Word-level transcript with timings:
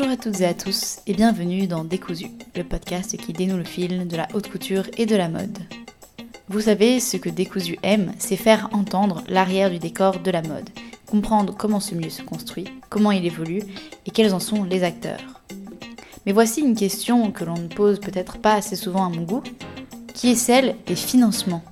Bonjour 0.00 0.14
à 0.14 0.16
toutes 0.16 0.40
et 0.40 0.46
à 0.46 0.54
tous 0.54 1.00
et 1.06 1.12
bienvenue 1.12 1.66
dans 1.66 1.84
Décousu, 1.84 2.28
le 2.56 2.64
podcast 2.64 3.18
qui 3.18 3.34
dénoue 3.34 3.58
le 3.58 3.64
fil 3.64 4.08
de 4.08 4.16
la 4.16 4.28
haute 4.32 4.50
couture 4.50 4.84
et 4.96 5.04
de 5.04 5.14
la 5.14 5.28
mode. 5.28 5.58
Vous 6.48 6.62
savez, 6.62 7.00
ce 7.00 7.18
que 7.18 7.28
Décousu 7.28 7.78
aime, 7.82 8.14
c'est 8.18 8.36
faire 8.36 8.70
entendre 8.72 9.22
l'arrière 9.28 9.68
du 9.68 9.78
décor 9.78 10.20
de 10.20 10.30
la 10.30 10.40
mode, 10.40 10.70
comprendre 11.06 11.54
comment 11.54 11.80
ce 11.80 11.94
milieu 11.94 12.08
se 12.08 12.22
construit, 12.22 12.64
comment 12.88 13.12
il 13.12 13.26
évolue 13.26 13.62
et 14.06 14.10
quels 14.10 14.32
en 14.32 14.38
sont 14.38 14.64
les 14.64 14.84
acteurs. 14.84 15.42
Mais 16.24 16.32
voici 16.32 16.62
une 16.62 16.74
question 16.74 17.30
que 17.30 17.44
l'on 17.44 17.58
ne 17.58 17.68
pose 17.68 18.00
peut-être 18.00 18.38
pas 18.38 18.54
assez 18.54 18.76
souvent 18.76 19.04
à 19.04 19.10
mon 19.10 19.24
goût, 19.24 19.42
qui 20.14 20.30
est 20.30 20.34
celle 20.34 20.76
des 20.86 20.96
financements. 20.96 21.62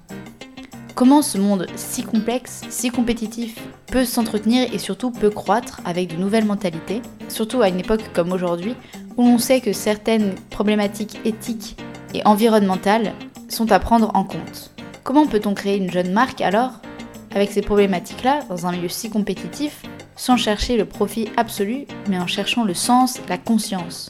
Comment 0.95 1.23
ce 1.23 1.39
monde 1.39 1.67
si 1.77 2.03
complexe, 2.03 2.61
si 2.69 2.91
compétitif, 2.91 3.59
peut 3.87 4.05
s'entretenir 4.05 4.69
et 4.75 4.79
surtout 4.79 5.12
peut 5.12 5.31
croître 5.31 5.81
avec 5.87 6.15
de 6.15 6.20
nouvelles 6.20 6.45
mentalités, 6.45 7.01
surtout 7.29 7.63
à 7.63 7.69
une 7.69 7.81
époque 7.81 8.11
comme 8.13 8.33
aujourd'hui 8.33 8.75
où 9.17 9.25
l'on 9.25 9.39
sait 9.39 9.61
que 9.61 9.73
certaines 9.73 10.35
problématiques 10.51 11.19
éthiques 11.25 11.77
et 12.15 12.27
environnementales 12.27 13.13
sont 13.49 13.73
à 13.73 13.79
prendre 13.79 14.11
en 14.15 14.25
compte. 14.25 14.71
Comment 15.05 15.27
peut-on 15.27 15.55
créer 15.55 15.77
une 15.77 15.91
jeune 15.91 16.13
marque 16.13 16.41
alors 16.41 16.73
avec 17.35 17.51
ces 17.51 17.63
problématiques-là 17.63 18.41
dans 18.49 18.67
un 18.67 18.73
milieu 18.73 18.89
si 18.89 19.11
compétitif 19.11 19.83
sans 20.17 20.37
chercher 20.37 20.77
le 20.77 20.85
profit 20.85 21.29
absolu 21.37 21.87
mais 22.09 22.19
en 22.19 22.27
cherchant 22.27 22.65
le 22.65 22.75
sens, 22.75 23.21
la 23.29 23.39
conscience? 23.39 24.09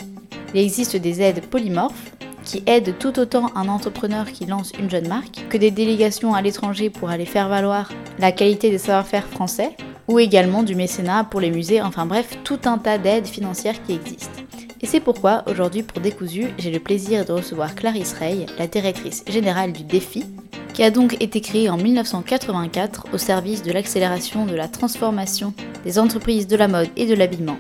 Il 0.55 0.61
existe 0.61 0.97
des 0.97 1.21
aides 1.21 1.45
polymorphes 1.47 2.13
qui 2.45 2.63
aident 2.67 2.97
tout 2.99 3.19
autant 3.19 3.51
un 3.55 3.69
entrepreneur 3.69 4.27
qui 4.27 4.47
lance 4.47 4.73
une 4.79 4.89
jeune 4.89 5.09
marque 5.09 5.47
que 5.51 5.59
des 5.59 5.71
délégations 5.71 6.35
à 6.35 6.41
l'étranger 6.41 6.89
pour 6.89 7.11
aller 7.11 7.27
faire 7.27 7.49
valoir 7.49 7.93
la 8.19 8.33
qualité 8.33 8.71
des 8.71 8.79
savoir-faire 8.79 9.27
français, 9.27 9.77
ou 10.09 10.19
également 10.19 10.63
du 10.63 10.75
mécénat 10.75 11.25
pour 11.25 11.41
les 11.41 11.51
musées, 11.51 11.83
enfin 11.83 12.07
bref, 12.07 12.39
tout 12.43 12.61
un 12.65 12.79
tas 12.79 12.99
d'aides 12.99 13.27
financières 13.27 13.83
qui 13.83 13.93
existent. 13.93 14.41
Et 14.81 14.87
c'est 14.87 15.01
pourquoi 15.01 15.45
aujourd'hui 15.47 15.83
pour 15.83 16.01
Décousu, 16.01 16.47
j'ai 16.59 16.71
le 16.71 16.79
plaisir 16.79 17.25
de 17.25 17.33
recevoir 17.33 17.75
Clarisse 17.75 18.15
Rey, 18.15 18.47
la 18.59 18.67
directrice 18.67 19.25
générale 19.29 19.73
du 19.73 19.85
Défi, 19.85 20.25
qui 20.73 20.83
a 20.85 20.91
donc 20.91 21.21
été 21.21 21.41
créée 21.41 21.69
en 21.69 21.77
1984 21.77 23.07
au 23.13 23.19
service 23.19 23.63
de 23.63 23.73
l'accélération 23.73 24.47
de 24.47 24.55
la 24.55 24.69
transformation 24.69 25.53
des 25.85 25.99
entreprises 25.99 26.47
de 26.47 26.57
la 26.57 26.69
mode 26.69 26.89
et 26.97 27.07
de 27.07 27.15
l'habillement. 27.15 27.59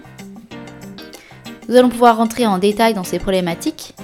Nous 1.69 1.76
allons 1.76 1.88
pouvoir 1.88 2.16
rentrer 2.16 2.46
en 2.46 2.58
détail 2.58 2.94
dans 2.94 3.04
ces 3.04 3.19
problématiques, 3.19 3.94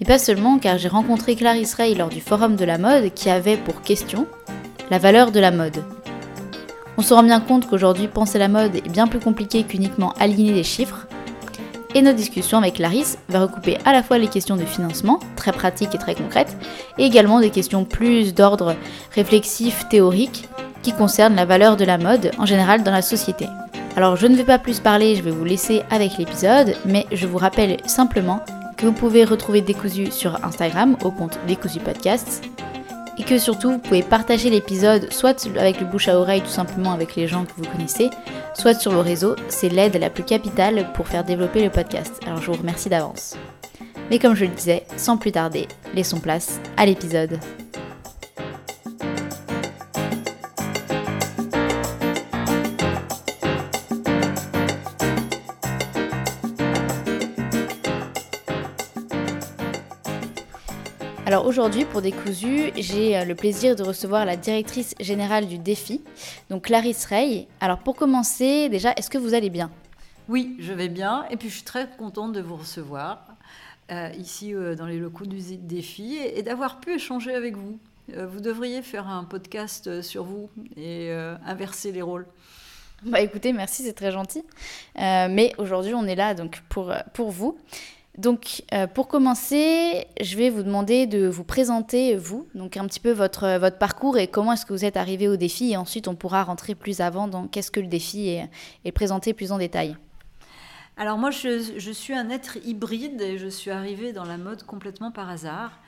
et 0.00 0.04
pas 0.04 0.18
seulement 0.18 0.58
car 0.58 0.78
j'ai 0.78 0.88
rencontré 0.88 1.34
Clarisse 1.34 1.74
Ray 1.74 1.94
lors 1.94 2.08
du 2.08 2.20
Forum 2.20 2.56
de 2.56 2.64
la 2.64 2.78
mode 2.78 3.12
qui 3.12 3.28
avait 3.28 3.56
pour 3.56 3.82
question 3.82 4.26
la 4.90 4.98
valeur 4.98 5.32
de 5.32 5.40
la 5.40 5.50
mode. 5.50 5.82
On 6.96 7.02
se 7.02 7.14
rend 7.14 7.22
bien 7.22 7.40
compte 7.40 7.68
qu'aujourd'hui 7.68 8.08
penser 8.08 8.38
la 8.38 8.48
mode 8.48 8.76
est 8.76 8.88
bien 8.88 9.06
plus 9.06 9.20
compliqué 9.20 9.62
qu'uniquement 9.62 10.12
aligner 10.20 10.52
des 10.52 10.62
chiffres. 10.62 11.06
Et 11.94 12.02
notre 12.02 12.16
discussion 12.16 12.58
avec 12.58 12.74
Clarisse 12.74 13.18
va 13.28 13.40
recouper 13.40 13.78
à 13.84 13.92
la 13.92 14.02
fois 14.02 14.18
les 14.18 14.28
questions 14.28 14.56
de 14.56 14.64
financement, 14.64 15.20
très 15.36 15.52
pratiques 15.52 15.94
et 15.94 15.98
très 15.98 16.14
concrètes, 16.14 16.56
et 16.98 17.04
également 17.04 17.40
des 17.40 17.50
questions 17.50 17.84
plus 17.84 18.34
d'ordre 18.34 18.76
réflexif, 19.14 19.86
théorique, 19.90 20.48
qui 20.82 20.92
concernent 20.92 21.36
la 21.36 21.44
valeur 21.44 21.76
de 21.76 21.84
la 21.84 21.98
mode 21.98 22.30
en 22.38 22.46
général 22.46 22.82
dans 22.82 22.90
la 22.90 23.02
société. 23.02 23.46
Alors 23.96 24.16
je 24.16 24.26
ne 24.26 24.36
vais 24.36 24.44
pas 24.44 24.58
plus 24.58 24.80
parler, 24.80 25.16
je 25.16 25.22
vais 25.22 25.30
vous 25.30 25.44
laisser 25.44 25.82
avec 25.90 26.16
l'épisode, 26.16 26.74
mais 26.86 27.06
je 27.12 27.26
vous 27.26 27.38
rappelle 27.38 27.76
simplement 27.86 28.40
vous 28.82 28.92
pouvez 28.92 29.24
retrouver 29.24 29.60
Décousu 29.60 30.10
sur 30.10 30.44
Instagram 30.44 30.96
au 31.04 31.10
compte 31.10 31.38
Décousu 31.46 31.78
Podcasts 31.78 32.42
et 33.18 33.24
que 33.24 33.38
surtout 33.38 33.72
vous 33.72 33.78
pouvez 33.78 34.02
partager 34.02 34.50
l'épisode 34.50 35.12
soit 35.12 35.46
avec 35.58 35.80
le 35.80 35.86
bouche 35.86 36.08
à 36.08 36.18
oreille 36.18 36.40
tout 36.40 36.48
simplement 36.48 36.92
avec 36.92 37.16
les 37.16 37.28
gens 37.28 37.44
que 37.44 37.52
vous 37.56 37.70
connaissez, 37.70 38.10
soit 38.54 38.74
sur 38.74 38.92
le 38.92 39.00
réseau, 39.00 39.36
c'est 39.48 39.68
l'aide 39.68 39.96
la 39.96 40.10
plus 40.10 40.24
capitale 40.24 40.92
pour 40.94 41.08
faire 41.08 41.24
développer 41.24 41.62
le 41.62 41.70
podcast. 41.70 42.20
Alors 42.26 42.40
je 42.40 42.50
vous 42.50 42.58
remercie 42.58 42.88
d'avance. 42.88 43.36
Mais 44.10 44.18
comme 44.18 44.34
je 44.34 44.44
le 44.44 44.50
disais, 44.50 44.84
sans 44.96 45.16
plus 45.16 45.32
tarder, 45.32 45.68
laissons 45.94 46.20
place 46.20 46.60
à 46.76 46.86
l'épisode. 46.86 47.38
Alors 61.32 61.46
aujourd'hui, 61.46 61.86
pour 61.86 62.02
Décousu, 62.02 62.72
j'ai 62.76 63.16
euh, 63.16 63.24
le 63.24 63.34
plaisir 63.34 63.74
de 63.74 63.82
recevoir 63.82 64.26
la 64.26 64.36
directrice 64.36 64.94
générale 65.00 65.46
du 65.46 65.56
défi, 65.56 66.02
donc 66.50 66.64
Clarisse 66.64 67.06
Rey. 67.06 67.48
Alors 67.58 67.78
pour 67.78 67.96
commencer, 67.96 68.68
déjà, 68.68 68.92
est-ce 68.98 69.08
que 69.08 69.16
vous 69.16 69.32
allez 69.32 69.48
bien? 69.48 69.70
Oui, 70.28 70.54
je 70.58 70.74
vais 70.74 70.90
bien, 70.90 71.24
et 71.30 71.38
puis 71.38 71.48
je 71.48 71.54
suis 71.54 71.62
très 71.62 71.88
contente 71.96 72.34
de 72.34 72.42
vous 72.42 72.56
recevoir 72.56 73.28
euh, 73.90 74.10
ici 74.18 74.54
euh, 74.54 74.74
dans 74.74 74.84
les 74.84 74.98
locaux 74.98 75.24
du 75.24 75.38
défi 75.56 76.18
et, 76.18 76.42
d'avoir 76.42 76.80
pu 76.80 76.96
échanger 76.96 77.34
avec 77.34 77.56
vous. 77.56 77.78
vous 78.14 78.40
devriez 78.40 78.82
faire 78.82 79.08
un 79.08 79.24
podcast 79.24 80.02
sur 80.02 80.24
vous 80.24 80.50
et 80.76 81.10
inverser 81.46 81.92
les 81.92 82.02
rôles. 82.02 82.26
Bah 83.04 83.22
écoutez, 83.22 83.54
merci, 83.54 83.84
c'est 83.84 83.94
très 83.94 84.12
gentil. 84.12 84.44
mais 84.96 85.54
aujourd'hui, 85.56 85.94
on 85.94 86.04
est 86.04 86.14
là 86.14 86.34
donc 86.34 86.62
pour, 86.68 86.92
pour 87.14 87.30
vous. 87.30 87.56
Donc, 88.18 88.62
euh, 88.74 88.86
pour 88.86 89.08
commencer, 89.08 90.06
je 90.20 90.36
vais 90.36 90.50
vous 90.50 90.62
demander 90.62 91.06
de 91.06 91.26
vous 91.26 91.44
présenter, 91.44 92.14
vous, 92.14 92.46
donc 92.54 92.76
un 92.76 92.86
petit 92.86 93.00
peu 93.00 93.10
votre, 93.10 93.58
votre 93.58 93.78
parcours 93.78 94.18
et 94.18 94.26
comment 94.26 94.52
est-ce 94.52 94.66
que 94.66 94.74
vous 94.74 94.84
êtes 94.84 94.98
arrivé 94.98 95.28
au 95.28 95.36
défi. 95.36 95.72
Et 95.72 95.78
ensuite, 95.78 96.08
on 96.08 96.14
pourra 96.14 96.44
rentrer 96.44 96.74
plus 96.74 97.00
avant 97.00 97.26
dans 97.26 97.46
qu'est-ce 97.46 97.70
que 97.70 97.80
le 97.80 97.86
défi 97.86 98.28
et, 98.28 98.44
et 98.84 98.92
présenter 98.92 99.32
plus 99.32 99.50
en 99.50 99.56
détail. 99.56 99.96
Alors, 100.98 101.16
moi, 101.16 101.30
je, 101.30 101.90
suis 101.92 102.12
un 102.12 102.28
être 102.28 102.58
hybride 102.66 103.22
et 103.22 103.38
je 103.38 103.48
suis 103.48 103.70
arrivée 103.70 104.12
dans 104.12 104.26
la 104.26 104.36
mode 104.36 104.62
complètement 104.64 105.10
par 105.10 105.30
hasard. 105.30 105.80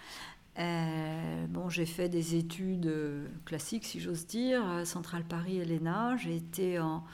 Euh, 0.58 1.46
bon, 1.50 1.68
j'ai 1.68 1.84
fait 1.84 2.08
des 2.08 2.36
études 2.36 2.90
classiques, 3.44 3.84
si 3.84 4.00
j'ose 4.00 4.26
dire, 4.26 4.62
Centrale 4.84 5.24
Paris 5.24 5.58
et 5.58 5.66
l'ENA. 5.66 6.16
J'ai 6.16 6.36
été 6.36 6.78
en, 6.78 7.04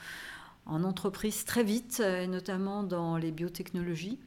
en 0.66 0.84
entreprise 0.84 1.44
très 1.44 1.64
vite, 1.64 2.00
notamment 2.28 2.84
dans 2.84 3.16
les 3.16 3.32
biotechnologies. 3.32 4.20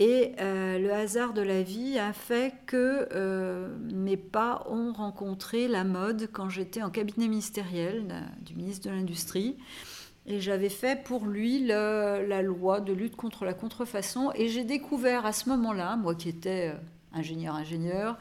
Et 0.00 0.32
euh, 0.40 0.78
le 0.78 0.92
hasard 0.92 1.34
de 1.34 1.42
la 1.42 1.62
vie 1.62 1.98
a 1.98 2.12
fait 2.12 2.54
que 2.66 3.08
euh, 3.12 3.76
mes 3.92 4.16
pas 4.16 4.66
ont 4.68 4.92
rencontré 4.92 5.68
la 5.68 5.84
mode 5.84 6.28
quand 6.32 6.48
j'étais 6.48 6.82
en 6.82 6.90
cabinet 6.90 7.28
ministériel 7.28 8.12
du 8.42 8.56
ministre 8.56 8.88
de 8.88 8.94
l'Industrie. 8.94 9.56
Et 10.26 10.40
j'avais 10.40 10.70
fait 10.70 11.04
pour 11.04 11.26
lui 11.26 11.64
la 11.64 12.42
loi 12.42 12.80
de 12.80 12.92
lutte 12.92 13.14
contre 13.14 13.44
la 13.44 13.54
contrefaçon. 13.54 14.32
Et 14.34 14.48
j'ai 14.48 14.64
découvert 14.64 15.26
à 15.26 15.32
ce 15.32 15.48
moment-là, 15.50 15.96
moi 15.96 16.14
qui 16.14 16.30
étais 16.30 16.72
ingénieur-ingénieur, 17.12 18.18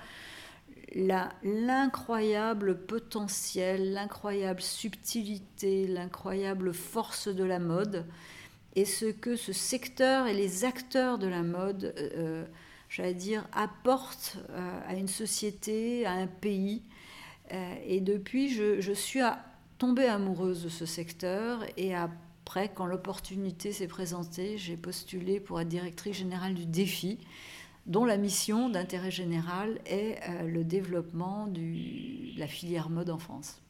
l'incroyable 0.95 2.77
potentiel, 2.85 3.93
l'incroyable 3.93 4.61
subtilité, 4.61 5.87
l'incroyable 5.87 6.73
force 6.73 7.29
de 7.29 7.43
la 7.43 7.59
mode 7.59 8.05
et 8.75 8.85
ce 8.85 9.05
que 9.05 9.35
ce 9.35 9.53
secteur 9.53 10.27
et 10.27 10.33
les 10.33 10.65
acteurs 10.65 11.17
de 11.17 11.27
la 11.27 11.43
mode, 11.43 11.93
euh, 11.97 12.09
euh, 12.17 12.45
j'allais 12.89 13.13
dire, 13.13 13.47
apportent 13.53 14.37
euh, 14.49 14.79
à 14.87 14.95
une 14.95 15.07
société, 15.07 16.05
à 16.05 16.13
un 16.13 16.27
pays. 16.27 16.81
et 17.85 18.01
depuis, 18.01 18.49
je, 18.49 18.93
suis 18.93 19.21
tombée 19.77 20.07
amoureuse 20.07 20.63
de 20.63 20.69
ce 20.69 20.85
secteur 20.85 21.63
et 21.77 21.93
après, 21.93 22.71
quand 22.73 22.87
l'opportunité 22.87 23.71
s'est 23.71 23.87
présentée, 23.87 24.57
j'ai 24.57 24.77
postulé 24.77 25.39
pour 25.39 25.61
être 25.61 25.67
directrice 25.67 26.17
générale 26.17 26.55
du 26.55 26.65
défi 26.65 27.19
dont 27.85 28.05
la 28.05 28.17
mission 28.17 28.69
d'intérêt 28.69 29.11
général 29.11 29.79
est 29.85 30.19
le 30.47 30.63
développement 30.63 31.47
de 31.47 32.39
la 32.39 32.47
filière 32.47 32.89
mode 32.89 33.09
en 33.09 33.19
France 33.19 33.62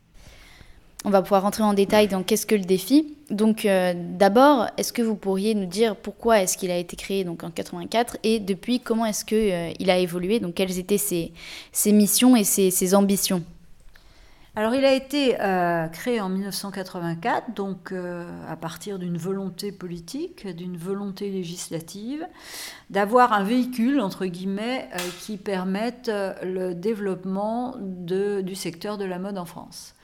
on 1.06 1.10
va 1.10 1.22
pouvoir 1.22 1.42
rentrer 1.44 1.64
en 1.64 1.74
détail 1.74 2.08
dans 2.08 2.24
qu'est-ce 2.24 2.46
que 2.46 2.56
le 2.56 2.64
défi. 2.64 3.16
Donc 3.30 3.66
euh, 3.66 3.94
d'abord, 3.96 4.68
est-ce 4.78 4.94
que 4.94 5.02
vous 5.02 5.16
pourriez 5.16 5.56
nous 5.56 5.66
dire 5.66 5.96
pourquoi 5.96 6.42
est-ce 6.42 6.58
qu'il 6.58 6.72
a 6.72 6.78
été 6.78 6.96
créé 6.96 7.24
donc 7.24 7.44
en 7.44 7.52
84 7.52 8.18
et 8.24 8.40
depuis 8.40 8.80
comment 8.80 9.06
est-ce 9.06 9.26
qu'il 9.26 9.38
euh, 9.38 9.92
a 9.92 9.98
évolué? 9.98 10.40
Donc 10.40 10.56
quelles 10.56 10.80
étaient 10.80 10.98
ses, 10.98 11.34
missions 11.88 12.36
et 12.36 12.44
ses, 12.44 12.96
ambitions? 12.96 13.44
Alors 14.56 14.76
il 14.76 14.86
a 14.86 14.94
été 14.94 15.42
euh, 15.42 15.88
créé 15.88 16.22
en 16.22 16.30
1984, 16.30 17.56
donc 17.56 17.92
à 18.48 18.56
partir 18.56 19.00
d'une 19.00 19.18
volonté 19.18 19.72
politique, 19.72 20.48
d'une 20.48 20.78
volonté 20.78 21.32
législative, 21.32 22.28
d'avoir 22.92 23.34
un 23.34 23.44
véhicule, 23.44 24.00
entre 24.00 24.28
guillemets, 24.28 24.90
qui 25.22 25.38
permette 25.38 26.12
le 26.44 26.74
développement 26.74 27.76
du 27.80 28.54
secteur 28.54 29.00
de 29.00 29.06
la 29.06 29.18
mode 29.18 29.40
en 29.40 29.46
France. 29.46 29.96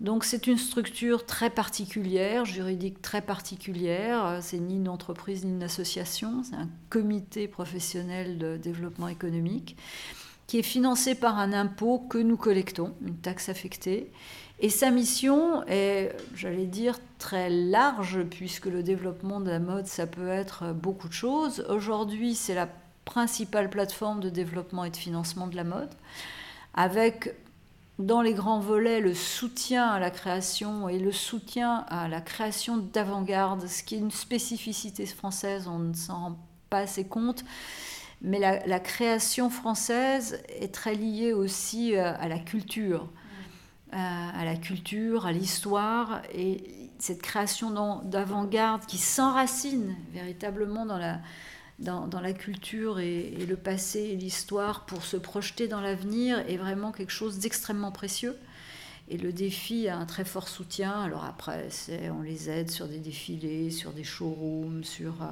Donc 0.00 0.24
c'est 0.24 0.46
une 0.46 0.58
structure 0.58 1.26
très 1.26 1.50
particulière, 1.50 2.44
juridique 2.44 3.02
très 3.02 3.20
particulière. 3.20 4.38
C'est 4.42 4.58
ni 4.58 4.76
une 4.76 4.88
entreprise 4.88 5.44
ni 5.44 5.50
une 5.50 5.62
association, 5.62 6.44
c'est 6.44 6.54
un 6.54 6.68
comité 6.88 7.48
professionnel 7.48 8.38
de 8.38 8.56
développement 8.56 9.08
économique 9.08 9.76
qui 10.46 10.58
est 10.58 10.62
financé 10.62 11.14
par 11.14 11.38
un 11.38 11.52
impôt 11.52 11.98
que 11.98 12.16
nous 12.16 12.38
collectons, 12.38 12.94
une 13.06 13.16
taxe 13.16 13.50
affectée, 13.50 14.10
Et 14.60 14.70
sa 14.70 14.90
mission 14.90 15.62
est, 15.68 16.16
j'allais 16.34 16.66
dire, 16.66 16.98
très 17.18 17.48
large, 17.48 18.24
puisque 18.24 18.66
le 18.66 18.82
développement 18.82 19.40
de 19.40 19.50
la 19.50 19.60
mode, 19.60 19.86
ça 19.86 20.06
peut 20.06 20.28
être 20.28 20.72
beaucoup 20.72 21.08
de 21.08 21.12
choses. 21.12 21.64
Aujourd'hui, 21.68 22.34
c'est 22.34 22.54
la 22.54 22.68
principale 23.04 23.70
plateforme 23.70 24.20
de 24.20 24.30
développement 24.30 24.84
et 24.84 24.90
de 24.90 24.96
financement 24.96 25.46
de 25.46 25.54
la 25.54 25.64
mode, 25.64 25.90
avec 26.74 27.34
dans 27.98 28.22
les 28.22 28.32
grands 28.32 28.60
volets 28.60 29.00
le 29.00 29.14
soutien 29.14 29.88
à 29.88 29.98
la 29.98 30.10
création 30.10 30.88
et 30.88 30.98
le 30.98 31.10
soutien 31.10 31.84
à 31.88 32.08
la 32.08 32.20
création 32.20 32.76
d'avant-garde, 32.76 33.66
ce 33.66 33.82
qui 33.82 33.96
est 33.96 33.98
une 33.98 34.12
spécificité 34.12 35.04
française, 35.06 35.66
on 35.66 35.78
ne 35.78 35.94
s'en 35.94 36.18
rend 36.18 36.38
pas 36.70 36.78
assez 36.78 37.04
compte. 37.04 37.44
Mais 38.20 38.38
la, 38.40 38.80
création 38.80 39.48
française 39.48 40.42
est 40.48 40.74
très 40.74 40.94
liée 40.94 41.32
aussi 41.32 41.94
euh, 41.94 42.12
à 42.18 42.26
la 42.26 42.40
culture, 42.40 43.08
euh, 43.92 43.96
à 43.96 44.44
la 44.44 44.56
culture, 44.56 45.24
à 45.24 45.30
l'histoire, 45.30 46.22
et 46.34 46.90
cette 46.98 47.22
création 47.22 48.02
d'avant-garde 48.02 48.86
qui 48.86 48.98
s'enracine 48.98 49.94
véritablement 50.12 50.84
dans 50.84 50.98
la, 50.98 51.20
dans, 51.78 52.20
la 52.20 52.32
culture 52.32 52.98
et, 52.98 53.30
le 53.48 53.56
passé 53.56 54.00
et 54.00 54.16
l'histoire 54.16 54.84
pour 54.86 55.04
se 55.04 55.16
projeter 55.16 55.68
dans 55.68 55.80
l'avenir 55.80 56.38
est 56.48 56.56
vraiment 56.56 56.92
quelque 56.92 57.12
chose 57.12 57.38
d'extrêmement 57.38 57.92
précieux. 57.92 58.36
Et 59.10 59.16
le 59.16 59.32
défi 59.32 59.88
a 59.88 59.96
un 59.96 60.04
très 60.04 60.24
fort 60.24 60.48
soutien. 60.48 61.00
Alors 61.00 61.24
après, 61.24 61.68
on 62.10 62.22
les 62.22 62.50
aide 62.50 62.70
sur 62.70 62.88
des 62.88 62.98
défilés, 62.98 63.70
sur 63.70 63.92
des 63.92 64.04
showrooms, 64.04 64.84
sur, 64.84 65.22
euh, 65.22 65.26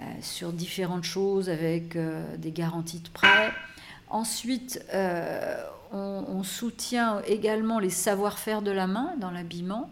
euh, 0.00 0.02
sur 0.22 0.52
différentes 0.52 1.04
choses 1.04 1.50
avec 1.50 1.96
euh, 1.96 2.36
des 2.36 2.52
garanties 2.52 3.00
de 3.00 3.08
prêt. 3.08 3.52
Ensuite, 4.08 4.80
on, 5.92 6.42
soutient 6.44 7.22
également 7.22 7.80
les 7.80 7.90
savoir-faire 7.90 8.62
de 8.62 8.70
la 8.70 8.86
main 8.86 9.14
dans 9.18 9.32
l'habillement. 9.32 9.90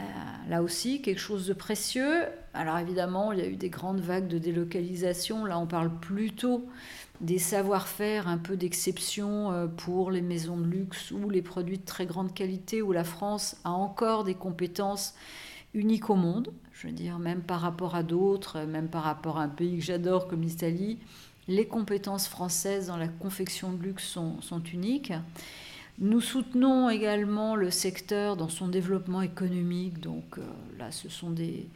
Euh, 0.00 0.50
là 0.50 0.62
aussi, 0.62 1.02
quelque 1.02 1.20
chose 1.20 1.46
de 1.46 1.52
précieux. 1.52 2.24
Alors 2.54 2.78
évidemment, 2.78 3.32
il 3.32 3.38
y 3.38 3.42
a 3.42 3.46
eu 3.46 3.56
des 3.56 3.70
grandes 3.70 4.00
vagues 4.00 4.28
de 4.28 4.38
délocalisation. 4.38 5.44
Là, 5.44 5.58
on 5.58 5.66
parle 5.66 5.90
plutôt 6.00 6.66
des 7.20 7.38
savoir-faire 7.38 8.28
un 8.28 8.38
peu 8.38 8.56
d'exception 8.56 9.52
euh, 9.52 9.66
pour 9.66 10.10
les 10.10 10.22
maisons 10.22 10.56
de 10.56 10.66
luxe 10.66 11.10
ou 11.10 11.28
les 11.28 11.42
produits 11.42 11.78
de 11.78 11.84
très 11.84 12.06
grande 12.06 12.34
qualité, 12.34 12.82
où 12.82 12.92
la 12.92 13.04
France 13.04 13.56
a 13.64 13.70
encore 13.70 14.24
des 14.24 14.34
compétences 14.34 15.14
uniques 15.74 16.10
au 16.10 16.16
monde. 16.16 16.52
Je 16.72 16.86
veux 16.86 16.92
dire, 16.92 17.18
même 17.18 17.42
par 17.42 17.60
rapport 17.60 17.94
à 17.94 18.02
d'autres, 18.02 18.60
même 18.60 18.88
par 18.88 19.02
rapport 19.02 19.38
à 19.38 19.42
un 19.42 19.48
pays 19.48 19.78
que 19.78 19.84
j'adore 19.84 20.28
comme 20.28 20.42
l'Italie, 20.42 20.98
les 21.46 21.66
compétences 21.66 22.26
françaises 22.26 22.86
dans 22.86 22.96
la 22.96 23.08
confection 23.08 23.72
de 23.72 23.82
luxe 23.82 24.06
sont, 24.06 24.40
sont 24.40 24.62
uniques. 24.62 25.12
Nous 26.00 26.22
soutenons 26.22 26.88
également 26.88 27.56
le 27.56 27.70
secteur 27.70 28.34
dans 28.34 28.48
son 28.48 28.68
développement 28.68 29.20
économique. 29.20 30.00
Donc 30.00 30.38
euh, 30.38 30.42
là, 30.78 30.90
ce 30.90 31.10
sont 31.10 31.28
des, 31.28 31.68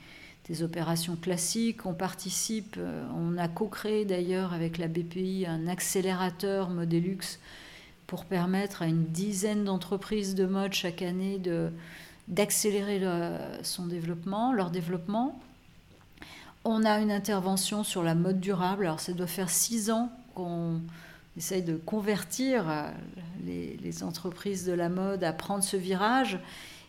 opérations 0.62 1.16
classiques. 1.16 1.84
On 1.84 1.92
participe, 1.92 2.76
euh, 2.78 3.06
on 3.14 3.36
a 3.36 3.48
co-créé 3.48 4.06
d'ailleurs 4.06 4.54
avec 4.54 4.78
la 4.78 4.88
BPI 4.88 5.44
un 5.46 5.66
accélérateur 5.66 6.70
Modelux 6.70 7.38
pour 8.06 8.24
permettre 8.24 8.80
à 8.80 8.86
une 8.86 9.04
dizaine 9.04 9.64
d'entreprises 9.64 10.34
de 10.34 10.46
mode 10.46 10.72
chaque 10.72 11.02
année 11.02 11.40
d'accélérer 12.28 13.02
son 13.62 13.86
développement, 13.86 14.52
leur 14.52 14.70
développement. 14.70 15.40
On 16.64 16.84
a 16.84 17.00
une 17.00 17.10
intervention 17.10 17.82
sur 17.82 18.02
la 18.02 18.14
mode 18.14 18.40
durable. 18.40 18.86
Alors 18.86 19.00
ça 19.00 19.12
doit 19.12 19.26
faire 19.26 19.50
six 19.50 19.90
ans 19.90 20.10
qu'on 20.34 20.80
essaye 21.36 21.62
de 21.62 21.76
convertir 21.76 22.68
euh, 22.68 22.90
les, 23.44 24.02
entreprises 24.02 24.64
de 24.64 24.72
la 24.72 24.88
mode 24.88 25.24
à 25.24 25.32
prendre 25.32 25.62
ce 25.62 25.76
virage 25.76 26.38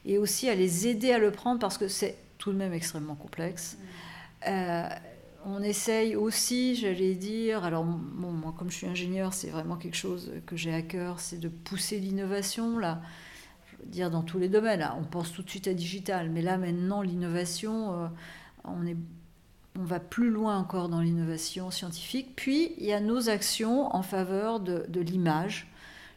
et 0.05 0.17
aussi 0.17 0.49
à 0.49 0.55
les 0.55 0.87
aider 0.87 1.11
à 1.11 1.17
le 1.17 1.31
prendre 1.31 1.59
parce 1.59 1.77
que 1.77 1.87
c'est 1.87 2.17
tout 2.37 2.51
de 2.51 2.57
même 2.57 2.73
extrêmement 2.73 3.15
complexe. 3.15 3.77
Mm. 3.77 4.47
Euh, 4.47 4.89
on 5.47 5.61
essaye 5.61 6.15
aussi, 6.15 6.75
j'allais 6.75 7.13
dire, 7.13 7.63
alors 7.63 7.83
bon, 7.83 8.31
moi 8.31 8.53
comme 8.57 8.71
je 8.71 8.77
suis 8.77 8.87
ingénieur, 8.87 9.33
c'est 9.33 9.49
vraiment 9.49 9.75
quelque 9.75 9.97
chose 9.97 10.31
que 10.45 10.55
j'ai 10.55 10.73
à 10.73 10.81
cœur, 10.81 11.19
c'est 11.19 11.37
de 11.37 11.49
pousser 11.49 11.99
l'innovation 11.99 12.79
là. 12.79 13.01
Je 13.71 13.77
veux 13.77 13.89
dire 13.89 14.09
dans 14.09 14.23
tous 14.23 14.39
les 14.39 14.49
domaines. 14.49 14.87
on 14.99 15.03
pense 15.03 15.31
tout 15.31 15.43
de 15.43 15.49
suite 15.49 15.67
à 15.67 15.73
digital, 15.73 16.29
mais 16.31 16.41
là 16.41 16.57
maintenant 16.57 17.01
l'innovation, 17.01 17.93
euh, 17.93 18.07
on 18.63 18.85
est 18.85 18.97
on 19.77 19.83
va 19.83 19.99
plus 19.99 20.29
loin 20.29 20.57
encore 20.57 20.89
dans 20.89 21.01
l'innovation 21.01 21.71
scientifique. 21.71 22.33
Puis, 22.35 22.73
il 22.77 22.85
y 22.85 22.93
a 22.93 22.99
nos 22.99 23.29
actions 23.29 23.93
en 23.95 24.03
faveur 24.03 24.59
de, 24.59 24.99
l'image, 24.99 25.67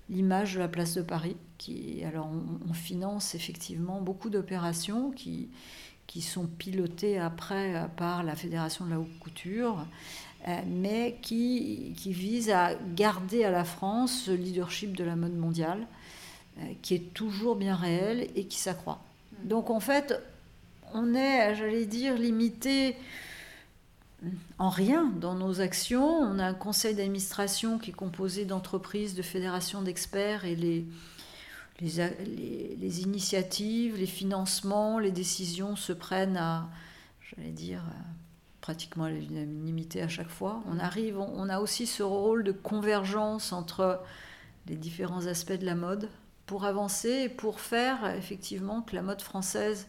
l'image 0.09 0.55
de 0.55 0.61
la 0.61 0.69
place 0.69 0.95
de 0.95 1.03
Paris. 1.03 1.37
Qui, 1.59 2.05
alors, 2.05 2.31
on, 2.69 2.73
finance 2.73 3.35
effectivement 3.35 4.01
beaucoup 4.01 4.31
d'opérations 4.31 5.11
qui, 5.11 5.49
qui 6.07 6.23
sont 6.23 6.47
pilotées 6.47 7.19
après 7.19 7.89
par 7.97 8.23
la 8.23 8.37
Fédération 8.37 8.85
de 8.85 8.91
la 8.91 9.01
haute 9.01 9.19
couture, 9.19 9.85
euh, 10.47 10.61
mais 10.67 11.19
qui, 11.21 11.95
qui 11.97 12.13
visent 12.13 12.51
à 12.51 12.75
garder 12.95 13.43
à 13.43 13.51
la 13.51 13.65
France 13.65 14.23
ce 14.27 14.31
leadership 14.31 14.97
de 14.97 15.03
la 15.03 15.17
mode 15.17 15.37
mondiale, 15.37 15.85
euh, 16.61 16.63
qui 16.81 16.95
est 16.95 17.13
toujours 17.13 17.57
bien 17.57 17.75
réel 17.75 18.29
et 18.37 18.45
qui 18.45 18.59
s'accroît. 18.59 19.01
Donc, 19.43 19.69
en 19.69 19.81
fait, 19.81 20.15
on 20.95 21.13
est, 21.15 21.57
j'allais 21.57 21.87
dire, 21.87 22.15
limité 22.15 22.95
en 24.59 24.69
rien 24.69 25.13
dans 25.21 25.35
nos 25.35 25.61
actions. 25.61 26.09
On 26.09 26.39
a 26.39 26.45
un 26.45 26.55
conseil 26.55 26.95
d'administration 26.95 27.79
qui 27.79 27.91
est 27.91 27.95
composé 27.95 28.45
d'entreprises, 28.45 29.15
de 29.15 29.23
fédérations 29.23 29.83
d'experts 29.83 30.45
et 30.45 30.57
les, 30.57 30.87
les, 31.81 33.03
initiatives, 33.03 33.97
les 33.97 34.07
financements, 34.07 34.99
les 34.99 35.13
décisions 35.13 35.77
se 35.77 35.93
prennent 35.93 36.37
à, 36.37 36.69
j'allais 37.21 37.53
dire, 37.53 37.83
pratiquement 38.61 39.05
à 39.05 39.11
l'unanimité 39.11 40.03
à 40.03 40.09
chaque 40.09 40.31
fois. 40.31 40.63
On 40.67 40.79
arrive, 40.79 41.19
on 41.19 41.49
a 41.49 41.61
aussi 41.61 41.87
ce 41.87 42.03
rôle 42.03 42.43
de 42.43 42.53
convergence 42.53 43.53
entre 43.53 44.03
les 44.67 44.77
différents 44.77 45.27
aspects 45.27 45.53
de 45.53 45.65
la 45.65 45.77
mode 45.77 46.09
pour 46.47 46.65
avancer 46.65 47.11
et 47.25 47.29
pour 47.29 47.61
faire 47.61 48.15
effectivement 48.17 48.83
que 48.83 48.97
la 48.97 49.03
mode 49.03 49.23
française 49.23 49.87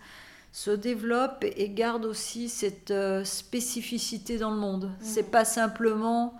se 0.51 0.71
développe 0.71 1.43
et 1.43 1.69
garde 1.69 2.05
aussi 2.05 2.49
cette 2.49 2.91
euh, 2.91 3.23
spécificité 3.23 4.37
dans 4.37 4.51
le 4.51 4.57
monde. 4.57 4.85
Mmh. 4.85 4.95
C'est 5.01 5.31
pas 5.31 5.45
simplement 5.45 6.33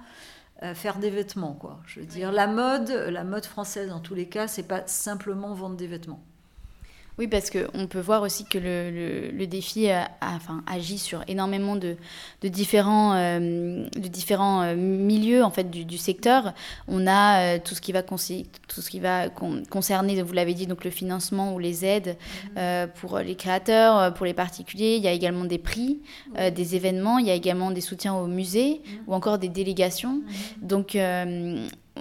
euh, 0.64 0.74
faire 0.74 0.98
des 0.98 1.10
vêtements, 1.10 1.54
quoi. 1.54 1.80
Je 1.86 2.00
veux 2.00 2.06
dire, 2.06 2.32
la 2.32 2.48
mode, 2.48 2.90
la 2.90 3.24
mode 3.24 3.46
française 3.46 3.92
en 3.92 4.00
tous 4.00 4.16
les 4.16 4.28
cas, 4.28 4.48
c'est 4.48 4.68
pas 4.68 4.86
simplement 4.88 5.54
vendre 5.54 5.78
des 5.78 5.88
vêtements. 5.88 6.24
Oui, 7.20 7.28
parce 7.28 7.50
qu'on 7.50 7.88
peut 7.88 8.00
voir 8.00 8.22
aussi 8.22 8.46
que 8.46 8.58
le, 8.58 9.30
le, 9.38 9.46
défi 9.46 9.90
a, 9.90 10.10
enfin, 10.22 10.64
agit 10.66 10.98
sur 10.98 11.22
énormément 11.28 11.76
de, 11.76 11.98
de 12.42 12.48
différents, 12.48 13.14
euh, 13.14 13.86
de 13.94 14.08
différents 14.08 14.62
euh, 14.62 14.76
milieux 14.78 15.44
en 15.44 15.52
fait, 15.52 15.70
du, 15.70 15.84
du 15.84 15.98
secteur. 15.98 16.54
On 16.88 17.08
a 17.08 17.58
euh, 17.58 17.60
tout 17.62 17.76
ce 17.76 17.82
qui 17.82 17.92
va, 17.92 18.04
tout 18.04 18.18
ce 18.18 18.90
qui 18.90 19.02
va 19.02 19.28
concerner, 19.28 20.24
vous 20.24 20.32
l'avez 20.32 20.54
dit, 20.54 20.66
donc 20.66 20.86
le 20.86 20.92
financement 20.92 21.54
ou 21.54 21.60
les 21.60 21.84
aides 21.84 22.16
mhm. 22.56 22.88
pour 23.02 23.20
les 23.20 23.36
créateurs, 23.36 24.14
pour 24.14 24.26
les 24.26 24.34
particuliers. 24.34 24.96
Il 24.96 25.04
y 25.04 25.10
a 25.10 25.12
également 25.12 25.44
des 25.44 25.58
prix, 25.58 26.00
des 26.56 26.76
événements. 26.78 27.18
Il 27.18 27.28
y 27.28 27.32
a 27.32 27.36
également 27.36 27.72
des 27.72 27.82
soutiens 27.82 28.14
aux 28.14 28.28
musées 28.28 28.80
mhm. 28.86 29.00
ou 29.08 29.14
encore 29.14 29.40
des 29.40 29.50
délégations. 29.50 30.22
Mhm. 30.62 30.68
Donc, 30.68 30.98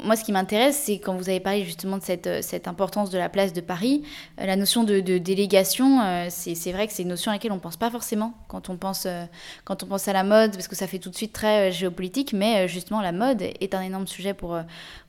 moi, 0.05 0.17
ce 0.17 0.25
qui 0.25 0.33
m'intéresse, 0.33 0.83
c'est 0.85 0.99
quand 0.99 1.17
vous 1.17 1.29
avez 1.29 1.41
parlé 1.41 1.65
justement 1.65 1.99
de 1.99 2.03
cette, 2.03 2.27
euh, 2.27 2.41
importance 2.67 3.11
de 3.11 3.19
la 3.19 3.29
place 3.29 3.53
de 3.53 3.61
Paris, 3.61 4.03
euh, 4.41 4.47
la 4.47 4.57
notion 4.57 4.85
de, 4.85 5.01
délégation, 5.01 6.01
euh, 6.03 6.27
c'est 6.31 6.73
vrai 6.73 6.87
que 6.87 6.93
c'est 6.93 7.03
une 7.03 7.09
notion 7.09 7.31
à 7.31 7.35
laquelle 7.35 7.53
on 7.53 7.57
ne 7.57 7.61
pense 7.61 7.77
pas 7.77 7.91
forcément 7.91 8.35
quand 8.49 8.71
on 8.71 8.77
pense, 8.77 9.07
à 9.07 10.13
la 10.13 10.25
mode, 10.25 10.53
parce 10.53 10.69
que 10.69 10.77
ça 10.77 10.87
fait 10.87 10.99
tout 10.99 11.11
de 11.11 11.17
suite 11.17 11.33
très 11.33 11.73
géopolitique, 11.73 12.33
mais 12.33 12.69
justement, 12.69 13.01
la 13.01 13.13
mode 13.13 13.43
est 13.43 13.75
un 13.75 13.83
énorme 13.83 14.07
sujet 14.07 14.35
pour, 14.35 14.59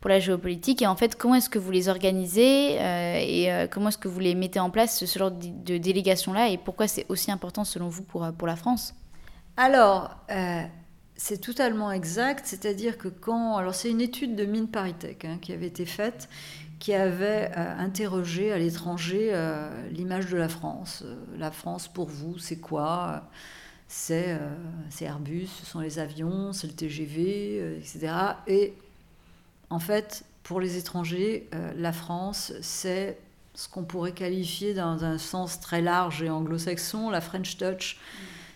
la 0.05 0.19
géopolitique. 0.19 0.81
Et 0.81 0.87
en 0.87 0.95
fait, 0.95 1.15
comment 1.15 1.35
est-ce 1.35 1.49
que 1.49 1.59
vous 1.59 1.71
les 1.71 1.89
organisez 1.89 2.75
et 2.75 3.67
comment 3.71 3.89
est-ce 3.89 3.97
que 3.97 4.07
vous 4.07 4.19
les 4.19 4.35
mettez 4.35 4.59
en 4.59 4.69
place, 4.69 5.03
ce 5.05 5.19
genre 5.19 5.31
de, 5.31 5.77
délégation-là, 5.77 6.49
et 6.49 6.57
pourquoi 6.57 6.87
c'est 6.87 7.05
aussi 7.09 7.31
important 7.31 7.63
selon 7.63 7.87
vous 7.87 8.03
pour 8.03 8.47
la 8.47 8.55
France? 8.55 8.95
Alors, 9.57 10.15
c'est 11.21 11.41
totalement 11.41 11.91
exact, 11.91 12.45
c'est-à-dire 12.45 12.97
que 12.97 13.09
quand... 13.09 13.57
Alors 13.57 13.75
c'est 13.75 13.91
une 13.91 13.99
étude 13.99 14.37
de 14.37 14.45
Mine 14.45 14.69
Paritech 14.69 15.25
hein, 15.25 15.37
qui 15.41 15.51
avait 15.51 15.67
été 15.67 15.85
faite, 15.85 16.29
qui 16.79 16.93
avait 16.93 17.51
euh, 17.57 17.77
interrogé 17.77 18.53
à 18.53 18.57
l'étranger 18.57 19.31
euh, 19.33 19.69
l'image 19.89 20.27
de 20.27 20.37
la 20.37 20.47
France. 20.47 21.03
Euh, 21.05 21.17
la 21.37 21.51
France 21.51 21.89
pour 21.89 22.07
vous, 22.07 22.39
c'est 22.39 22.59
quoi? 22.59 23.23
C'est 23.89 24.39
Airbus, 25.01 25.47
ce 25.47 25.65
sont 25.65 25.81
les 25.81 25.99
avions, 25.99 26.53
c'est 26.53 26.67
le 26.67 26.73
TGV, 26.73 27.79
etc. 27.79 28.13
Et 28.47 28.73
en 29.71 29.79
fait, 29.79 30.23
pour 30.43 30.61
les 30.61 30.77
étrangers, 30.77 31.49
la 31.75 31.91
France, 31.91 32.53
c'est 32.61 33.17
ce 33.55 33.67
qu'on 33.67 33.83
pourrait 33.83 34.11
qualifier 34.11 34.75
dans 34.75 35.03
un 35.03 35.17
sens 35.17 35.59
très 35.59 35.81
large 35.81 36.21
et 36.21 36.29
anglo-saxon, 36.29 37.09
la 37.09 37.19
French 37.19 37.57
Touch. 37.57 37.97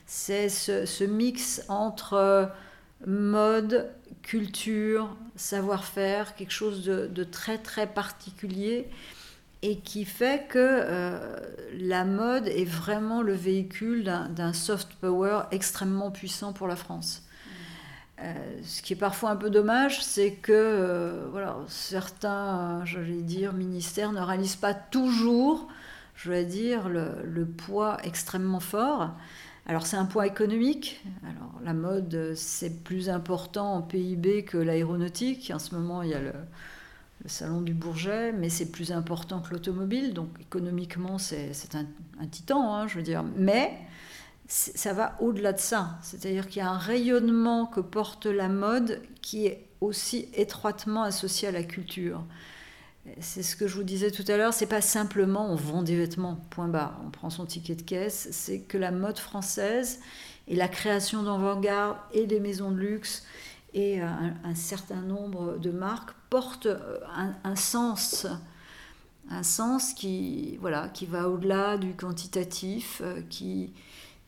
C'est 0.05 0.50
ce, 0.50 1.03
mix 1.03 1.63
entre 1.69 2.50
mode, 3.05 3.89
culture, 4.22 5.15
savoir-faire, 5.36 6.36
quelque 6.36 6.51
chose 6.51 6.86
de, 6.86 7.24
très 7.24 7.57
très 7.57 7.88
particulier 7.88 8.89
et 9.62 9.77
qui 9.77 10.03
fait 10.03 10.48
que 10.50 10.60
euh, 10.60 11.38
la 11.77 12.03
mode 12.03 12.48
est 12.48 12.65
vraiment 12.65 13.22
le 13.22 13.33
véhicule 13.33 14.03
d'un 14.03 14.53
soft 14.53 14.93
power 15.00 15.43
extrêmement 15.51 16.12
puissant 16.12 16.51
pour 16.51 16.67
la 16.67 16.75
France. 16.75 17.24
Euh, 18.19 18.33
ce 18.63 18.81
qui 18.81 18.93
est 18.93 18.98
parfois 18.98 19.31
un 19.31 19.36
peu 19.36 19.50
dommage, 19.50 20.03
c'est 20.03 20.33
que 20.33 20.51
euh, 20.51 21.27
voilà, 21.31 21.57
certains, 21.67 22.83
j'allais 22.86 23.22
dire, 23.22 23.53
ministères 23.53 24.12
ne 24.12 24.22
réalisent 24.22 24.55
pas 24.57 24.74
toujours, 24.74 25.67
je 26.15 26.29
vais 26.29 26.45
dire, 26.45 26.89
le 26.89 27.45
poids 27.45 27.98
extrêmement 28.03 28.60
fort. 28.60 29.12
Alors 29.65 29.86
c'est 29.86 29.96
un 29.96 30.05
poids 30.05 30.27
économique. 30.27 31.01
Alors 31.24 31.53
la 31.63 31.74
mode, 31.74 32.34
c'est 32.36 32.84
plus 32.84 33.10
important 33.10 33.75
en 33.75 33.82
PIB 33.82 34.43
que 34.43 34.58
l'aéronautique. 34.58 35.51
En 35.53 35.60
ce 35.60 35.74
moment, 35.75 36.01
il 36.01 36.10
y 36.10 36.13
a 36.13 36.20
le, 36.20 36.34
salon 37.25 37.62
du 37.62 37.74
Bourget, 37.74 38.34
mais 38.34 38.50
c'est 38.50 38.70
plus 38.70 38.91
important 38.91 39.39
que 39.39 39.51
l'automobile, 39.51 40.13
donc 40.13 40.27
économiquement 40.41 41.17
c'est 41.17 41.53
un, 41.75 41.86
titan, 42.27 42.74
hein, 42.75 42.88
je 42.88 42.98
veux 42.98 43.03
dire. 43.03 43.24
Mais 43.38 43.77
ça 44.48 44.91
va 44.91 45.15
au-delà 45.22 45.53
de 45.53 45.60
ça, 45.60 45.98
c'est-à-dire 46.01 46.48
qu'il 46.48 46.62
y 46.62 46.65
a 46.65 46.70
un 46.70 46.77
rayonnement 46.77 47.65
que 47.65 47.79
porte 47.79 48.25
la 48.25 48.50
mode 48.50 49.01
qui 49.22 49.48
est 49.48 49.70
aussi 49.79 50.27
étroitement 50.34 51.03
associé 51.03 51.48
à 51.48 51.51
la 51.51 51.63
culture. 51.63 52.25
C'est 53.19 53.43
ce 53.43 53.55
que 53.55 53.67
je 53.67 53.75
vous 53.75 53.83
disais 53.83 54.12
tout 54.12 54.24
à 54.27 54.38
l'heure, 54.38 54.53
c'est 54.53 54.65
pas 54.65 54.81
simplement 54.81 55.51
on 55.51 55.55
vend 55.55 55.83
des 55.83 55.98
vêtements, 55.98 56.38
point 56.50 56.69
barre, 56.69 57.01
on 57.05 57.10
prend 57.10 57.29
son 57.29 57.45
ticket 57.45 57.75
de 57.75 57.81
caisse, 57.81 58.29
c'est 58.31 58.62
que 58.62 58.77
la 58.77 58.91
mode 58.91 59.19
française 59.19 60.00
et 60.48 60.55
la 60.55 60.69
création 60.69 61.24
d'avant-garde 61.24 61.98
et 62.13 62.25
des 62.25 62.39
maisons 62.39 62.72
de 62.72 62.77
luxe 62.77 63.25
et 63.74 64.01
un, 64.01 64.55
certain 64.55 65.01
nombre 65.01 65.57
de 65.57 65.72
marques 65.72 66.12
portent 66.29 66.67
euh, 66.67 67.00
un, 67.43 67.55
sens, 67.55 68.27
un 69.29 69.43
sens 69.43 69.93
qui, 69.93 70.57
voilà, 70.62 70.89
qui 70.89 71.05
va 71.05 71.29
au-delà 71.29 71.77
du 71.77 71.93
quantitatif, 71.93 73.01
euh, 73.03 73.22
qui, 73.29 73.74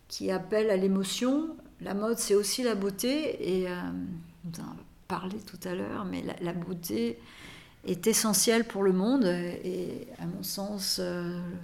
qui 0.08 0.32
appelle 0.32 0.70
à 0.70 0.78
l'émotion. 0.78 1.56
La 1.82 1.94
mode, 1.94 2.18
c'est 2.18 2.36
aussi 2.36 2.64
la 2.64 2.76
beauté, 2.76 3.60
et 3.60 3.70
euh, 3.70 3.82
on 4.46 4.62
en 4.62 4.66
a 4.66 4.76
parlé 5.08 5.38
tout 5.40 5.60
à 5.68 5.76
l'heure, 5.76 6.06
mais 6.06 6.24
la, 6.42 6.54
beauté 6.54 7.20
est 7.86 8.08
essentielle 8.08 8.64
pour 8.66 8.84
le 8.84 8.92
monde 8.92 9.26
et, 9.26 10.08
à 10.20 10.26
mon 10.26 10.44
sens, 10.44 11.00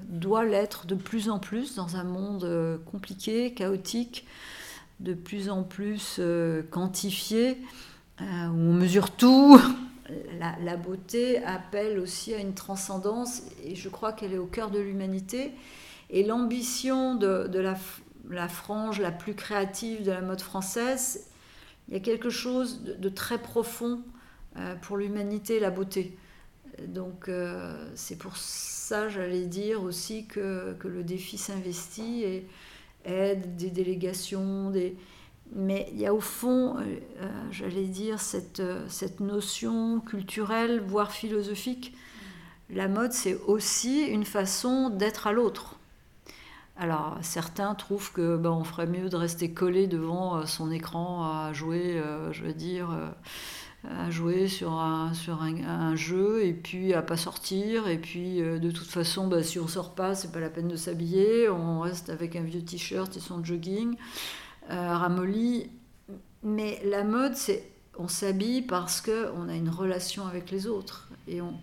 doit 0.09 0.45
l'être 0.45 0.85
de 0.85 0.95
plus 0.95 1.29
en 1.29 1.39
plus 1.39 1.75
dans 1.75 1.95
un 1.95 2.03
monde 2.03 2.79
compliqué, 2.85 3.53
chaotique 3.53 4.25
de 5.01 5.13
plus 5.13 5.49
en 5.49 5.63
plus 5.63 6.17
euh, 6.19 6.61
quantifié, 6.69 7.57
euh, 8.21 8.47
où 8.47 8.55
on 8.55 8.73
mesure 8.73 9.11
tout. 9.11 9.59
La, 10.39 10.75
beauté 10.75 11.41
appelle 11.45 11.97
aussi 11.97 12.33
à 12.33 12.39
une 12.39 12.53
transcendance, 12.53 13.43
et 13.63 13.75
je 13.75 13.87
crois 13.87 14.11
qu'elle 14.11 14.33
est 14.33 14.37
au 14.37 14.45
cœur 14.45 14.69
de 14.69 14.77
l'humanité. 14.77 15.53
Et 16.09 16.25
l'ambition 16.25 17.15
de, 17.15 17.47
la, 18.29 18.47
frange 18.49 18.99
la 18.99 19.11
plus 19.11 19.35
créative 19.35 20.03
de 20.03 20.11
la 20.11 20.19
mode 20.19 20.41
française, 20.41 21.27
il 21.87 21.93
y 21.93 21.97
a 21.97 22.01
quelque 22.01 22.29
chose 22.29 22.83
de, 22.83 23.09
très 23.09 23.37
profond 23.37 24.01
euh, 24.01 24.20
pour 24.81 24.97
l'humanité, 24.97 25.59
la 25.59 25.71
beauté. 25.71 26.17
Donc 26.87 27.29
c'est 27.95 28.17
pour 28.17 28.37
ça, 28.37 29.09
j'allais 29.09 29.45
dire 29.45 29.83
aussi, 29.83 30.25
que, 30.25 30.73
que 30.79 30.87
le 30.87 31.03
défi 31.03 31.37
s'investit. 31.37 32.23
Et, 32.23 32.47
aide, 33.05 33.55
des 33.55 33.69
délégations, 33.69 34.71
mais 35.53 35.89
il 35.91 35.99
y 35.99 36.05
a 36.05 36.13
au 36.13 36.19
fond, 36.19 36.77
euh, 36.77 36.97
euh, 37.21 37.29
j'allais 37.51 37.85
dire, 37.85 38.19
cette, 38.19 38.59
euh, 38.59 38.85
cette 38.87 39.19
notion 39.19 39.99
culturelle, 39.99 40.81
voire 40.81 41.11
philosophique. 41.11 41.93
La 42.69 42.87
mode, 42.87 43.11
c'est 43.11 43.37
aussi 43.47 44.05
une 44.05 44.23
façon 44.25 44.89
d'être 44.89 45.27
à 45.27 45.33
l'autre. 45.33 45.77
Alors 46.77 47.17
certains 47.21 47.75
trouvent 47.75 48.11
que 48.11 48.37
ben, 48.37 48.49
on 48.49 48.63
ferait 48.63 48.87
mieux 48.87 49.09
de 49.09 49.15
rester 49.15 49.51
collé 49.51 49.87
devant 49.87 50.45
son 50.47 50.71
écran 50.71 51.23
à 51.23 51.53
jouer, 51.53 52.01
je 52.31 52.43
veux 52.43 52.53
dire 52.53 52.89
à 53.89 54.11
jouer 54.11 54.47
sur 54.47 54.73
un, 54.73 55.13
sur 55.13 55.41
un, 55.41 55.95
jeu 55.95 56.45
et 56.45 56.53
puis 56.53 56.93
à 56.93 57.01
pas 57.01 57.17
sortir. 57.17 57.87
Et 57.87 57.97
puis 57.97 58.41
euh, 58.41 58.59
de 58.59 58.71
toute 58.71 58.87
façon, 58.87 59.27
bah, 59.27 59.43
si 59.43 59.59
on 59.59 59.67
sort 59.67 59.95
pas, 59.95 60.13
c'est 60.15 60.31
pas 60.31 60.39
la 60.39 60.49
peine 60.49 60.67
de 60.67 60.75
s'habiller. 60.75 61.49
On 61.49 61.79
reste 61.79 62.09
avec 62.09 62.35
un 62.35 62.43
vieux 62.43 62.63
t-shirt 62.63 63.15
et 63.17 63.19
son 63.19 63.43
jogging 63.43 63.95
euh, 64.69 64.95
ramolli. 64.95 65.69
Mais 66.43 66.81
la 66.85 67.03
mode, 67.03 67.35
c'est 67.35 67.67
on 67.97 68.07
s'habille 68.07 68.61
parce 68.61 69.01
qu'on 69.01 69.49
a 69.49 69.55
une 69.55 69.69
relation 69.69 70.25
avec 70.25 70.49
les 70.49 70.65
autres 70.65 71.09
et 71.27 71.41
on, 71.41 71.53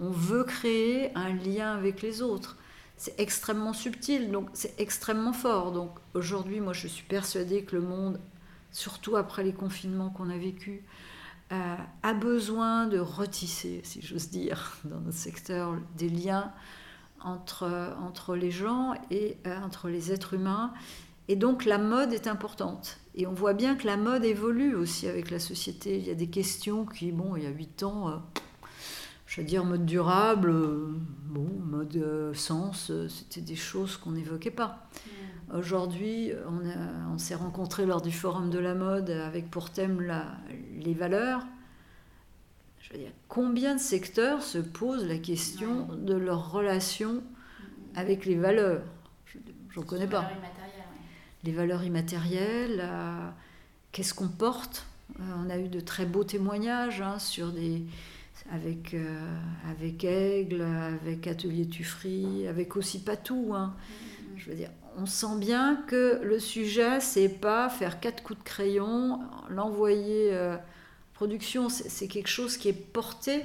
on 0.00 0.10
veut 0.10 0.44
créer 0.44 1.14
un 1.16 1.32
lien 1.34 1.74
avec 1.74 2.02
les 2.02 2.22
autres. 2.22 2.56
C'est 2.96 3.18
extrêmement 3.18 3.72
subtil, 3.72 4.30
donc 4.30 4.48
c'est 4.52 4.78
extrêmement 4.78 5.32
fort. 5.32 5.72
Donc 5.72 5.90
aujourd'hui, 6.14 6.60
moi, 6.60 6.72
je 6.72 6.86
suis 6.86 7.04
persuadée 7.04 7.64
que 7.64 7.74
le 7.74 7.82
monde, 7.82 8.20
surtout 8.70 9.16
après 9.16 9.42
les 9.42 9.52
confinements 9.52 10.10
qu'on 10.10 10.30
a 10.30 10.36
vécus, 10.36 10.80
euh, 10.80 11.11
a 12.02 12.14
besoin 12.14 12.86
de 12.86 12.98
retisser, 12.98 13.80
si 13.84 14.00
j'ose 14.00 14.30
dire, 14.30 14.76
dans 14.84 15.00
notre 15.00 15.18
secteur, 15.18 15.76
des 15.96 16.08
liens 16.08 16.52
entre, 17.24 17.94
entre 18.00 18.36
les 18.36 18.50
gens 18.50 18.94
et 19.10 19.36
euh, 19.46 19.56
entre 19.60 19.88
les 19.88 20.12
êtres 20.12 20.34
humains. 20.34 20.72
Et 21.28 21.36
donc 21.36 21.64
la 21.64 21.78
mode 21.78 22.12
est 22.12 22.26
importante. 22.26 22.98
Et 23.14 23.26
on 23.26 23.32
voit 23.32 23.54
bien 23.54 23.76
que 23.76 23.86
la 23.86 23.96
mode 23.96 24.24
évolue 24.24 24.74
aussi 24.74 25.06
avec 25.06 25.30
la 25.30 25.38
société. 25.38 25.98
Il 25.98 26.06
y 26.06 26.10
a 26.10 26.14
des 26.14 26.28
questions 26.28 26.84
qui, 26.84 27.12
bon, 27.12 27.36
il 27.36 27.44
y 27.44 27.46
a 27.46 27.50
huit 27.50 27.82
ans, 27.82 28.08
euh, 28.08 28.16
je 29.32 29.40
veux 29.40 29.46
dire, 29.46 29.64
mode 29.64 29.86
durable, 29.86 30.52
bon, 31.24 31.48
mode 31.64 32.34
sens, 32.34 32.92
c'était 33.08 33.40
des 33.40 33.56
choses 33.56 33.96
qu'on 33.96 34.10
n'évoquait 34.10 34.50
pas. 34.50 34.86
Aujourd'hui, 35.54 36.32
on, 36.46 37.14
on 37.14 37.16
s'est 37.16 37.34
rencontrés 37.34 37.86
lors 37.86 38.02
du 38.02 38.12
Forum 38.12 38.50
de 38.50 38.58
la 38.58 38.74
mode 38.74 39.08
avec 39.08 39.50
pour 39.50 39.70
thème 39.70 40.02
la, 40.02 40.26
les 40.78 40.92
valeurs. 40.92 41.46
Je 42.80 42.92
veux 42.92 42.98
dire, 42.98 43.12
combien 43.28 43.74
de 43.74 43.80
secteurs 43.80 44.42
se 44.42 44.58
posent 44.58 45.06
la 45.06 45.16
question 45.16 45.88
de 45.96 46.12
leur 46.12 46.52
relation 46.52 47.22
avec 47.94 48.26
les 48.26 48.36
valeurs? 48.36 48.82
Je 49.70 49.80
ne 49.80 49.84
connais 49.86 50.08
pas. 50.08 50.30
Les 51.42 51.52
valeurs 51.52 51.84
immatérielles, 51.84 52.80
euh, 52.82 53.30
qu'est-ce 53.92 54.12
qu'on 54.12 54.28
porte? 54.28 54.86
Euh, 55.18 55.22
On 55.38 55.48
a 55.48 55.56
eu 55.56 55.68
de 55.68 55.80
très 55.80 56.04
beaux 56.04 56.24
témoignages 56.24 57.00
hein, 57.00 57.18
sur 57.18 57.50
des, 57.50 57.82
avec, 58.50 58.94
euh, 58.94 59.36
avec 59.70 60.04
Aigle, 60.04 60.62
avec 60.62 61.26
Atelier 61.26 61.66
Tuffry, 61.66 62.46
avec 62.46 62.76
aussi 62.76 63.02
Patou. 63.02 63.52
Hein. 63.54 63.74
Mm-hmm. 63.76 64.38
Je 64.38 64.50
veux 64.50 64.56
dire, 64.56 64.70
on 64.96 65.06
sent 65.06 65.38
bien 65.38 65.82
que 65.86 66.20
le 66.22 66.38
sujet, 66.38 67.00
c'est 67.00 67.28
pas 67.28 67.68
faire 67.68 68.00
quatre 68.00 68.22
coups 68.22 68.38
de 68.38 68.44
crayon, 68.44 69.20
l'envoyer 69.48 70.32
euh, 70.32 70.56
production, 71.14 71.68
c'est 71.68 72.08
quelque 72.08 72.28
chose 72.28 72.56
qui 72.56 72.68
est 72.68 72.72
porté 72.72 73.42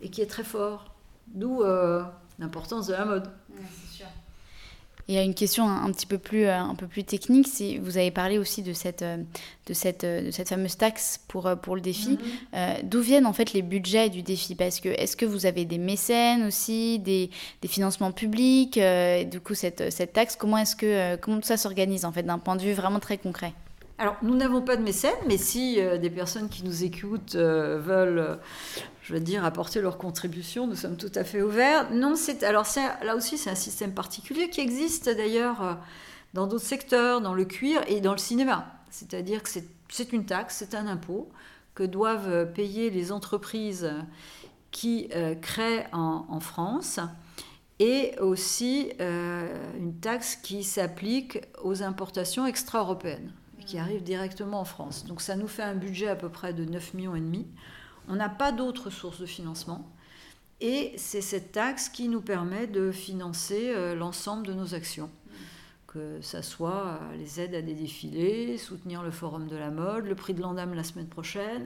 et 0.00 0.10
qui 0.10 0.20
est 0.20 0.26
très 0.26 0.44
fort. 0.44 0.94
D'où 1.28 1.62
euh, 1.62 2.02
l'importance 2.38 2.88
de 2.88 2.92
la 2.92 3.04
mode. 3.04 3.30
Y 5.08 5.18
a 5.18 5.22
une 5.22 5.34
question 5.34 5.68
un, 5.68 5.90
petit 5.90 6.06
peu 6.06 6.18
plus, 6.18 6.44
euh, 6.44 6.58
un 6.58 6.74
peu 6.74 6.86
plus 6.86 7.04
technique. 7.04 7.48
Vous 7.80 7.96
avez 7.96 8.10
parlé 8.10 8.38
aussi 8.38 8.62
de 8.62 8.72
cette, 8.72 9.02
euh, 9.02 9.18
de 9.66 9.74
cette, 9.74 10.04
euh, 10.04 10.26
de 10.26 10.30
cette 10.30 10.48
fameuse 10.48 10.76
taxe 10.76 11.20
pour, 11.28 11.50
pour 11.62 11.74
le 11.74 11.80
défi. 11.80 12.18
Mhm. 12.52 12.88
D'où 12.88 13.00
viennent 13.00 13.26
en 13.26 13.32
fait 13.32 13.52
les 13.52 13.62
budgets 13.62 14.10
du 14.10 14.22
défi? 14.22 14.54
Parce 14.54 14.80
que 14.80 14.88
est-ce 14.88 15.16
que 15.16 15.26
vous 15.26 15.46
avez 15.46 15.64
des 15.64 15.78
mécènes 15.78 16.44
aussi, 16.46 16.98
des, 16.98 17.30
des 17.60 17.68
financements 17.68 18.12
publics? 18.12 18.78
Du 19.30 19.40
coup, 19.40 19.54
cette, 19.54 19.90
cette 19.92 20.12
taxe, 20.12 20.36
comment 20.36 20.58
est-ce 20.58 20.76
que 20.76 21.16
comment 21.16 21.42
ça 21.42 21.56
s'organise 21.56 22.04
en 22.04 22.12
fait 22.12 22.22
d'un 22.22 22.38
point 22.38 22.56
de 22.56 22.62
vue 22.62 22.72
vraiment 22.72 23.00
très 23.00 23.18
concret? 23.18 23.52
Alors, 24.02 24.16
nous 24.22 24.34
n'avons 24.34 24.62
pas 24.62 24.76
de 24.76 24.82
mécènes, 24.82 25.12
mais 25.28 25.38
si 25.38 25.76
des 25.76 26.10
personnes 26.10 26.48
qui 26.48 26.64
nous 26.64 26.82
écoutent 26.82 27.36
veulent 27.36 28.40
je 29.02 29.14
veux 29.14 29.20
dire, 29.20 29.44
apporter 29.44 29.80
leur 29.80 29.98
contribution. 29.98 30.66
Nous 30.66 30.76
sommes 30.76 30.96
tout 30.96 31.10
à 31.14 31.24
fait 31.24 31.42
ouverts. 31.42 31.90
Non, 31.90 32.14
c'est 32.14 32.42
alors 32.44 32.66
là 33.02 33.16
aussi 33.16 33.36
c'est 33.36 33.50
un 33.50 33.56
système 33.56 33.92
particulier 33.92 34.48
qui 34.48 34.60
existe 34.60 35.08
d'ailleurs 35.08 35.62
euh, 35.62 35.74
dans 36.34 36.46
d'autres 36.46 36.64
secteurs, 36.64 37.20
dans 37.20 37.34
le 37.34 37.44
cuir 37.44 37.82
et 37.88 38.00
dans 38.00 38.12
le 38.12 38.18
cinéma. 38.18 38.72
C'est-à-dire 38.90 39.42
que 39.42 39.48
c'est 39.88 40.12
une 40.12 40.24
taxe, 40.24 40.56
c'est 40.58 40.74
un 40.74 40.86
impôt 40.86 41.30
que 41.74 41.82
doivent 41.82 42.52
payer 42.52 42.90
les 42.90 43.12
entreprises 43.12 43.90
qui 44.70 45.08
euh, 45.14 45.34
créent 45.34 45.86
en, 45.92 46.40
France 46.40 47.00
et 47.78 48.14
aussi 48.20 48.92
euh, 49.00 49.48
une 49.78 49.94
taxe 49.98 50.36
qui 50.36 50.62
s'applique 50.62 51.40
aux 51.62 51.82
importations 51.82 52.46
extra-européennes 52.46 53.32
qui 53.72 53.78
arrivent 53.78 54.02
directement 54.02 54.60
en 54.60 54.66
France. 54.66 55.06
Donc 55.06 55.22
ça 55.22 55.34
nous 55.34 55.48
fait 55.48 55.62
un 55.62 55.74
budget 55.74 56.06
à 56.06 56.14
peu 56.14 56.28
près 56.28 56.52
de 56.52 56.62
9 56.66 56.92
millions 56.92 57.16
et 57.16 57.20
demi. 57.20 57.46
On 58.06 58.16
n'a 58.16 58.28
pas 58.28 58.52
d'autres 58.52 58.90
sources 58.90 59.18
de 59.18 59.24
financement. 59.24 59.90
Et 60.60 60.92
c'est 60.98 61.22
cette 61.22 61.52
taxe 61.52 61.88
qui 61.88 62.08
nous 62.08 62.20
permet 62.20 62.66
de 62.66 62.90
financer 62.90 63.72
euh, 63.74 63.94
l'ensemble 63.94 64.46
de 64.46 64.52
nos 64.52 64.74
actions. 64.74 65.08
Que 65.86 66.18
ce 66.20 66.42
soit 66.42 67.00
euh, 67.00 67.16
les 67.16 67.40
aides 67.40 67.54
à 67.54 67.62
des 67.62 67.72
défilés, 67.72 68.58
soutenir 68.58 69.02
le 69.02 69.10
Forum 69.10 69.48
de 69.48 69.56
la 69.56 69.70
mode, 69.70 70.04
le 70.04 70.14
prix 70.14 70.34
de 70.34 70.42
l'Andam 70.42 70.74
la 70.74 70.84
semaine 70.84 71.08
prochaine, 71.08 71.64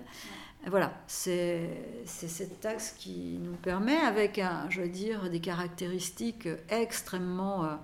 voilà, 0.68 0.92
c'est 1.08 1.68
cette 2.04 2.60
taxe 2.60 2.94
qui 2.96 3.40
nous 3.42 3.56
permet, 3.56 3.96
avec, 3.96 4.38
un, 4.38 4.70
je 4.70 4.80
veux 4.80 4.88
dire, 4.88 5.28
des 5.28 5.40
caractéristiques 5.40 6.48
extrêmement 6.68 7.78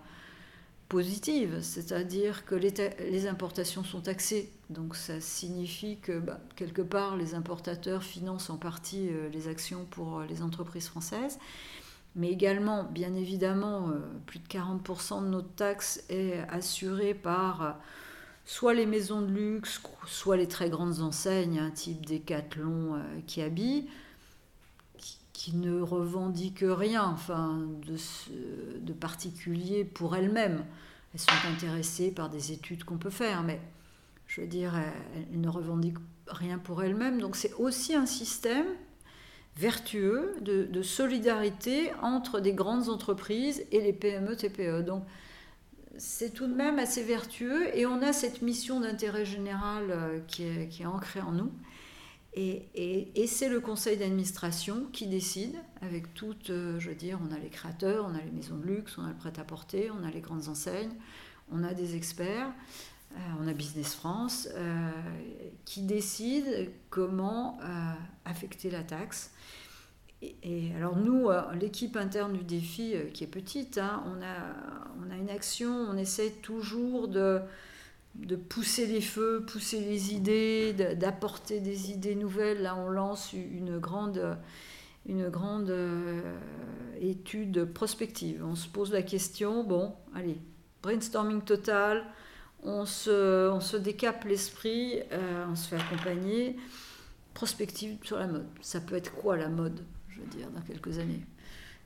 euh, 0.93 0.97
positives, 0.97 1.61
c'est-à-dire 1.63 2.45
que 2.45 2.55
les, 2.55 3.27
importations 3.27 3.85
sont 3.85 4.01
taxées, 4.01 4.51
donc 4.71 4.95
ça 4.97 5.21
signifie 5.21 5.99
que 5.99 6.19
bah, 6.19 6.41
quelque 6.57 6.83
part 6.83 7.17
les 7.17 7.35
importateurs 7.35 8.03
financent 8.03 8.51
en 8.51 8.57
partie 8.57 9.09
euh, 9.11 9.29
les 9.31 9.49
actions 9.49 9.87
pour 9.91 10.19
euh, 10.19 10.27
les 10.27 10.43
entreprises 10.43 10.89
françaises, 10.89 11.39
mais 12.15 12.31
également, 12.31 12.85
bien 12.85 13.15
évidemment, 13.15 13.91
plus 14.27 14.39
de 14.39 14.47
40% 14.47 15.25
de 15.25 15.29
notre 15.29 15.55
taxe 15.55 16.05
est 16.11 16.41
assurée 16.51 17.15
par 17.15 17.79
soit 18.45 18.75
les 18.75 18.87
maisons 18.87 19.23
de 19.23 19.33
luxe, 19.33 19.81
soit 20.07 20.37
les 20.37 20.49
très 20.49 20.71
grandes 20.71 21.01
enseignes, 21.01 21.59
un 21.59 21.71
type 21.71 22.05
Decathlon 22.07 22.97
euh, 22.97 23.21
qui 23.27 23.43
habille, 23.43 23.87
qui, 25.43 25.57
ne 25.57 25.81
revendiquent 25.81 26.65
rien 26.65 27.05
enfin, 27.05 27.67
de, 27.85 28.93
particulier 28.93 29.85
pour 29.85 30.15
elles-mêmes. 30.15 30.65
Elles 31.13 31.21
sont 31.21 31.49
intéressées 31.53 32.13
par 32.13 32.31
des 32.31 32.53
études 32.53 32.85
qu'on 32.85 32.97
peut 32.97 33.11
faire, 33.11 33.43
mais 33.43 33.61
je 34.29 34.41
veux 34.41 34.47
dire, 34.47 34.75
elles, 34.77 35.41
ne 35.41 35.49
revendiquent 35.49 35.99
rien 36.29 36.59
pour 36.59 36.85
elles-mêmes. 36.85 37.21
Donc 37.21 37.35
c'est 37.35 37.53
aussi 37.55 37.95
un 37.95 38.07
système 38.07 38.67
vertueux 39.57 40.37
de, 40.43 40.83
solidarité 40.83 41.93
entre 42.03 42.41
des 42.41 42.53
grandes 42.53 42.89
entreprises 42.89 43.65
et 43.73 43.81
les 43.81 43.93
PME-TPE. 43.93 44.85
Donc 44.85 45.05
c'est 45.99 46.33
tout 46.33 46.47
de 46.47 46.55
même 46.55 46.79
assez 46.79 47.03
vertueux 47.03 47.77
et 47.77 47.85
on 47.85 48.01
a 48.01 48.13
cette 48.13 48.43
mission 48.43 48.81
d'intérêt 48.81 49.25
général 49.25 49.91
euh, 49.91 50.21
qui 50.27 50.45
est, 50.45 50.87
ancrée 50.87 51.21
en 51.21 51.33
nous. 51.33 51.53
Et, 52.35 53.27
c'est 53.27 53.49
le 53.49 53.61
conseil 53.61 53.99
d'administration 53.99 54.87
qui 54.93 55.07
décide, 55.07 55.57
avec 55.83 56.15
toutes, 56.15 56.51
euh, 56.51 56.81
je 56.81 56.89
veux 56.89 56.95
dire, 56.95 57.19
on 57.23 57.35
a 57.35 57.39
les 57.39 57.51
créateurs, 57.51 58.07
on 58.09 58.15
a 58.15 58.21
les 58.23 58.31
maisons 58.31 58.57
de 58.57 58.67
luxe, 58.67 58.97
on 58.97 59.05
a 59.05 59.09
le 59.09 59.17
prêt-à-porter, 59.17 59.91
on 59.91 60.03
a 60.03 60.11
les 60.11 60.21
grandes 60.21 60.49
enseignes, 60.49 60.93
on 61.51 61.63
a 61.63 61.75
des 61.75 61.95
experts, 61.95 62.51
euh, 63.13 63.17
on 63.41 63.47
a 63.47 63.53
Business 63.53 63.95
France, 63.95 64.49
qui 65.67 65.83
décident 65.83 66.51
comment 66.89 67.59
affecter 68.25 68.71
la 68.71 68.83
taxe. 68.83 69.33
Et, 70.43 70.73
alors 70.77 70.97
nous, 70.97 71.29
euh, 71.29 71.43
l'équipe 71.61 71.97
interne 71.97 72.33
du 72.33 72.45
défi, 72.45 72.93
euh, 72.95 73.05
qui 73.13 73.25
est 73.25 73.29
petite, 73.29 73.79
hein, 73.79 74.05
on, 74.07 74.23
a, 74.23 75.05
on 75.05 75.11
a 75.11 75.17
une 75.17 75.31
action, 75.31 75.73
on 75.91 75.97
essaie 75.97 76.31
toujours 76.31 77.09
de, 77.09 77.41
de 78.15 78.37
pousser 78.37 78.87
les 78.87 79.01
feux, 79.01 79.45
pousser 79.47 79.81
les 79.81 80.15
idées, 80.15 80.73
d'apporter 80.73 81.61
des 81.61 81.91
idées 81.91 82.15
nouvelles. 82.15 82.63
Là, 82.63 82.77
on 82.77 82.89
lance 82.89 83.33
une 83.33 83.79
grande, 83.79 84.19
euh, 85.09 86.35
étude 87.01 87.65
prospective. 87.65 88.45
On 88.45 88.55
se 88.55 88.69
pose 88.69 88.93
la 88.93 89.03
question, 89.03 89.65
bon, 89.65 89.95
allez, 90.15 90.39
brainstorming 90.83 91.43
total, 91.43 92.05
on 92.63 92.85
se, 92.85 93.51
on 93.51 93.61
se 93.61 93.77
décape 93.77 94.25
l'esprit, 94.25 95.01
on 95.51 95.57
se 95.57 95.69
fait 95.69 95.77
accompagner. 95.77 96.57
Prospective 97.35 97.97
sur 98.05 98.19
la 98.19 98.27
mode. 98.27 98.47
Ça 98.61 98.81
peut 98.81 98.95
être 98.95 99.13
quoi 99.15 99.37
la 99.37 99.49
mode 99.49 99.81
je 100.15 100.21
veux 100.21 100.27
dire, 100.27 100.51
dans 100.51 100.61
quelques 100.61 100.99
années? 100.99 101.25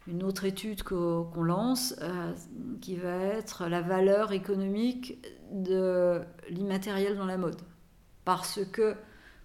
Une 0.08 0.22
autre 0.22 0.44
étude 0.44 0.82
qu'on 0.82 1.42
lance, 1.42 1.96
euh, 2.00 2.32
qui 2.80 2.96
va 2.96 3.16
être 3.16 3.66
la 3.66 3.80
valeur 3.80 4.32
économique 4.32 5.18
de 5.50 6.20
l'immatériel 6.48 7.16
dans 7.16 7.26
la 7.26 7.36
mode. 7.36 7.60
Parce 8.24 8.60
que, 8.64 8.94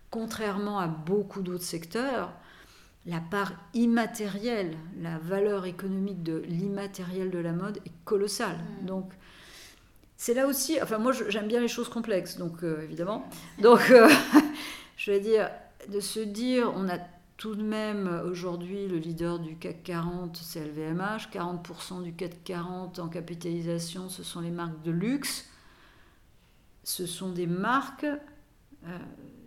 contrairement 0.09 0.79
à 0.79 0.87
beaucoup 0.87 1.41
d'autres 1.41 1.63
secteurs, 1.63 2.31
la 3.05 3.19
part 3.19 3.53
immatérielle, 3.73 4.77
la 4.99 5.17
valeur 5.17 5.65
économique 5.65 6.21
de 6.21 6.43
l'immatériel 6.47 7.31
de 7.31 7.39
la 7.39 7.51
mode 7.51 7.77
est 7.85 7.91
colossale. 8.05 8.57
Mm. 8.81 8.85
Donc, 8.85 9.11
c'est 10.17 10.35
là 10.35 10.45
aussi, 10.45 10.79
enfin 10.81 10.99
moi 10.99 11.13
j'aime 11.29 11.47
bien 11.47 11.59
les 11.59 11.67
choses 11.67 11.89
complexes, 11.89 12.37
donc 12.37 12.63
euh, 12.63 12.83
évidemment. 12.83 13.27
Donc, 13.59 13.89
euh, 13.89 14.07
je 14.97 15.11
vais 15.11 15.19
dire, 15.19 15.49
de 15.91 15.99
se 15.99 16.19
dire, 16.19 16.71
on 16.75 16.87
a 16.89 16.99
tout 17.41 17.55
de 17.55 17.63
même, 17.63 18.21
aujourd'hui, 18.23 18.87
le 18.87 18.97
leader 18.97 19.39
du 19.39 19.55
CAC 19.55 19.81
40, 19.81 20.37
c'est 20.37 20.63
LVMH. 20.63 21.31
40% 21.33 22.03
du 22.03 22.13
CAC 22.13 22.43
40 22.43 22.99
en 22.99 23.07
capitalisation, 23.07 24.09
ce 24.09 24.21
sont 24.21 24.41
les 24.41 24.51
marques 24.51 24.83
de 24.83 24.91
luxe. 24.91 25.49
Ce 26.83 27.07
sont 27.07 27.31
des 27.31 27.47
marques, 27.47 28.05
euh, 28.05 28.97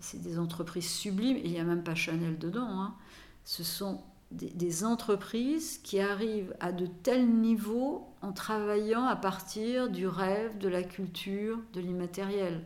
c'est 0.00 0.20
des 0.20 0.40
entreprises 0.40 0.90
sublimes, 0.90 1.37
il 1.44 1.52
n'y 1.52 1.61
a 1.61 1.62
même 1.62 1.85
pas 1.85 1.94
Chanel 1.94 2.37
dedans. 2.37 2.80
Hein. 2.80 2.96
Ce 3.44 3.62
sont 3.62 4.02
des, 4.33 4.50
des, 4.50 4.85
entreprises 4.85 5.78
qui 5.78 6.00
arrivent 6.00 6.52
à 6.59 6.72
de 6.72 6.87
tels 6.87 7.28
niveaux 7.28 8.12
en 8.22 8.33
travaillant 8.33 9.04
à 9.04 9.14
partir 9.14 9.88
du 9.88 10.09
rêve, 10.09 10.59
de 10.59 10.66
la 10.66 10.83
culture, 10.83 11.61
de 11.72 11.80
l'immatériel. 11.80 12.64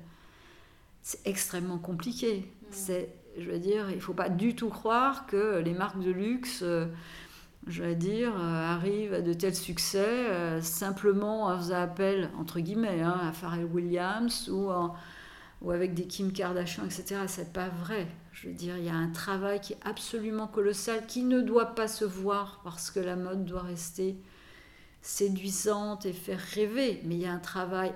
C'est 1.03 1.27
extrêmement 1.27 1.79
compliqué. 1.79 2.51
Mmh. 2.63 2.67
C'est 2.71 3.15
je 3.41 3.51
veux 3.51 3.59
dire, 3.59 3.91
il 3.91 3.97
ne 3.97 4.01
faut 4.01 4.15
pas 4.15 4.29
du 4.29 4.55
tout 4.55 4.69
croire 4.69 5.27
que 5.27 5.59
les 5.59 5.73
marques 5.73 6.01
de 6.01 6.11
luxe, 6.11 6.61
euh, 6.63 6.87
je 7.67 7.83
veux 7.83 7.95
dire, 7.95 8.33
euh, 8.37 8.75
arrivent 8.75 9.15
à 9.15 9.21
de 9.21 9.33
tels 9.33 9.55
succès 9.55 9.99
euh, 10.05 10.61
simplement 10.61 11.45
en 11.45 11.59
faisant 11.59 11.83
appel, 11.83 12.31
entre 12.39 12.61
guillemets, 12.61 13.01
hein, 13.01 13.19
à 13.23 13.33
Pharrell 13.33 13.65
Williams 13.65 14.49
ou, 14.49 14.71
ou 15.63 15.71
avec 15.71 15.95
des 15.95 16.07
Kim 16.07 16.33
Kardashian, 16.33 16.85
etc. 16.85 17.23
C'est 17.27 17.53
pas 17.53 17.69
vrai. 17.69 18.07
Je 18.33 18.49
veux 18.49 18.55
dire, 18.55 18.77
il 18.77 18.85
y 18.85 18.91
a 18.91 18.95
un 18.95 19.11
travail 19.11 19.61
qui 19.61 19.73
est 19.73 19.81
absolument 19.85 20.47
colossal, 20.47 21.07
qui 21.07 21.25
ne 21.25 21.41
doit 21.41 21.75
pas 21.75 21.89
se 21.89 22.05
voir 22.05 22.61
parce 22.65 22.91
que 22.91 23.01
la 23.01 23.17
mode 23.17 23.45
doit 23.45 23.63
rester 23.63 24.17
séduisante 25.03 26.07
et 26.07 26.13
faire 26.13 26.41
rêver. 26.55 27.01
Mais 27.05 27.17
il 27.17 27.21
y 27.21 27.27
a 27.27 27.33
un 27.33 27.39
travail 27.39 27.93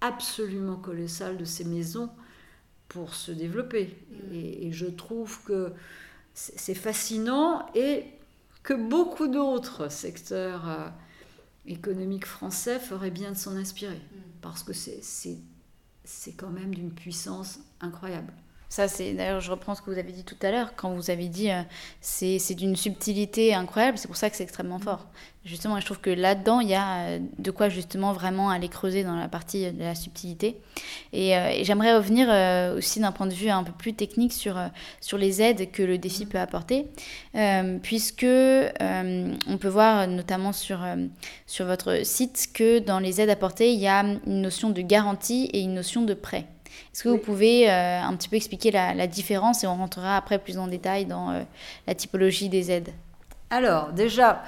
absolument 0.00 0.76
colossal 0.76 1.36
de 1.36 1.44
ces 1.44 1.64
maisons 1.64 2.10
pour 2.92 3.14
se 3.14 3.32
développer. 3.32 3.96
Mm. 4.10 4.34
Et, 4.34 4.72
je 4.72 4.86
trouve 4.86 5.42
que 5.44 5.72
c'est 6.34 6.74
fascinant 6.74 7.66
et 7.74 8.04
que 8.62 8.74
beaucoup 8.74 9.28
d'autres 9.28 9.90
secteurs 9.90 10.68
euh, 10.68 10.88
économiques 11.66 12.26
français 12.26 12.78
feraient 12.78 13.10
bien 13.10 13.32
de 13.32 13.36
s'en 13.36 13.56
inspirer, 13.56 13.96
mm. 13.96 14.20
parce 14.40 14.62
que 14.62 14.72
c'est 14.72 16.32
quand 16.36 16.50
même 16.50 16.74
d'une 16.74 16.92
puissance 16.92 17.60
incroyable. 17.80 18.32
Ça, 18.72 18.88
c'est 18.88 19.12
d'ailleurs, 19.12 19.42
je 19.42 19.50
reprends 19.50 19.74
ce 19.74 19.82
que 19.82 19.90
vous 19.90 19.98
avez 19.98 20.12
dit 20.12 20.24
tout 20.24 20.38
à 20.40 20.50
l'heure, 20.50 20.72
quand 20.74 20.94
vous 20.94 21.10
avez 21.10 21.28
dit 21.28 21.50
euh, 21.50 21.60
c'est 22.00 22.54
d'une 22.54 22.74
subtilité 22.74 23.52
incroyable, 23.52 23.98
c'est 23.98 24.06
pour 24.06 24.16
ça 24.16 24.30
que 24.30 24.36
c'est 24.36 24.44
extrêmement 24.44 24.78
mm. 24.78 24.84
fort. 24.84 25.06
Justement, 25.44 25.78
je 25.78 25.84
trouve 25.84 26.00
que 26.00 26.08
là-dedans, 26.08 26.60
il 26.60 26.70
y 26.70 26.74
a 26.74 27.00
euh, 27.00 27.18
de 27.38 27.50
quoi 27.50 27.68
justement 27.68 28.14
vraiment 28.14 28.48
aller 28.48 28.70
creuser 28.70 29.04
dans 29.04 29.14
la 29.14 29.28
partie 29.28 29.70
de 29.70 29.78
la 29.78 29.94
subtilité. 29.94 30.58
Et, 31.12 31.36
euh, 31.36 31.62
j'aimerais 31.64 31.94
revenir 31.94 32.28
aussi 32.74 32.98
d'un 32.98 33.12
point 33.12 33.26
de 33.26 33.34
vue 33.34 33.50
un 33.50 33.62
peu 33.62 33.72
plus 33.72 33.92
technique 33.92 34.32
sur, 34.32 34.58
sur 35.02 35.18
les 35.18 35.42
aides 35.42 35.70
que 35.70 35.82
le 35.82 35.98
défi 35.98 36.24
mm. 36.24 36.28
peut 36.30 36.38
apporter, 36.38 36.86
puisque 37.82 38.24
on 38.24 39.58
peut 39.60 39.68
voir 39.68 40.08
notamment 40.08 40.54
sur, 40.54 40.80
sur 41.46 41.66
votre 41.66 42.06
site 42.06 42.48
que 42.54 42.78
dans 42.78 43.00
les 43.00 43.20
aides 43.20 43.28
apportées, 43.28 43.74
il 43.74 43.80
y 43.80 43.86
a 43.86 44.00
une 44.00 44.40
notion 44.40 44.70
de 44.70 44.80
garantie 44.80 45.50
et 45.52 45.60
une 45.60 45.74
notion 45.74 46.00
de 46.00 46.14
prêt. 46.14 46.46
Est-ce 46.92 47.04
que 47.04 47.08
vous 47.08 47.18
pouvez 47.18 47.70
euh, 47.70 48.02
un 48.02 48.14
petit 48.16 48.28
peu 48.28 48.36
expliquer 48.36 48.70
la, 48.70 49.06
différence 49.06 49.64
et 49.64 49.66
on 49.66 49.76
rentrera 49.76 50.16
après 50.16 50.38
plus 50.38 50.58
en 50.58 50.66
détail 50.66 51.06
dans 51.06 51.30
euh, 51.30 51.42
la 51.86 51.94
typologie 51.94 52.48
des 52.48 52.70
aides? 52.70 52.90
Alors, 53.50 53.92
déjà, 53.92 54.42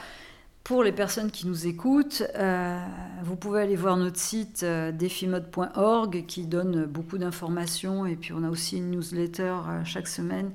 pour 0.63 0.83
les 0.83 0.93
personnes 0.93 1.31
qui 1.31 1.47
nous 1.47 1.67
écoutent, 1.67 2.23
euh, 2.37 2.79
vous 3.23 3.37
pouvez 3.37 3.63
aller 3.63 3.77
voir 3.77 3.97
notre 3.97 4.19
site 4.19 4.65
defimode.org 4.65 6.25
qui 6.27 6.47
donne 6.47 6.87
beaucoup 6.87 7.19
d'informations 7.19 8.07
et 8.07 8.17
puis 8.17 8.33
on 8.33 8.45
a 8.45 8.49
aussi 8.49 8.79
une 8.79 8.91
newsletter 8.91 9.57
chaque 9.85 10.09
semaine 10.09 10.53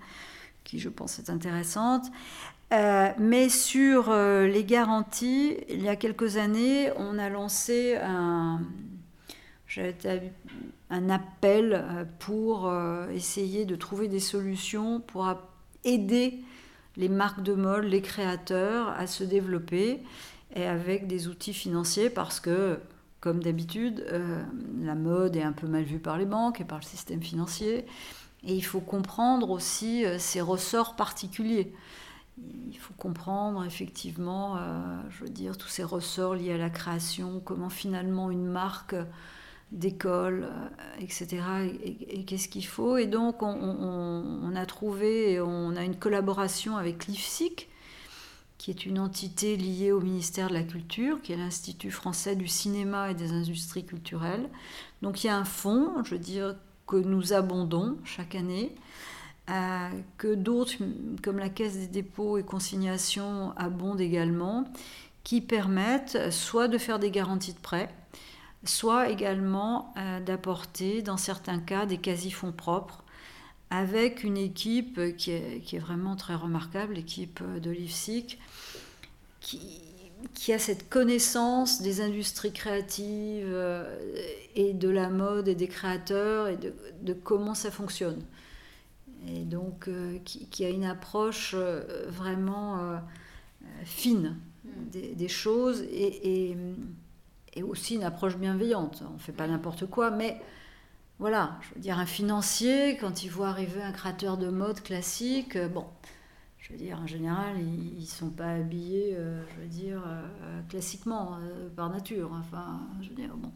qui, 0.63 0.79
je 0.79 0.89
pense, 0.89 1.19
est 1.19 1.29
intéressante. 1.29 2.05
mais 2.71 3.49
sur 3.49 4.11
les 4.13 4.63
garanties, 4.63 5.57
il 5.69 5.83
y 5.83 5.89
a 5.89 5.95
quelques 5.95 6.37
années, 6.37 6.91
on 6.97 7.19
a 7.19 7.29
lancé 7.29 7.97
un, 8.01 8.61
un 10.89 11.09
appel 11.09 11.73
euh, 11.73 12.05
pour 12.19 12.67
euh, 12.67 13.09
essayer 13.09 13.65
de 13.65 13.75
trouver 13.75 14.07
des 14.07 14.19
solutions 14.19 14.99
pour 14.99 15.31
aider 15.83 16.39
les 16.97 17.09
marques 17.09 17.43
de 17.43 17.53
mode, 17.53 17.85
les 17.85 18.01
créateurs 18.01 18.89
à 18.89 19.07
se 19.07 19.23
développer 19.23 20.01
et 20.55 20.65
avec 20.65 21.07
des 21.07 21.27
outils 21.27 21.53
financiers 21.53 22.09
parce 22.09 22.39
que, 22.39 22.79
comme 23.19 23.43
d'habitude, 23.43 24.03
euh, 24.11 24.41
la 24.81 24.95
mode 24.95 25.35
est 25.35 25.43
un 25.43 25.51
peu 25.51 25.67
mal 25.67 25.83
vue 25.83 25.99
par 25.99 26.17
les 26.17 26.25
banques 26.25 26.59
et 26.59 26.65
par 26.65 26.79
le 26.79 26.85
système 26.85 27.21
financier. 27.21 27.85
Et 28.43 28.55
il 28.55 28.63
faut 28.63 28.79
comprendre 28.79 29.49
aussi 29.51 30.05
ces 30.17 30.39
ressorts 30.39 30.95
particuliers. 30.95 31.73
Il 32.71 32.77
faut 32.77 32.93
comprendre 32.93 33.65
effectivement, 33.65 34.57
je 35.09 35.25
veux 35.25 35.29
dire, 35.29 35.57
tous 35.57 35.67
ces 35.67 35.83
ressorts 35.83 36.35
liés 36.35 36.53
à 36.53 36.57
la 36.57 36.69
création, 36.69 37.41
comment 37.43 37.67
finalement 37.67 38.31
une 38.31 38.45
marque 38.45 38.95
d'écoles, 39.71 40.47
etc. 40.99 41.27
Et, 41.83 42.23
qu'est-ce 42.23 42.47
qu'il 42.49 42.65
faut 42.65 42.97
Et 42.97 43.07
donc, 43.07 43.43
on, 43.43 44.55
a 44.55 44.65
trouvé, 44.65 45.39
on 45.39 45.75
a 45.75 45.83
une 45.83 45.95
collaboration 45.95 46.77
avec 46.77 47.07
l'IFSIC, 47.07 47.69
qui 48.57 48.71
est 48.71 48.85
une 48.85 48.99
entité 48.99 49.55
liée 49.55 49.91
au 49.91 50.01
ministère 50.01 50.49
de 50.49 50.53
la 50.53 50.63
Culture, 50.63 51.21
qui 51.21 51.33
est 51.33 51.37
l'Institut 51.37 51.91
français 51.91 52.35
du 52.35 52.47
cinéma 52.47 53.11
et 53.11 53.13
des 53.13 53.31
industries 53.31 53.85
culturelles. 53.85 54.49
Donc, 55.01 55.23
il 55.23 55.27
y 55.27 55.29
a 55.29 55.37
un 55.37 55.45
fonds, 55.45 56.03
je 56.03 56.11
veux 56.11 56.19
dire, 56.19 56.55
que 56.87 56.97
nous 56.97 57.33
abondons 57.33 57.97
chaque 58.03 58.35
année, 58.35 58.73
euh, 59.49 59.89
que 60.17 60.33
d'autres, 60.33 60.73
comme 61.23 61.37
la 61.37 61.49
Caisse 61.49 61.77
des 61.77 61.87
dépôts 61.87 62.37
et 62.37 62.43
consignations, 62.43 63.53
abondent 63.55 64.01
également, 64.01 64.65
qui 65.23 65.41
permettent 65.41 66.31
soit 66.31 66.67
de 66.67 66.77
faire 66.77 66.99
des 66.99 67.11
garanties 67.11 67.53
de 67.53 67.59
prêt, 67.59 67.93
soit 68.63 69.09
également 69.09 69.93
euh, 69.97 70.19
d'apporter, 70.19 71.01
dans 71.01 71.17
certains 71.17 71.59
cas, 71.59 71.85
des 71.85 71.97
quasi-fonds 71.97 72.51
propres, 72.51 73.03
avec 73.69 74.23
une 74.23 74.37
équipe 74.37 75.15
qui 75.15 75.31
est, 75.31 75.79
vraiment 75.79 76.15
très 76.15 76.35
remarquable, 76.35 76.95
l'équipe 76.95 77.41
de 77.61 77.69
l'IFSIC, 77.69 78.39
qui, 79.39 79.59
qui, 80.33 80.51
a 80.53 80.59
cette 80.59 80.89
connaissance 80.89 81.81
des 81.81 82.01
industries 82.01 82.51
créatives 82.51 83.45
euh, 83.47 83.95
et 84.55 84.73
de 84.73 84.89
la 84.89 85.09
mode 85.09 85.47
et 85.47 85.55
des 85.55 85.67
créateurs 85.67 86.47
et 86.47 86.57
de, 86.57 87.13
comment 87.13 87.53
ça 87.53 87.71
fonctionne. 87.71 88.21
Et 89.27 89.43
donc, 89.43 89.87
euh, 89.87 90.17
qui, 90.25 90.65
a 90.65 90.69
une 90.69 90.85
approche 90.85 91.53
vraiment 92.07 92.99
fine 93.83 94.35
mm. 94.65 95.15
des, 95.15 95.27
choses 95.27 95.81
et 95.83 96.51
et 96.51 96.57
aussi 97.63 97.95
une 97.95 98.03
approche 98.03 98.37
bienveillante. 98.37 99.03
On 99.09 99.13
ne 99.13 99.19
fait 99.19 99.31
pas 99.31 99.47
n'importe 99.47 99.85
quoi, 99.87 100.11
mais 100.11 100.39
voilà, 101.19 101.57
je 101.61 101.75
veux 101.75 101.81
dire, 101.81 101.99
un 101.99 102.05
financier, 102.05 102.97
quand 102.97 103.23
il 103.23 103.29
voit 103.29 103.49
arriver 103.49 103.81
un 103.81 103.91
créateur 103.91 104.37
de 104.37 104.47
mode 104.47 104.81
classique, 104.81 105.57
euh, 105.57 105.67
bon, 105.67 105.85
je 106.57 106.71
veux 106.71 106.79
dire, 106.79 106.97
en 107.01 107.07
général, 107.07 107.59
ils 107.59 107.99
ne 107.99 108.05
sont 108.05 108.29
pas 108.29 108.51
habillés, 108.53 109.15
euh, 109.17 109.41
je 109.49 109.61
veux 109.61 109.67
dire, 109.67 110.01
euh, 110.07 110.61
classiquement, 110.69 111.37
par 111.75 111.89
nature. 111.89 112.31
Enfin, 112.39 112.79
je 113.01 113.09
veux 113.09 113.15
dire, 113.15 113.35
bon. 113.35 113.51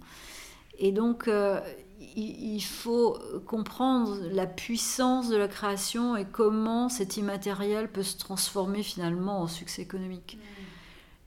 Et 0.77 0.91
donc, 0.91 1.29
il, 2.15 2.61
faut 2.61 3.19
comprendre 3.45 4.17
la 4.31 4.47
puissance 4.47 5.29
de 5.29 5.37
la 5.37 5.47
création 5.47 6.17
et 6.17 6.25
comment 6.25 6.89
cet 6.89 7.15
immatériel 7.15 7.91
peut 7.91 8.01
se 8.01 8.17
transformer 8.17 8.81
finalement 8.81 9.41
en 9.41 9.47
succès 9.47 9.83
économique. 9.83 10.37
Mmh 10.37 10.62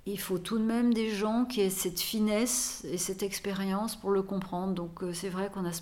il 0.06 0.20
faut 0.20 0.38
tout 0.38 0.58
de 0.58 0.64
même 0.64 0.94
des 0.94 1.10
gens 1.10 1.44
qui 1.44 1.60
aient 1.60 1.70
cette 1.70 2.00
finesse 2.00 2.86
et 2.90 2.96
cette 2.96 3.24
expérience 3.24 3.96
pour 3.96 4.10
le 4.10 4.22
comprendre. 4.22 4.72
Donc 4.72 5.02
euh, 5.02 5.12
c'est 5.12 5.28
vrai 5.28 5.50
qu'on 5.52 5.64
a 5.64 5.72
ce, 5.72 5.80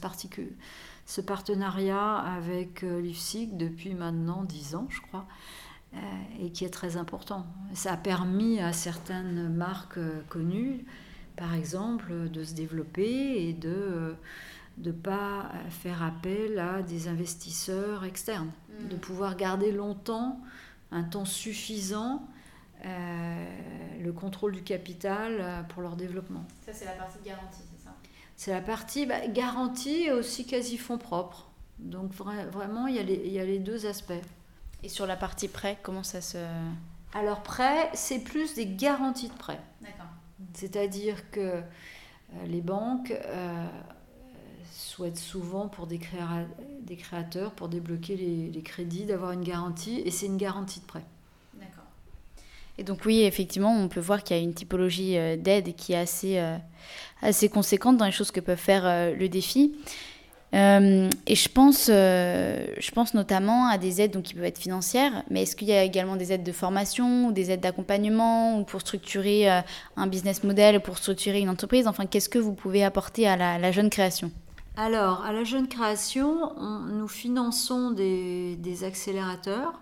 ce, 1.07 1.21
partenariat 1.21 2.17
avec 2.17 2.83
euh, 2.83 3.01
l'IFSIC 3.01 3.57
depuis 3.59 3.95
maintenant 3.95 4.43
dix 4.43 4.75
ans, 4.75 4.87
je 4.89 5.01
crois, 5.03 5.27
euh, 5.95 5.99
et 6.41 6.51
qui 6.51 6.65
est 6.65 6.71
très 6.71 6.97
important. 6.97 7.47
Ça 7.75 7.93
a 7.93 7.97
permis 7.99 8.61
à 8.61 8.73
certaines 8.73 9.55
marques 9.55 10.01
connues, 10.31 10.87
par 11.37 11.55
exemple, 11.55 12.31
de 12.31 12.45
se 12.45 12.55
développer 12.55 13.47
et 13.47 13.53
de 13.53 14.17
ne 14.79 14.91
pas 14.91 15.53
faire 15.69 16.03
appel 16.03 16.59
à 16.59 16.83
des 16.83 17.09
investisseurs 17.09 18.05
externes, 18.05 18.51
mmh. 18.71 18.89
de 18.89 18.97
pouvoir 18.97 19.37
garder 19.37 19.71
longtemps, 19.71 20.41
un 20.91 21.03
temps 21.03 21.27
suffisant 21.27 22.27
le 22.85 24.12
contrôle 24.12 24.53
du 24.53 24.62
capital 24.62 25.38
euh, 25.40 25.62
pour 25.62 25.83
leur 25.83 25.97
développement. 25.97 26.44
Ça, 26.64 26.73
c'est 26.73 26.85
la 26.85 26.92
partie 26.92 27.18
garantie, 27.25 27.62
c'est 27.77 27.85
ça? 27.85 27.94
C'est 28.37 28.53
la 28.53 28.61
partie 28.61 29.07
bah, 29.07 29.27
garantie 29.29 30.05
et 30.05 30.12
aussi 30.12 30.47
quasi 30.47 30.77
fonds 30.77 30.99
propres. 30.99 31.49
Donc 31.79 32.12
vraiment, 32.12 32.87
il 32.87 32.97
y, 32.97 32.99
a 32.99 33.03
les, 33.03 33.20
il 33.25 33.33
y 33.33 33.40
a 33.40 33.44
les 33.44 33.59
deux 33.59 33.87
aspects. 33.87 34.12
Et 34.83 34.88
sur 34.88 35.07
la 35.07 35.16
partie 35.16 35.49
prêt, 35.49 35.79
comment 35.83 36.03
ça 36.03 36.20
se... 36.20 36.38
Alors 37.14 37.42
prêt, 37.42 37.90
c'est 37.94 38.20
plus 38.20 38.55
des 38.55 38.66
garanties 38.66 39.29
de 39.29 39.35
prêt. 39.35 39.61
D'accord. 39.81 40.07
C'est-à-dire 40.53 41.31
que 41.31 41.40
euh, 41.40 41.62
les 42.47 42.61
banques 42.61 43.12
souhaitent 44.70 45.18
souvent 45.18 45.68
pour 45.68 45.87
des, 45.87 46.01
des, 46.83 46.97
créateurs, 46.97 47.53
pour 47.53 47.68
débloquer 47.68 48.16
les, 48.16 48.51
les 48.51 48.62
crédits, 48.62 49.05
d'avoir 49.05 49.33
une 49.33 49.44
garantie, 49.44 50.01
et 50.01 50.11
c'est 50.11 50.27
une 50.27 50.37
garantie 50.37 50.81
de 50.81 50.87
prêt. 50.87 51.05
Et 52.79 52.83
donc 52.83 53.01
oui, 53.05 53.23
effectivement, 53.23 53.77
on 53.77 53.89
peut 53.89 54.01
voir 54.01 54.23
qu'il 54.25 54.37
y 54.37 54.41
a 54.41 54.43
une 54.43 54.55
typologie 54.55 55.17
euh, 55.17 55.37
d'aide 55.37 55.77
qui 55.77 55.93
est 55.93 55.99
assez, 55.99 56.39
euh, 56.39 56.57
assez 57.23 57.49
conséquente 57.49 57.97
dans 57.97 58.05
les 58.05 58.13
choses 58.13 58.33
que 58.33 58.41
peuvent 58.41 58.59
faire 58.59 58.85
euh, 58.85 59.15
le 59.15 59.29
défi. 59.29 59.75
et 60.53 61.35
je 61.35 61.49
pense, 61.49 61.87
je 61.89 62.91
pense 62.93 63.15
notamment 63.15 63.67
à 63.67 63.77
des 63.77 64.01
aides 64.01 64.13
donc, 64.13 64.23
qui 64.23 64.35
peuvent 64.35 64.45
être 64.45 64.59
financières, 64.59 65.25
mais 65.29 65.43
est-ce 65.43 65.57
qu'il 65.57 65.67
y 65.67 65.73
a 65.73 65.83
également 65.83 66.15
des 66.15 66.33
aides 66.33 66.45
de 66.45 66.53
formation 66.53 67.27
ou 67.27 67.33
des 67.33 67.51
aides 67.51 67.61
d'accompagnement 67.61 68.61
ou 68.61 68.65
pour 68.65 68.81
structurer 68.81 69.49
un 69.49 70.07
business 70.07 70.45
model, 70.45 70.81
pour 70.81 70.97
structurer 70.97 71.41
une 71.41 71.49
entreprise? 71.49 71.89
Enfin, 71.89 72.07
qu'est-ce 72.07 72.29
que 72.29 72.39
vous 72.39 72.53
pouvez 72.53 72.85
apporter 72.85 73.27
à 73.27 73.37
la, 73.59 73.73
jeune 73.73 73.91
création? 73.91 74.31
Alors, 74.77 75.25
à 75.25 75.33
la 75.33 75.43
jeune 75.43 75.67
création, 75.67 76.53
nous 76.89 77.09
finançons 77.09 77.91
des, 77.91 78.85
accélérateurs 78.85 79.73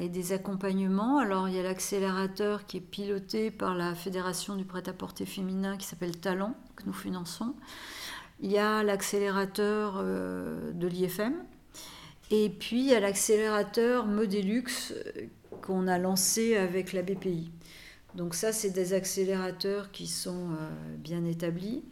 et 0.00 0.08
des 0.08 0.32
accompagnements. 0.32 1.18
Alors 1.18 1.48
il 1.48 1.54
y 1.54 1.58
a 1.58 1.62
l'accélérateur 1.62 2.66
qui 2.66 2.78
est 2.78 2.80
piloté 2.80 3.50
par 3.50 3.74
la 3.74 3.94
Fédération 3.94 4.56
du 4.56 4.64
prêt-à-porter 4.64 5.26
féminin 5.26 5.76
qui 5.76 5.86
s'appelle 5.86 6.18
Talent, 6.18 6.54
que 6.76 6.84
nous 6.86 6.92
finançons. 6.92 7.54
Il 8.40 8.50
y 8.50 8.58
a 8.58 8.82
l'accélérateur 8.82 9.98
euh, 9.98 10.72
de 10.72 10.86
l'IFM. 10.86 11.34
Et 12.30 12.48
puis 12.48 12.80
il 12.80 12.86
y 12.86 12.94
a 12.94 13.00
l'accélérateur 13.00 14.06
Modelux 14.06 14.64
euh, 14.92 15.26
qu'on 15.62 15.86
a 15.88 15.98
lancé 15.98 16.56
avec 16.56 16.92
la 16.92 17.02
BPI. 17.02 17.50
Donc 18.14 18.34
ça, 18.34 18.52
c'est 18.52 18.70
des 18.70 18.92
accélérateurs 18.92 19.90
qui 19.92 20.08
sont 20.08 20.48
bien 20.98 21.24
établis. 21.24 21.84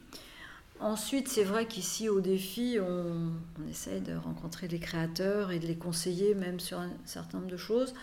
Ensuite, 0.79 1.27
c'est 1.27 1.43
vrai 1.43 1.65
qu'ici, 1.65 2.07
au 2.07 2.21
défi, 2.21 2.77
on, 2.81 3.33
essaie 3.69 3.99
de 3.99 4.15
rencontrer 4.15 4.69
les 4.69 4.79
créateurs 4.79 5.51
et 5.51 5.59
de 5.59 5.67
les 5.67 5.75
conseiller 5.75 6.35
même 6.35 6.59
sur 6.61 6.79
un 6.79 6.89
certain 7.03 7.39
nombre 7.39 7.51
de 7.51 7.57
choses. 7.57 7.93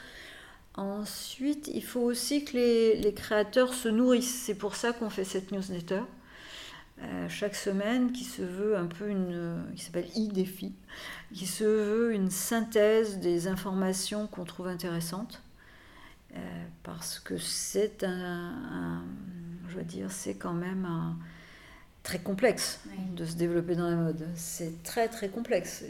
Ensuite, 0.74 1.70
il 1.72 1.82
faut 1.82 2.02
aussi 2.02 2.44
que 2.44 2.54
les, 2.54 3.14
créateurs 3.14 3.72
se 3.72 3.88
nourrissent. 3.88 4.42
C'est 4.44 4.54
pour 4.54 4.76
ça 4.76 4.92
qu'on 4.92 5.08
fait 5.08 5.24
cette 5.24 5.52
newsletter 5.52 6.02
euh, 7.02 7.28
chaque 7.28 7.54
semaine 7.54 8.12
qui 8.12 8.24
se 8.24 8.42
veut 8.42 8.76
un 8.76 8.86
peu 8.86 9.08
une. 9.08 9.64
qui 9.74 9.82
s'appelle 9.82 10.08
e-défi, 10.16 10.74
qui 11.32 11.46
se 11.46 11.64
veut 11.64 12.14
une 12.14 12.30
synthèse 12.30 13.18
des 13.18 13.48
informations 13.48 14.26
qu'on 14.26 14.44
trouve 14.44 14.68
intéressantes. 14.68 15.42
Euh, 16.34 16.38
parce 16.82 17.18
que 17.20 17.38
c'est 17.38 18.04
un, 18.04 19.02
Je 19.68 19.76
veux 19.78 19.84
dire, 19.84 20.10
c'est 20.10 20.34
quand 20.34 20.52
même 20.52 20.84
un 20.84 21.16
très 22.06 22.20
complexe 22.20 22.78
de 23.16 23.24
se 23.24 23.34
développer 23.34 23.74
dans 23.74 23.90
la 23.90 23.96
mode. 23.96 24.28
C'est 24.36 24.84
très 24.84 25.08
très 25.08 25.28
complexe. 25.28 25.82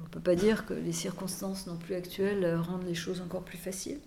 on 0.00 0.02
ne 0.02 0.08
peut 0.08 0.18
pas 0.18 0.34
dire 0.34 0.66
que 0.66 0.74
les 0.74 0.90
circonstances 0.92 1.68
non 1.68 1.76
plus 1.76 1.94
actuelles 1.94 2.56
rendent 2.56 2.86
les 2.88 2.96
choses 2.96 3.20
encore 3.20 3.42
plus 3.42 3.56
faciles. 3.56 4.00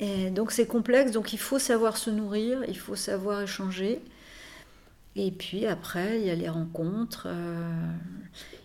Et 0.00 0.30
donc 0.30 0.50
c'est 0.50 0.66
complexe, 0.66 1.12
donc 1.12 1.32
il 1.32 1.38
faut 1.38 1.60
savoir 1.60 1.96
se 1.96 2.10
nourrir, 2.10 2.64
il 2.66 2.76
faut 2.76 2.96
savoir 2.96 3.42
échanger. 3.42 4.00
Et 5.14 5.30
puis 5.30 5.64
après, 5.64 6.18
il 6.18 6.26
y 6.26 6.30
a 6.30 6.34
les 6.34 6.48
rencontres. 6.48 7.28
Euh, 7.30 7.92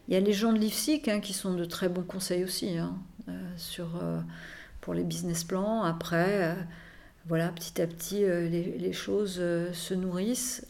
il 0.08 0.16
y 0.16 0.18
a 0.18 0.20
les 0.20 0.34
gens 0.34 0.54
de 0.54 0.58
l'IFSIC 0.58 1.10
hein, 1.10 1.20
qui 1.20 1.34
sont 1.34 1.54
de 1.54 1.64
très 1.64 1.90
bons 1.90 2.02
conseils 2.02 2.44
aussi 2.44 2.76
hein, 2.76 2.96
euh, 3.30 3.32
sur, 3.56 3.98
euh, 4.02 4.20
pour 4.82 4.96
les 4.96 5.04
business 5.04 5.44
plans. 5.44 5.84
Après, 5.84 6.58
voilà, 7.28 7.50
petit 7.50 7.80
à 7.80 7.86
petit, 7.86 8.22
les, 8.22 8.78
les, 8.80 8.94
choses 8.94 9.36
se 9.36 9.94
nourrissent. 9.94 10.66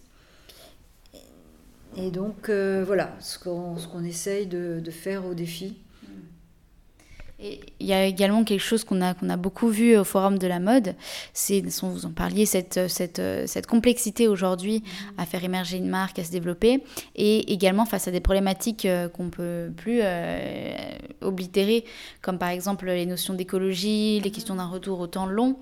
Et 1.98 2.10
donc, 2.10 2.50
euh, 2.50 2.84
voilà 2.86 3.14
ce 3.20 3.38
qu'on 3.38 3.76
qu'on 3.76 4.04
essaye 4.04 4.48
de, 4.48 4.82
faire 4.92 5.26
au 5.26 5.34
défi. 5.34 5.78
Il 7.42 7.88
y 7.88 7.94
a 7.94 8.06
également 8.06 8.44
quelque 8.44 8.62
chose 8.62 8.84
qu'on 8.84 9.02
a, 9.02 9.14
qu'on 9.16 9.30
a 9.30 9.38
beaucoup 9.38 9.70
vu 9.70 9.98
au 9.98 10.04
Forum 10.04 10.38
de 10.38 10.48
la 10.48 10.60
mode, 10.60 10.96
c'est, 11.34 11.62
vous 11.82 12.06
en 12.06 12.12
parliez, 12.12 12.46
cette, 12.46 12.88
cette, 12.88 13.22
cette 13.46 13.66
complexité 13.66 14.28
aujourd'hui 14.28 14.84
à 15.18 15.26
faire 15.26 15.44
émerger 15.44 15.78
une 15.78 15.90
marque, 15.90 16.20
à 16.20 16.24
se 16.24 16.32
développer, 16.32 16.84
et 17.16 17.52
également 17.52 17.86
face 17.86 18.08
à 18.08 18.12
des 18.12 18.20
problématiques 18.20 18.86
euh, 18.86 19.10
qu'on 19.10 19.26
ne 19.26 19.30
peut 19.30 19.72
plus 19.76 20.00
euh, 20.04 20.76
oblitérer, 21.22 21.86
comme 22.22 22.38
par 22.38 22.50
exemple 22.50 22.86
les 22.86 23.06
notions 23.06 23.34
d'écologie, 23.34 24.20
les 24.20 24.32
questions 24.32 24.56
d'un 24.56 24.68
retour 24.68 25.00
au 25.00 25.08
temps 25.08 25.26
long. 25.26 25.58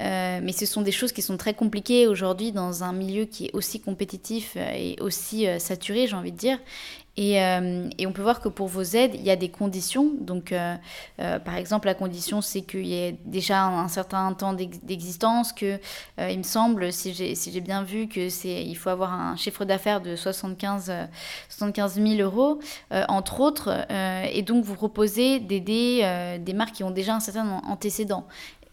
Euh, 0.00 0.38
mais 0.42 0.52
ce 0.52 0.64
sont 0.64 0.82
des 0.82 0.92
choses 0.92 1.10
qui 1.10 1.22
sont 1.22 1.36
très 1.36 1.54
compliquées 1.54 2.06
aujourd'hui 2.06 2.52
dans 2.52 2.84
un 2.84 2.92
milieu 2.92 3.24
qui 3.24 3.46
est 3.46 3.50
aussi 3.52 3.80
compétitif 3.80 4.56
et 4.56 4.96
aussi 5.00 5.46
saturé, 5.58 6.06
j'ai 6.06 6.14
envie 6.14 6.30
de 6.30 6.36
dire. 6.36 6.58
Et, 7.18 7.42
euh, 7.42 7.90
et, 7.98 8.06
on 8.06 8.12
peut 8.12 8.22
voir 8.22 8.40
que 8.40 8.48
pour 8.48 8.68
vos 8.68 8.84
aides, 8.84 9.10
il 9.16 9.24
y 9.24 9.30
a 9.30 9.34
des 9.34 9.48
conditions. 9.48 10.12
Euh, 10.30 10.76
euh, 11.18 11.38
par 11.40 11.56
exemple, 11.56 11.88
la 11.88 11.94
condition, 11.94 12.40
c'est 12.40 12.60
qu'il 12.60 12.86
y 12.86 12.94
ait 12.94 13.18
déjà 13.24 13.64
un, 13.64 13.88
certain 13.88 14.32
temps 14.34 14.52
d'existence, 14.52 15.52
que 15.52 15.80
il 16.20 16.38
me 16.38 16.44
semble, 16.44 16.92
si 16.92 17.12
j'ai 17.12 17.60
bien 17.60 17.82
vu, 17.82 18.06
que 18.06 18.28
il 18.46 18.74
faut 18.76 18.90
avoir 18.90 19.12
un 19.12 19.34
chiffre 19.34 19.64
d'affaires 19.64 20.00
de 20.00 20.14
75, 20.14 20.92
75 21.48 21.94
000 21.94 22.06
euros, 22.20 22.60
entre 23.08 23.40
autres. 23.40 23.86
et 23.90 24.42
donc, 24.42 24.64
vous 24.64 24.74
proposez 24.74 25.40
d'aider 25.40 26.38
des 26.38 26.52
marques 26.52 26.76
qui 26.76 26.84
ont 26.84 26.92
déjà 26.92 27.16
un 27.16 27.20
certain 27.20 27.60
antécédent. 27.66 28.28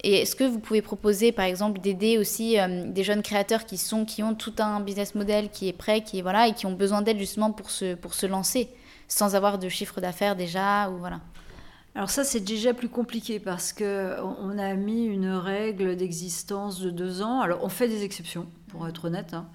Et 0.08 0.22
est-ce 0.22 0.36
que 0.36 0.44
vous 0.44 0.60
pouvez 0.60 0.84
proposer, 0.84 1.32
par 1.32 1.46
exemple, 1.46 1.82
d'aider 1.82 2.20
aussi 2.20 2.60
euh, 2.60 2.86
des 2.86 3.04
jeunes 3.04 3.24
créateurs 3.24 3.66
qui, 3.66 3.80
sont, 3.80 4.06
qui 4.06 4.22
ont 4.22 4.36
tout 4.36 4.54
un 4.60 4.80
business 4.80 5.16
model 5.16 5.50
qui 5.50 5.68
est 5.68 5.74
prêt, 5.74 6.04
qui 6.04 6.22
voilà, 6.22 6.48
et 6.48 6.54
qui 6.54 6.68
ont 6.68 6.74
besoin 6.74 7.02
d'aide 7.02 7.18
justement 7.18 7.52
pour 7.52 7.72
se, 7.72 7.96
pour 7.96 8.14
se 8.14 8.28
lancer, 8.28 8.70
sans 9.08 9.34
avoir 9.34 9.58
de 9.58 9.68
chiffre 9.68 10.00
d'affaires 10.02 10.36
déjà 10.36 10.92
ou 10.92 11.00
voilà 11.00 11.20
alors 11.98 12.10
ça, 12.10 12.26
c'est 12.26 12.42
déjà 12.42 12.74
plus 12.74 12.90
compliqué 12.90 13.40
parce 13.40 13.72
que 13.72 14.18
on 14.22 14.58
a 14.58 14.74
mis 14.74 15.06
une 15.06 15.30
règle 15.30 15.96
d'existence 15.96 16.82
de 16.82 16.90
deux 16.90 17.22
ans. 17.22 17.40
Alors 17.40 17.64
on 17.64 17.70
fait 17.70 17.88
des 17.88 18.04
exceptions, 18.04 18.48
pour 18.68 18.86
être 18.86 19.06
honnête. 19.06 19.34
Hein. 19.34 19.48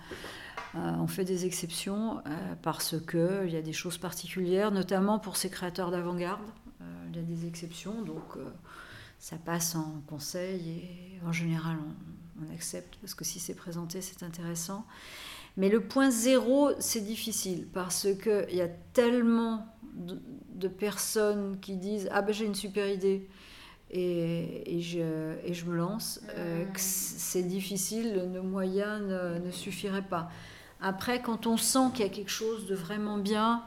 Euh, 0.75 0.93
on 1.03 1.07
fait 1.07 1.27
des 1.27 1.45
exceptions 1.45 2.17
euh, 2.21 2.55
parce 2.63 2.95
qu'il 2.99 3.51
y 3.51 3.57
a 3.59 3.61
des 3.61 3.75
choses 3.75 3.99
particulières, 3.99 4.71
notamment 4.71 5.19
pour 5.19 5.37
ces 5.37 5.51
créateurs 5.51 5.91
d'avant-garde. 5.91 6.41
Il 7.11 7.17
y 7.17 7.19
a 7.19 7.23
des 7.23 7.47
exceptions, 7.47 8.01
donc 8.01 8.39
ça 9.21 9.37
passe 9.37 9.77
en 9.77 10.03
conseil 10.09 10.71
et 10.71 11.27
en 11.27 11.31
général 11.31 11.77
on, 11.77 12.55
accepte 12.55 12.97
parce 13.03 13.13
que 13.13 13.23
si 13.23 13.39
c'est 13.39 13.55
présenté 13.55 14.01
c'est 14.01 14.23
intéressant. 14.23 14.87
Mais 15.59 15.69
le 15.69 15.83
point 15.83 16.11
zéro 16.11 16.71
c'est 16.79 17.03
difficile 17.03 17.69
parce 17.71 18.09
qu'il 18.23 18.57
y 18.57 18.63
a 18.63 18.69
tellement 18.95 19.67
de, 19.95 20.69
personnes 20.69 21.59
qui 21.61 21.77
disent 21.77 22.09
ah 22.13 22.23
ben 22.23 22.33
j'ai 22.33 22.47
une 22.47 22.55
super 22.55 22.89
idée 22.89 23.29
et, 23.91 24.77
et, 24.77 24.81
je, 24.81 25.35
et 25.45 25.53
je 25.53 25.67
me 25.67 25.77
lance 25.77 26.23
euh, 26.37 26.65
que 26.65 26.81
c'est 26.81 27.43
difficile, 27.43 28.31
nos 28.33 28.43
moyens 28.43 29.03
ne, 29.03 29.51
suffiraient 29.51 30.01
pas. 30.01 30.31
Après 30.81 31.21
quand 31.21 31.47
on 31.47 31.59
sent 31.59 31.91
qu'il 31.93 32.07
y 32.07 32.09
a 32.09 32.13
quelque 32.13 32.31
chose 32.31 32.67
de 32.67 32.75
vraiment 32.75 33.19
bien, 33.19 33.65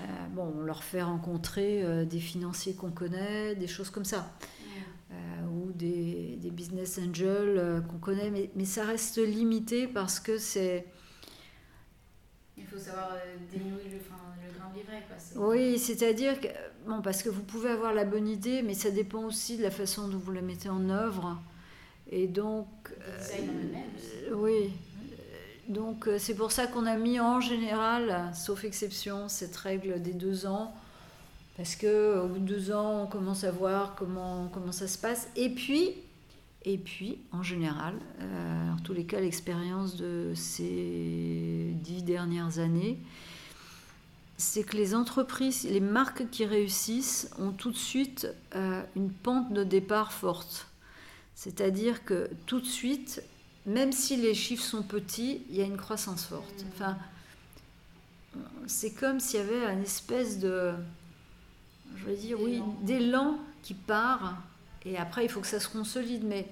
euh, 0.00 0.04
bon, 0.30 0.54
on 0.58 0.62
leur 0.62 0.82
fait 0.82 1.02
rencontrer 1.02 1.82
euh, 1.82 2.06
des 2.06 2.20
financiers 2.20 2.74
qu'on 2.74 2.90
connaît, 2.90 3.54
des 3.54 3.66
choses 3.66 3.90
comme 3.90 4.06
ça. 4.06 4.30
Euh, 5.78 6.26
des, 6.28 6.36
des, 6.36 6.50
business 6.50 6.98
angels 6.98 7.56
euh, 7.58 7.80
qu'on 7.80 7.98
connaît, 7.98 8.30
mais, 8.30 8.50
mais, 8.54 8.64
ça 8.64 8.84
reste 8.84 9.18
limité 9.18 9.86
parce 9.86 10.20
que 10.20 10.38
c'est... 10.38 10.86
Il 12.56 12.66
faut 12.66 12.78
savoir 12.78 13.12
euh, 13.12 13.36
dénouer 13.52 13.84
le, 13.90 13.98
enfin, 14.00 14.20
le 14.44 14.58
grain 14.58 14.70
livret. 14.74 15.02
oui, 15.36 15.78
c'est-à-dire 15.78 16.40
que, 16.40 16.48
bon, 16.86 17.00
parce 17.02 17.22
que 17.22 17.28
vous 17.28 17.42
pouvez 17.42 17.70
avoir 17.70 17.94
la 17.94 18.04
bonne 18.04 18.28
idée, 18.28 18.62
mais 18.62 18.74
ça 18.74 18.90
dépend 18.90 19.24
aussi 19.24 19.56
de 19.56 19.62
la 19.62 19.70
façon 19.70 20.08
dont 20.08 20.18
vous 20.18 20.32
la 20.32 20.42
mettez 20.42 20.68
en 20.68 20.90
œuvre. 20.90 21.40
Et 22.10 22.26
donc... 22.26 22.66
Euh, 22.90 24.34
oui. 24.34 24.72
Donc 25.68 26.08
c'est 26.16 26.34
pour 26.34 26.50
ça 26.50 26.66
qu'on 26.66 26.86
a 26.86 26.96
mis 26.96 27.20
en 27.20 27.40
général, 27.42 28.32
sauf 28.34 28.64
exception, 28.64 29.28
cette 29.28 29.54
règle 29.54 30.00
des 30.00 30.14
deux 30.14 30.46
ans 30.46 30.74
parce 31.58 31.74
que 31.74 32.20
au 32.20 32.28
bout 32.28 32.38
de 32.38 32.44
deux 32.44 32.70
ans, 32.70 33.02
on 33.02 33.06
commence 33.08 33.42
à 33.42 33.50
voir 33.50 33.96
comment, 33.96 34.48
comment 34.54 34.70
ça 34.70 34.86
se 34.86 34.96
passe. 34.96 35.28
Et 35.34 35.50
puis, 35.50 35.90
et 36.64 36.78
puis 36.78 37.18
en 37.32 37.42
général, 37.42 37.94
euh, 38.20 38.72
en 38.72 38.76
tous 38.76 38.92
les 38.92 39.04
cas, 39.04 39.18
l'expérience 39.18 39.96
de 39.96 40.32
ces 40.36 41.72
dix 41.82 42.04
dernières 42.04 42.60
années, 42.60 42.96
c'est 44.36 44.62
que 44.62 44.76
les 44.76 44.94
entreprises, 44.94 45.64
les 45.64 45.80
marques 45.80 46.30
qui 46.30 46.46
réussissent 46.46 47.28
ont 47.40 47.50
tout 47.50 47.72
de 47.72 47.76
suite 47.76 48.28
euh, 48.54 48.84
une 48.94 49.10
pente 49.10 49.52
de 49.52 49.64
départ 49.64 50.12
forte. 50.12 50.68
C'est-à-dire 51.34 52.04
que 52.04 52.30
tout 52.46 52.60
de 52.60 52.66
suite, 52.66 53.20
même 53.66 53.90
si 53.90 54.16
les 54.16 54.34
chiffres 54.34 54.62
sont 54.64 54.84
petits, 54.84 55.42
il 55.50 55.56
y 55.56 55.60
a 55.60 55.64
une 55.64 55.76
croissance 55.76 56.24
forte. 56.24 56.64
Enfin, 56.72 56.96
c'est 58.68 58.92
comme 58.92 59.18
s'il 59.18 59.40
y 59.40 59.42
avait 59.42 59.72
une 59.72 59.82
espèce 59.82 60.38
de 60.38 60.74
je 61.96 62.04
veux 62.04 62.16
dire, 62.16 62.40
oui, 62.40 62.62
d'élan 62.82 63.38
qui 63.62 63.74
part, 63.74 64.36
et 64.84 64.96
après 64.96 65.24
il 65.24 65.28
faut 65.28 65.40
que 65.40 65.46
ça 65.46 65.60
se 65.60 65.68
consolide, 65.68 66.24
mais 66.24 66.48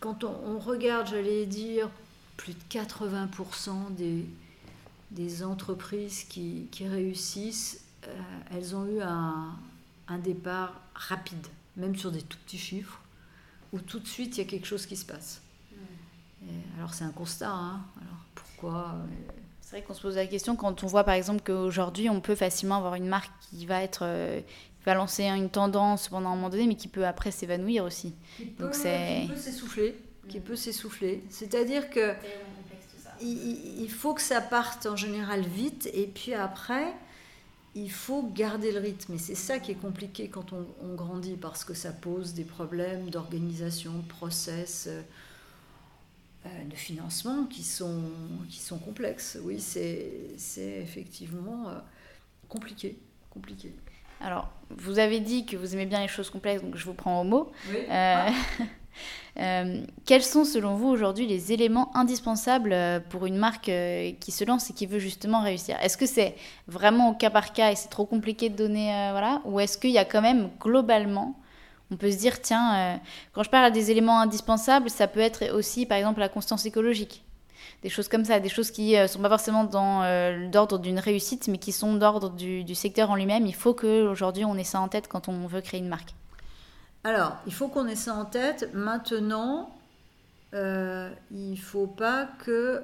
quand 0.00 0.24
on, 0.24 0.58
regarde, 0.58 1.08
j'allais 1.08 1.46
dire, 1.46 1.88
plus 2.36 2.52
de 2.52 2.58
80% 2.70 3.94
des, 3.94 4.26
des 5.10 5.42
entreprises 5.42 6.24
qui, 6.24 6.68
qui 6.70 6.86
réussissent, 6.86 7.84
euh, 8.06 8.20
elles 8.50 8.76
ont 8.76 8.86
eu 8.86 9.00
un, 9.00 9.56
un, 10.08 10.18
départ 10.18 10.78
rapide, 10.94 11.46
même 11.76 11.96
sur 11.96 12.12
des 12.12 12.20
tout 12.20 12.36
petits 12.44 12.58
chiffres, 12.58 13.00
où 13.72 13.78
tout 13.78 13.98
de 13.98 14.06
suite 14.06 14.36
il 14.36 14.44
y 14.44 14.46
a 14.46 14.50
quelque 14.50 14.66
chose 14.66 14.84
qui 14.84 14.96
se 14.96 15.06
passe. 15.06 15.40
alors 16.76 16.92
c'est 16.92 17.04
un 17.04 17.12
constat, 17.12 17.50
hein. 17.50 17.80
alors 17.96 18.24
pourquoi 18.34 18.96
euh, 18.96 19.32
c'est 19.74 19.80
vrai 19.80 19.86
qu'on 19.88 19.94
se 19.94 20.02
pose 20.02 20.14
la 20.14 20.26
question 20.28 20.54
quand 20.54 20.84
on 20.84 20.86
voit 20.86 21.02
par 21.02 21.14
exemple 21.14 21.42
qu'aujourd'hui 21.44 22.08
on 22.08 22.20
peut 22.20 22.36
facilement 22.36 22.76
avoir 22.76 22.94
une 22.94 23.08
marque 23.08 23.32
qui 23.50 23.66
va 23.66 23.82
être 23.82 24.02
euh, 24.04 24.40
va 24.86 24.94
lancer 24.94 25.24
une 25.24 25.50
tendance 25.50 26.06
pendant 26.06 26.28
un 26.28 26.36
moment 26.36 26.48
donné 26.48 26.68
mais 26.68 26.76
qui 26.76 26.86
peut 26.86 27.04
après 27.04 27.32
s'évanouir 27.32 27.82
aussi. 27.82 28.14
Qui 28.36 28.44
peut, 28.44 28.62
Donc 28.62 28.74
c'est 28.76 29.22
qui 29.22 29.32
peut 29.32 29.36
s'essouffler, 29.36 29.96
qui 30.28 30.38
peut 30.38 30.54
s'essouffler. 30.54 31.24
C'est-à-dire 31.28 31.90
que 31.90 32.12
il, 33.20 33.82
il, 33.82 33.90
faut 33.90 34.14
que 34.14 34.22
ça 34.22 34.40
parte 34.40 34.86
en 34.86 34.94
général 34.94 35.40
vite 35.40 35.90
et 35.92 36.06
puis 36.06 36.34
après 36.34 36.92
il 37.74 37.90
faut 37.90 38.22
garder 38.22 38.70
le 38.70 38.78
rythme 38.78 39.14
et 39.14 39.18
c'est 39.18 39.34
ça 39.34 39.58
qui 39.58 39.72
est 39.72 39.80
compliqué 39.80 40.28
quand 40.28 40.52
on, 40.52 40.66
on, 40.84 40.94
grandit 40.94 41.36
parce 41.36 41.64
que 41.64 41.74
ça 41.74 41.90
pose 41.90 42.32
des 42.34 42.44
problèmes 42.44 43.10
d'organisation, 43.10 43.92
de 43.94 44.06
process. 44.06 44.86
Euh, 44.88 45.02
de 46.68 46.74
financement 46.74 47.44
qui 47.44 47.62
sont, 47.62 48.02
qui 48.48 48.60
sont 48.60 48.78
complexes. 48.78 49.38
Oui, 49.42 49.60
c'est 49.60 50.30
effectivement 50.58 51.68
euh, 51.68 51.78
compliqué, 52.48 52.98
compliqué. 53.30 53.72
Alors, 54.20 54.50
vous 54.70 54.98
avez 54.98 55.20
dit 55.20 55.46
que 55.46 55.56
vous 55.56 55.74
aimez 55.74 55.86
bien 55.86 56.00
les 56.00 56.08
choses 56.08 56.30
complexes, 56.30 56.62
donc 56.62 56.76
je 56.76 56.84
vous 56.84 56.94
prends 56.94 57.20
au 57.20 57.24
mot. 57.24 57.52
Euh, 59.40 59.82
quels 60.06 60.22
sont 60.22 60.44
selon 60.44 60.76
vous 60.76 60.86
aujourd'hui 60.86 61.26
les 61.26 61.52
éléments 61.52 61.90
indispensables 61.96 63.02
pour 63.10 63.26
une 63.26 63.36
marque 63.36 63.68
qui 64.20 64.30
se 64.30 64.44
lance 64.44 64.70
et 64.70 64.72
qui 64.72 64.86
veut 64.86 65.00
justement 65.00 65.42
réussir? 65.42 65.76
Est-ce 65.82 65.96
que 65.96 66.06
c'est 66.06 66.36
vraiment 66.68 67.10
au 67.10 67.14
cas 67.14 67.30
par 67.30 67.52
cas 67.52 67.72
et 67.72 67.74
c'est 67.74 67.88
trop 67.88 68.06
compliqué 68.06 68.50
de 68.50 68.56
donner, 68.56 69.08
voilà, 69.10 69.42
ou 69.46 69.58
est-ce 69.58 69.78
qu'il 69.78 69.90
y 69.90 69.98
a 69.98 70.04
quand 70.04 70.22
même 70.22 70.48
globalement 70.60 71.34
on 71.90 71.96
peut 71.96 72.10
se 72.10 72.16
dire, 72.16 72.40
tiens, 72.40 72.74
euh, 72.76 72.96
quand 73.32 73.42
je 73.42 73.50
parle 73.50 73.66
à 73.66 73.70
des 73.70 73.90
éléments 73.90 74.20
indispensables, 74.20 74.90
ça 74.90 75.06
peut 75.06 75.20
être 75.20 75.52
aussi, 75.54 75.86
par 75.86 75.98
exemple, 75.98 76.20
la 76.20 76.28
constance 76.28 76.64
écologique. 76.66 77.24
Des 77.82 77.90
choses 77.90 78.08
comme 78.08 78.24
ça, 78.24 78.40
des 78.40 78.48
choses 78.48 78.70
qui 78.70 78.92
ne 78.92 79.00
euh, 79.00 79.06
sont 79.06 79.20
pas 79.20 79.28
forcément 79.28 79.64
dans 79.64 80.02
euh, 80.02 80.48
d'ordre 80.48 80.78
d'une 80.78 80.98
réussite, 80.98 81.48
mais 81.48 81.58
qui 81.58 81.72
sont 81.72 81.94
d'ordre 81.94 82.30
du, 82.30 82.74
secteur 82.74 83.10
en 83.10 83.16
lui-même. 83.16 83.46
Il 83.46 83.54
faut 83.54 83.74
qu'aujourd'hui, 83.74 84.44
on 84.44 84.56
ait 84.56 84.64
ça 84.64 84.80
en 84.80 84.88
tête 84.88 85.08
quand 85.08 85.28
on 85.28 85.46
veut 85.46 85.60
créer 85.60 85.80
une 85.80 85.88
marque. 85.88 86.14
Alors, 87.04 87.36
il 87.46 87.52
faut 87.52 87.68
qu'on 87.68 87.86
ait 87.86 87.96
ça 87.96 88.14
en 88.14 88.24
tête. 88.24 88.70
Maintenant, 88.72 89.70
il 90.54 90.60
ne 91.32 91.56
faut 91.56 91.86
pas 91.86 92.28
que 92.44 92.82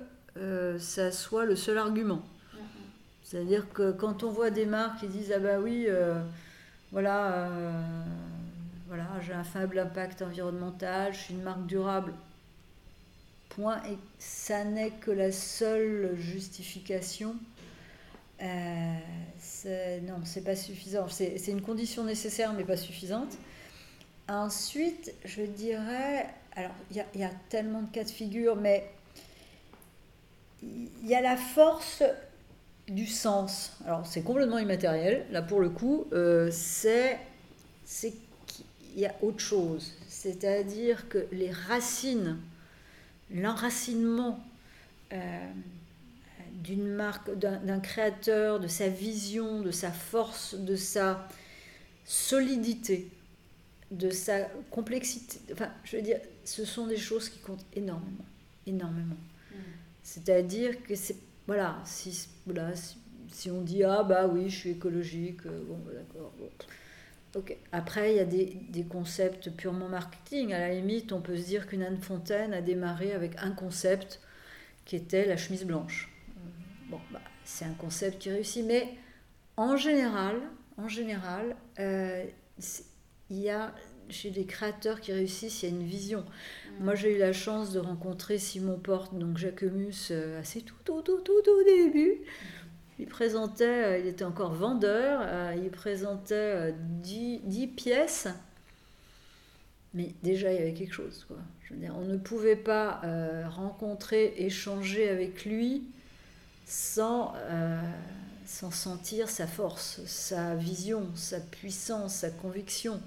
ça 0.79 1.11
soit 1.11 1.47
le 1.47 1.57
seul 1.57 1.79
argument. 1.79 2.21
C'est-à-dire 3.23 3.73
que 3.73 3.93
quand 3.93 4.23
on 4.25 4.31
voit 4.31 4.51
des 4.51 4.67
marques 4.67 5.01
qui 5.01 5.07
disent 5.07 5.33
Ah 5.35 5.39
bah 5.39 5.59
oui, 5.61 5.89
voilà 6.93 7.49
voilà, 8.91 9.07
j'ai 9.25 9.33
un 9.33 9.45
faible 9.45 9.79
impact 9.79 10.21
environnemental, 10.21 11.15
je 11.15 11.19
suis 11.21 11.35
une 11.35 11.43
marque 11.43 11.65
durable. 11.67 12.13
Point. 13.51 13.81
Et 13.85 13.97
ça 14.19 14.65
n'est 14.65 14.91
que 14.91 15.13
la 15.13 15.31
seule 15.31 16.17
justification. 16.19 17.37
Euh, 18.43 18.97
non, 20.03 20.17
c'est 20.25 20.43
pas 20.43 20.57
suffisant. 20.57 21.07
C'est 21.09 21.47
une 21.47 21.63
condition 21.63 22.03
nécessaire, 22.03 22.53
mais 22.53 22.65
pas 22.65 22.77
suffisante. 22.77 23.39
Ensuite, 24.29 25.15
je 25.25 25.43
dirais, 25.43 26.27
alors 26.57 26.75
il 26.91 26.97
y, 27.15 27.23
a 27.23 27.31
tellement 27.49 27.83
de 27.83 27.93
cas 27.93 28.03
de 28.03 28.11
figure, 28.11 28.57
mais 28.57 28.91
il 30.65 31.07
y 31.07 31.15
a 31.15 31.21
la 31.21 31.37
force 31.37 32.03
du 32.89 33.07
sens. 33.07 33.77
Alors 33.87 34.05
c'est 34.05 34.23
complètement 34.23 34.59
immatériel. 34.59 35.27
Là 35.31 35.43
pour 35.43 35.61
le 35.61 35.71
coup, 35.71 36.07
euh, 36.13 36.51
c'est 36.51 37.21
il 38.95 39.01
y 39.01 39.07
a 39.07 39.15
autre 39.23 39.41
chose. 39.41 39.93
C'est-à-dire 40.09 41.09
que 41.09 41.27
les 41.33 41.51
racines, 41.51 42.39
l'enracinement 43.33 44.45
euh, 45.13 45.51
d'une 46.55 46.87
marque, 46.87 47.31
d'un 47.39 47.81
créateur, 47.81 48.61
de 48.61 48.69
sa 48.69 48.89
vision, 48.89 49.61
de 49.61 49.71
sa 49.71 49.91
force, 49.91 50.55
de 50.55 50.77
sa 50.77 51.29
solidité, 52.05 53.09
de 53.91 54.11
sa 54.11 54.43
complexité. 54.71 55.39
Enfin, 55.53 55.71
je 55.85 55.97
veux 55.97 56.03
dire, 56.03 56.21
ce 56.45 56.65
sont 56.65 56.87
des 56.87 56.97
choses 56.97 57.29
qui 57.29 57.39
comptent 57.39 57.67
énormément, 57.75 58.25
énormément. 58.67 59.17
Mm. 59.51 59.57
C'est-à-dire 60.03 60.83
que 60.83 60.95
c'est 60.95 61.17
voilà, 61.47 61.83
si, 61.85 62.29
voilà, 62.47 62.71
si 63.33 63.51
on 63.51 63.63
dit 63.63 63.83
ah 63.83 64.05
bah 64.05 64.29
oui, 64.29 64.49
je 64.49 64.57
suis 64.57 64.71
écologique, 64.71 65.45
euh, 65.47 65.65
bon 65.67 65.79
d'accord. 65.93 66.33
Ok. 67.37 67.57
Après, 67.71 68.13
il 68.13 68.17
y 68.17 68.21
a 68.21 68.25
des, 68.25 68.57
des, 68.71 68.85
concepts 68.85 69.51
purement 69.51 69.89
marketing. 69.89 70.53
À 70.53 70.59
la 70.59 70.75
limite, 70.75 71.13
on 71.13 71.21
peut 71.21 71.37
se 71.37 71.45
dire 71.45 71.69
qu'une 71.69 71.83
Anne 71.83 72.01
Fontaine 72.01 72.53
a 72.53 72.61
démarré 72.61 73.13
avec 73.13 73.37
un 73.39 73.53
concept 73.53 74.21
qui 74.85 74.97
était 74.97 75.27
la 75.27 75.37
chemise 75.37 75.65
blanche. 75.65 76.11
Bon, 76.89 76.99
bah, 77.13 77.21
c'est 77.45 77.65
un 77.65 77.75
concept 77.75 78.19
qui 78.19 78.31
réussit, 78.31 78.67
mais 78.67 78.95
en 79.57 79.77
général, 79.77 80.41
en 80.77 80.89
général, 80.89 81.55
euh, 81.79 82.25
il 83.31 83.39
y 83.39 83.51
a 83.51 83.73
chez 84.09 84.31
les 84.31 84.45
créateurs 84.45 85.01
qui 85.01 85.13
réussissent, 85.13 85.63
il 85.63 85.69
y 85.69 85.73
a 85.73 85.75
une 85.75 85.87
vision. 85.87 86.21
Mm. 86.81 86.85
Moi, 86.85 86.95
j'ai 86.97 87.15
eu 87.15 87.19
la 87.19 87.33
chance 87.33 87.73
de 87.73 87.79
rencontrer 87.79 88.39
Simon 88.39 88.79
Porte, 88.79 89.17
donc 89.17 89.39
Jacquemus, 89.39 90.09
euh, 90.11 90.41
assez 90.41 90.63
tout, 90.63 90.75
tout, 90.85 91.03
tout, 91.03 91.21
tout, 91.21 91.43
tout 91.45 91.51
au 91.51 91.65
début. 91.65 92.23
Il 93.01 93.07
présentait, 93.07 93.65
euh, 93.65 93.99
il 93.99 94.07
était 94.07 94.25
encore 94.25 94.53
vendeur, 94.53 95.23
euh, 95.25 95.55
il 95.57 95.71
présentait 95.71 96.75
10, 97.03 97.41
10, 97.45 97.67
pièces, 97.69 98.29
mais 99.95 100.15
déjà 100.23 100.53
il 100.53 100.59
y 100.59 100.63
avait 100.63 100.75
quelque 100.75 100.93
chose. 100.93 101.25
Quoi. 101.27 101.39
Je 101.65 101.75
veux 101.75 101.81
dire, 101.81 101.95
on 101.99 102.05
ne 102.05 102.17
pouvait 102.19 102.57
pas 102.57 103.01
rencontrer, 103.49 104.35
échanger 104.37 105.09
avec 105.09 105.45
lui 105.45 105.85
sans, 106.67 107.33
sans 108.45 108.71
sentir 108.71 109.29
sa 109.29 109.47
force, 109.47 110.01
sa 110.07 110.55
vision, 110.55 111.07
sa 111.15 111.41
puissance, 111.41 112.15
sa 112.15 112.31
conviction 112.31 113.01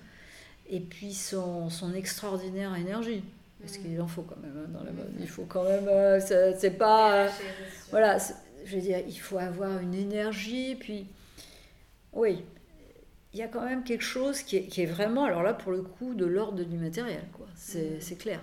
et 0.70 0.80
puis 0.80 1.14
son, 1.14 1.70
son 1.70 1.94
extraordinaire 1.94 2.76
énergie. 2.76 3.24
Parce 3.64 3.78
mm. 3.78 3.82
qu'il 3.82 4.02
en 4.02 4.08
faut 4.08 4.24
quand 4.24 4.42
même 4.42 4.58
hein, 4.58 4.70
dans 4.70 4.84
la 4.84 4.92
mode. 4.92 5.12
Il 5.20 5.28
faut 5.28 5.46
quand 5.46 5.64
même. 5.64 5.88
Euh, 5.88 6.20
c'est 6.58 6.78
pas. 6.78 7.14
Euh, 7.14 7.30
voilà, 7.92 8.18
je 8.66 8.76
veux 8.76 8.82
dire, 8.82 9.00
il 9.08 9.20
faut 9.20 9.38
avoir 9.38 9.80
une 9.80 9.94
énergie. 9.94 10.76
Puis, 10.76 11.08
oui, 12.14 12.44
il 13.34 13.40
y 13.40 13.42
a 13.42 13.48
quand 13.48 13.66
même 13.66 13.84
quelque 13.84 14.04
chose 14.04 14.42
qui 14.42 14.58
est, 14.58 14.68
qui 14.68 14.82
est 14.82 14.86
vraiment, 14.86 15.26
alors 15.26 15.44
là, 15.44 15.54
pour 15.54 15.72
le 15.72 15.82
coup, 15.82 16.14
de 16.14 16.26
l'ordre 16.26 16.64
du 16.64 16.78
matériel. 16.78 17.24
quoi. 17.34 17.48
C'est 17.56 18.00
mm. 18.00 18.18
clair. 18.18 18.42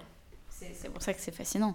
C'est 0.51 0.91
pour 0.91 1.01
ça 1.01 1.15
que 1.15 1.21
c'est 1.21 1.35
fascinant. 1.35 1.75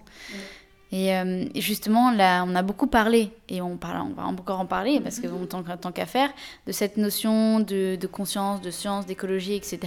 Euh, 0.93 1.45
et 1.53 1.61
justement, 1.61 2.11
là, 2.11 2.43
on 2.47 2.55
a 2.55 2.61
beaucoup 2.61 2.87
parlé, 2.87 3.31
et 3.49 3.61
on, 3.61 3.77
parle, 3.77 4.07
on 4.09 4.13
va 4.13 4.27
encore 4.27 4.59
en 4.59 4.65
parler, 4.65 4.99
parce 4.99 5.19
que 5.19 5.27
bon, 5.27 5.45
tant, 5.45 5.63
tant 5.63 5.91
qu'à 5.91 6.05
faire, 6.05 6.29
de 6.67 6.71
cette 6.71 6.97
notion 6.97 7.59
de, 7.59 7.95
de 7.95 8.07
conscience, 8.07 8.61
de 8.61 8.71
science, 8.71 9.05
d'écologie, 9.05 9.55
etc. 9.55 9.79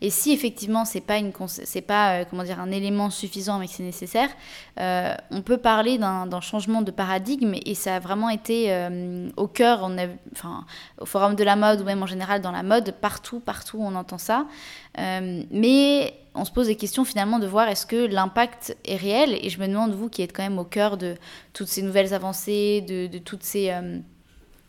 Et 0.00 0.10
si 0.10 0.32
effectivement, 0.32 0.84
c'est 0.84 1.00
pas, 1.00 1.18
une, 1.18 1.32
c'est 1.46 1.80
pas 1.80 2.20
euh, 2.20 2.24
comment 2.28 2.42
dire, 2.42 2.60
un 2.60 2.70
élément 2.70 3.08
suffisant, 3.10 3.58
mais 3.58 3.66
que 3.66 3.72
c'est 3.72 3.82
nécessaire, 3.82 4.28
euh, 4.80 5.14
on 5.30 5.42
peut 5.42 5.58
parler 5.58 5.96
d'un, 5.96 6.28
changement 6.40 6.82
de 6.82 6.90
paradigme, 6.90 7.54
et 7.64 7.74
ça 7.74 7.96
a 7.96 8.00
vraiment 8.00 8.28
été 8.28 8.70
au 9.36 9.46
cœur, 9.46 9.80
on 9.82 9.96
a, 9.96 10.06
enfin, 10.32 10.66
au 11.00 11.06
Forum 11.06 11.34
de 11.34 11.44
la 11.44 11.56
mode, 11.56 11.80
ou 11.80 11.84
même 11.84 12.02
en 12.02 12.06
général 12.06 12.42
dans 12.42 12.52
la 12.52 12.62
mode, 12.62 12.92
partout, 13.00 13.40
partout, 13.40 13.78
on 13.80 13.94
entend 13.94 14.18
ça. 14.18 14.46
mais 14.98 16.14
on 16.36 16.44
se 16.44 16.52
pose 16.52 16.66
des 16.66 16.76
questions 16.76 17.04
finalement 17.04 17.38
de 17.38 17.46
voir 17.46 17.68
est-ce 17.68 17.86
que 17.86 18.06
l'impact 18.06 18.76
est 18.84 18.96
réel. 18.96 19.38
Et 19.40 19.50
je 19.50 19.58
me 19.58 19.66
demande, 19.66 19.92
vous 19.92 20.08
qui 20.08 20.22
êtes 20.22 20.34
quand 20.34 20.42
même 20.42 20.58
au 20.58 20.64
cœur 20.64 20.96
de 20.96 21.16
toutes 21.52 21.68
ces 21.68 21.82
nouvelles 21.82 22.14
avancées, 22.14 22.82
de, 22.82 23.18
toutes 23.18 23.42
ces... 23.42 23.72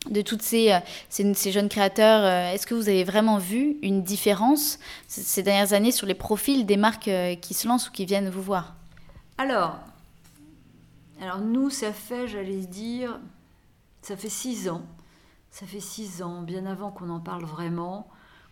de 0.10 0.22
toutes 0.22 0.42
ces, 0.42 0.72
euh, 0.72 0.80
euh, 1.20 1.34
ces, 1.34 1.52
jeunes 1.52 1.70
créateurs, 1.70 2.24
euh, 2.24 2.54
est-ce 2.54 2.66
que 2.66 2.74
vous 2.74 2.88
avez 2.88 3.04
vraiment 3.04 3.38
vu 3.38 3.78
une 3.82 4.02
différence 4.02 4.80
ces 5.08 5.44
dernières 5.44 5.74
années 5.74 5.92
sur 5.92 6.08
les 6.08 6.16
profils 6.16 6.66
des 6.66 6.78
marques 6.78 7.12
qui 7.42 7.54
se 7.54 7.68
lancent 7.68 7.90
ou 7.90 7.92
qui 7.92 8.06
viennent 8.06 8.30
vous 8.30 8.42
voir? 8.42 8.76
Alors, 9.38 9.78
alors 11.22 11.40
nous, 11.40 11.70
ça 11.70 11.92
fait, 11.92 12.28
j'allais 12.28 12.62
dire, 12.62 13.20
ça 14.02 14.16
fait 14.16 14.30
six 14.30 14.70
ans, 14.70 14.84
ça 15.52 15.66
fait 15.66 15.82
six 15.82 16.24
ans, 16.24 16.42
bien 16.42 16.66
avant 16.66 16.92
qu'on 16.92 17.10
en 17.10 17.20
parle 17.20 17.44
vraiment, 17.44 18.08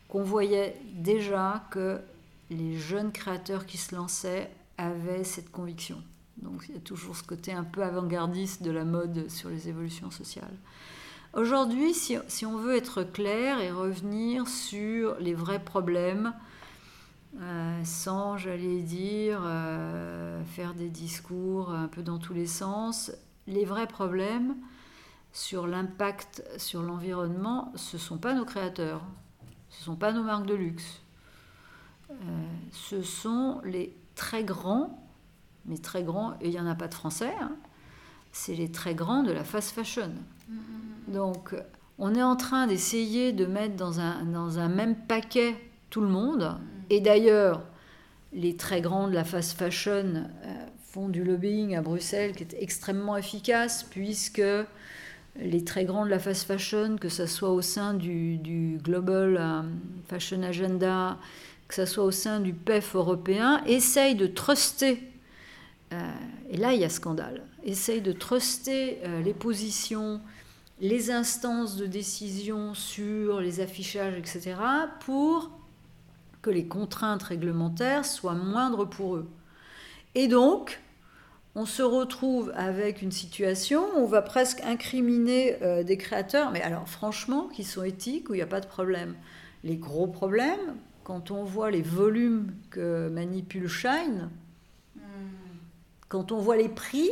qu'on 0.10 0.24
voyait 0.24 0.76
déjà 0.94 1.64
que 1.72 2.02
les 2.50 2.78
jeunes 2.78 3.12
créateurs 3.12 3.66
qui 3.66 3.78
se 3.78 3.96
lançaient 3.96 4.52
avaient 4.78 5.24
cette 5.24 5.52
conviction. 5.52 6.02
Donc 6.38 6.66
il 6.68 6.76
y 6.76 6.78
a 6.78 6.82
toujours 6.82 7.16
ce 7.16 7.24
côté 7.24 7.54
un 7.54 7.64
peu 7.64 7.84
avant-gardiste 7.84 8.62
de 8.62 8.72
la 8.72 8.84
mode 8.84 9.30
sur 9.30 9.50
les 9.50 9.70
évolutions 9.70 10.12
sociales. 10.12 10.58
Aujourd'hui, 11.34 11.94
si, 11.94 12.46
on 12.46 12.58
veut 12.58 12.78
être 12.78 13.04
clair 13.04 13.60
et 13.60 13.70
revenir 13.70 14.48
sur 14.48 15.20
les 15.20 15.34
vrais 15.34 15.64
problèmes, 15.64 16.34
euh, 17.42 17.82
sans, 17.84 18.38
j'allais 18.38 18.80
dire, 18.80 19.42
euh, 19.44 20.42
faire 20.46 20.74
des 20.74 20.88
discours 20.88 21.72
un 21.72 21.90
peu 21.90 22.04
dans 22.04 22.20
tous 22.20 22.34
les 22.34 22.48
sens, 22.48 23.12
les 23.48 23.66
vrais 23.66 23.88
problèmes 23.88 24.56
sur 25.34 25.68
l'impact 25.68 26.42
sur 26.58 26.82
l'environnement, 26.82 27.74
ce 27.76 27.98
ne 27.98 28.02
sont 28.02 28.18
pas 28.18 28.34
nos 28.34 28.46
créateurs, 28.46 29.02
ce 29.70 29.82
ne 29.82 29.84
sont 29.84 29.96
pas 29.98 30.14
nos 30.14 30.24
marques 30.24 30.46
de 30.46 30.54
luxe, 30.54 31.02
ce 32.72 33.02
sont 33.02 33.62
les 33.64 33.96
très 34.16 34.44
grands, 34.44 35.06
mais 35.66 35.78
très 35.78 36.04
grands, 36.04 36.34
et 36.42 36.48
il 36.48 36.52
n'y 36.52 36.60
en 36.60 36.68
a 36.68 36.76
pas 36.76 36.88
de 36.88 36.94
français, 36.94 37.34
hein, 37.42 37.56
c'est 38.32 38.56
les 38.56 38.72
très 38.72 38.96
grands 38.96 39.24
de 39.24 39.32
la 39.32 39.44
fast 39.44 39.72
fashion. 39.72 40.12
Mm-hmm. 40.50 41.14
Donc, 41.14 41.56
on 41.98 42.14
est 42.14 42.24
en 42.24 42.36
train 42.36 42.68
d'essayer 42.68 43.32
de 43.32 43.46
mettre 43.46 43.76
dans 43.76 44.00
un, 44.00 44.26
dans 44.26 44.60
un 44.60 44.68
même 44.68 44.96
paquet 44.96 45.56
tout 45.90 46.02
le 46.02 46.10
monde. 46.10 46.44
Mm-hmm. 46.44 46.86
Et 46.92 47.00
d'ailleurs, 47.00 47.64
les 48.34 48.58
très 48.58 48.82
grands 48.82 49.08
de 49.08 49.14
la 49.14 49.24
fast 49.24 49.58
fashion 49.58 50.14
euh, 50.16 50.66
font 50.84 51.08
du 51.08 51.24
lobbying 51.24 51.76
à 51.76 51.82
Bruxelles 51.82 52.34
qui 52.34 52.44
est 52.44 52.56
extrêmement 52.60 53.16
efficace, 53.18 53.84
puisque 53.84 54.42
les 55.38 55.64
très 55.64 55.86
grands 55.86 56.06
de 56.06 56.10
la 56.10 56.20
fast 56.20 56.46
fashion, 56.46 56.98
que 56.98 57.10
ce 57.10 57.26
soit 57.26 57.52
au 57.52 57.62
sein 57.62 57.94
du, 57.94 58.38
du 58.38 58.78
Global 58.84 59.38
euh, 59.40 59.62
Fashion 60.08 60.44
Agenda, 60.44 61.18
que 61.68 61.76
ce 61.76 61.86
soit 61.86 62.04
au 62.04 62.12
sein 62.12 62.40
du 62.40 62.54
PEF 62.54 62.96
européen, 62.96 63.64
essaye 63.66 64.16
de 64.16 64.28
truster, 64.28 65.04
euh, 65.94 66.12
et 66.50 66.58
là 66.58 66.74
il 66.74 66.82
y 66.82 66.84
a 66.84 66.90
scandale, 66.90 67.44
essaye 67.64 68.02
de 68.02 68.12
truster 68.12 69.00
euh, 69.04 69.22
les 69.22 69.34
positions, 69.34 70.22
les 70.80 71.12
instances 71.12 71.76
de 71.76 71.86
décision 71.86 72.74
sur 72.74 73.40
les 73.40 73.60
affichages, 73.62 74.16
etc., 74.16 74.56
pour 75.00 75.52
que 76.42 76.50
les 76.50 76.68
contraintes 76.68 77.24
réglementaires 77.24 78.06
soient 78.06 78.36
moindres 78.36 78.88
pour 78.88 79.16
eux. 79.16 79.28
Et 80.14 80.28
donc, 80.28 80.80
on 81.56 81.66
se 81.66 81.82
retrouve 81.82 82.52
avec 82.56 83.02
une 83.02 83.12
situation 83.12 83.86
où 83.96 84.02
on 84.02 84.06
va 84.06 84.22
presque 84.22 84.62
incriminer 84.62 85.58
euh, 85.62 85.84
des 85.84 85.98
créateurs, 85.98 86.52
mais 86.52 86.62
alors 86.62 86.88
franchement, 86.88 87.48
qui 87.48 87.64
sont 87.64 87.84
éthiques, 87.84 88.30
où 88.30 88.34
il 88.34 88.38
n'y 88.38 88.44
a 88.44 88.48
pas 88.48 88.60
de 88.60 88.68
problème. 88.68 89.16
Les 89.64 89.78
gros 89.78 90.08
problèmes, 90.08 90.76
quand 91.06 91.30
on 91.30 91.44
voit 91.44 91.70
les 91.70 91.84
volumes 91.84 92.52
que 92.72 93.10
manipule 93.10 93.68
Shine, 93.68 94.30
quand 96.10 96.32
on 96.32 96.40
voit 96.40 96.58
les 96.58 96.68
prix 96.68 97.12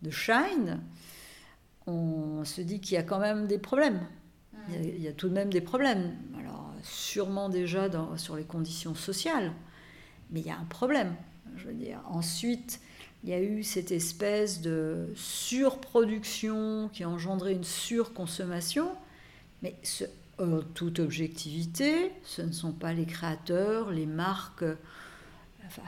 de 0.00 0.10
Shine, 0.10 0.80
on 1.86 2.44
se 2.44 2.62
dit 2.62 2.80
qu'il 2.80 2.94
y 2.94 2.98
a 2.98 3.02
quand 3.02 3.18
même 3.18 3.46
des 3.46 3.58
problèmes. 3.58 4.00
Il, 4.70 5.00
y 5.00 5.06
a, 5.06 5.12
tout 5.12 5.28
de 5.28 5.34
même 5.34 5.52
des 5.52 5.60
problèmes. 5.60 6.16
Alors, 6.40 6.72
sûrement 6.82 7.50
déjà 7.50 7.88
sur 8.16 8.36
les 8.36 8.44
conditions 8.44 8.94
sociales, 8.94 9.52
mais 10.30 10.40
il 10.40 10.46
y 10.46 10.50
a 10.50 10.58
un 10.58 10.64
problème. 10.64 11.14
Je 11.56 11.66
veux 11.68 11.74
dire. 11.74 12.00
Ensuite, 12.08 12.80
il 13.22 13.28
y 13.28 13.34
a 13.34 13.40
eu 13.40 13.62
cette 13.62 13.92
espèce 13.92 14.62
de 14.62 15.12
surproduction 15.14 16.88
qui 16.90 17.04
a 17.04 17.08
engendré 17.10 17.52
une 17.52 17.64
surconsommation, 17.64 18.88
mais 19.62 19.74
ce 19.82 20.04
en 20.38 20.60
toute 20.74 20.98
objectivité, 20.98 22.12
ce 22.24 22.42
ne 22.42 22.52
sont 22.52 22.72
pas 22.72 22.92
les 22.92 23.06
créateurs, 23.06 23.90
les 23.90 24.06
marques 24.06 24.64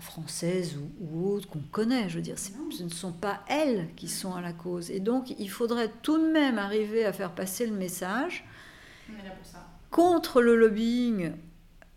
françaises 0.01 0.77
ou, 1.01 1.31
autres 1.31 1.49
qu'on 1.49 1.63
connaît. 1.71 2.09
Je 2.09 2.17
veux 2.17 2.23
dire, 2.23 2.39
ce 2.39 2.83
ne 2.83 2.89
sont 2.89 3.13
pas 3.13 3.41
elles 3.49 3.89
qui 3.97 4.09
sont 4.09 4.35
à 4.35 4.41
la 4.41 4.53
cause. 4.53 4.91
Et 4.91 5.01
donc, 5.01 5.35
il 5.39 5.51
faudrait 5.51 5.91
tout 6.03 6.19
de 6.19 6.31
même 6.31 6.59
arriver 6.59 7.05
à 7.05 7.13
faire 7.13 7.33
passer 7.33 7.67
le 7.67 7.77
message 7.77 8.45
contre 9.91 10.43
le 10.43 10.57
lobbying 10.57 11.33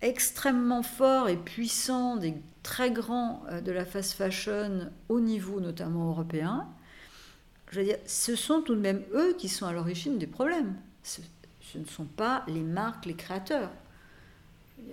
extrêmement 0.02 0.84
fort 0.84 1.30
et 1.30 1.38
puissant 1.38 2.16
des 2.16 2.36
très 2.64 2.92
grands 2.92 3.44
euh, 3.50 3.62
de 3.62 3.72
la 3.72 3.86
fast 3.86 4.14
fashion 4.14 4.90
au 5.10 5.20
niveau 5.20 5.60
notamment 5.60 6.10
européen. 6.10 6.68
Je 7.70 7.80
veux 7.80 7.86
dire, 7.86 7.98
ce 8.06 8.36
sont 8.36 8.62
tout 8.62 8.76
de 8.76 8.82
même 8.82 9.04
eux 9.14 9.36
qui 9.38 9.48
sont 9.48 9.66
à 9.66 9.74
l'origine 9.74 10.18
des 10.18 10.28
problèmes 10.28 10.76
ce 11.72 11.78
ne 11.78 11.86
sont 11.86 12.06
pas 12.06 12.44
les 12.48 12.62
marques, 12.62 13.06
les 13.06 13.16
créateurs. 13.16 13.72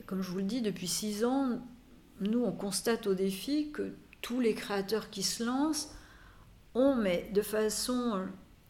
Comme 0.06 0.22
je 0.22 0.30
vous 0.30 0.38
le 0.38 0.44
dis, 0.44 0.62
depuis 0.62 0.86
six 0.86 1.24
ans, 1.24 1.60
nous, 2.20 2.44
on 2.44 2.52
constate 2.52 3.06
au 3.06 3.14
défi 3.14 3.70
que 3.72 3.94
tous 4.20 4.40
les 4.40 4.54
créateurs 4.54 5.10
qui 5.10 5.22
se 5.22 5.44
lancent 5.44 5.94
ont, 6.74 6.94
mais 6.94 7.30
de 7.32 7.42
façon 7.42 8.26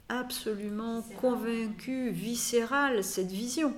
absolument 0.09 1.03
convaincue, 1.21 2.11
viscérale, 2.11 3.05
cette 3.05 3.31
vision. 3.31 3.75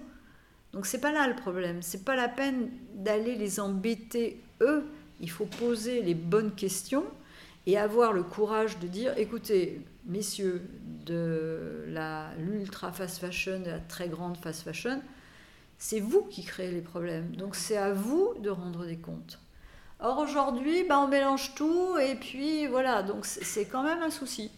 Donc 0.72 0.86
c'est 0.86 1.00
pas 1.00 1.12
là 1.12 1.26
le 1.26 1.34
problème. 1.34 1.82
C'est 1.82 2.04
pas 2.04 2.14
la 2.14 2.28
peine 2.28 2.70
d'aller 2.94 3.34
les 3.34 3.58
embêter 3.58 4.40
eux. 4.60 4.84
Il 5.20 5.30
faut 5.30 5.46
poser 5.46 6.02
les 6.02 6.14
bonnes 6.14 6.54
questions 6.54 7.04
et 7.66 7.76
avoir 7.76 8.12
le 8.12 8.22
courage 8.22 8.78
de 8.78 8.86
dire, 8.86 9.12
écoutez, 9.18 9.80
messieurs 10.10 10.62
de 11.06 11.86
l'ultra 12.38 12.92
fast 12.92 13.18
fashion, 13.18 13.60
de 13.60 13.70
la 13.70 13.78
très 13.78 14.08
grande 14.08 14.36
fast 14.36 14.62
fashion, 14.62 15.00
c'est 15.78 16.00
vous 16.00 16.22
qui 16.22 16.44
créez 16.44 16.70
les 16.70 16.82
problèmes. 16.82 17.34
Donc 17.36 17.56
c'est 17.56 17.76
à 17.76 17.92
vous 17.92 18.34
de 18.40 18.50
rendre 18.50 18.84
des 18.84 18.98
comptes. 18.98 19.38
Or 20.00 20.18
aujourd'hui, 20.18 20.84
bah, 20.88 20.98
on 21.00 21.08
mélange 21.08 21.54
tout 21.54 21.98
et 21.98 22.14
puis 22.14 22.66
voilà, 22.66 23.02
donc 23.02 23.24
c'est 23.26 23.66
quand 23.66 23.82
même 23.82 24.02
un 24.02 24.10
souci. 24.10 24.50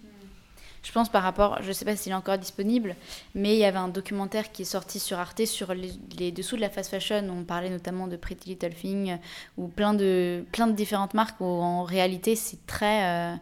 Je 0.83 0.91
pense 0.91 1.09
par 1.09 1.23
rapport, 1.23 1.59
je 1.63 1.69
ne 1.69 1.73
sais 1.73 1.85
pas 1.85 1.95
s'il 1.95 2.11
est 2.11 2.17
encore 2.17 2.39
disponible, 2.39 2.97
mais 3.37 3.55
il 3.55 3.59
y 3.59 3.65
avait 3.65 3.79
un 3.79 3.89
documentaire 3.89 4.51
qui 4.51 4.63
est 4.63 4.67
sorti 4.67 4.99
sur 4.99 5.19
Arte 5.19 5.47
sur 5.47 5.75
les, 5.75 6.33
dessous 6.33 6.57
de 6.57 6.61
la 6.61 6.71
fast 6.71 6.91
fashion. 6.91 7.25
On 7.31 7.45
parlait 7.45 7.71
notamment 7.71 8.09
de 8.09 8.17
Pretty 8.17 8.51
Little 8.51 8.75
Thing 8.75 9.19
ou 9.57 9.69
plein 9.69 9.95
de, 9.95 10.45
plein 10.51 10.67
de 10.67 10.73
différentes 10.73 11.15
marques 11.15 11.41
où 11.41 11.45
en 11.45 11.85
réalité 11.85 12.35
c'est 12.35 12.67
très. 12.67 13.05
Euh, 13.05 13.37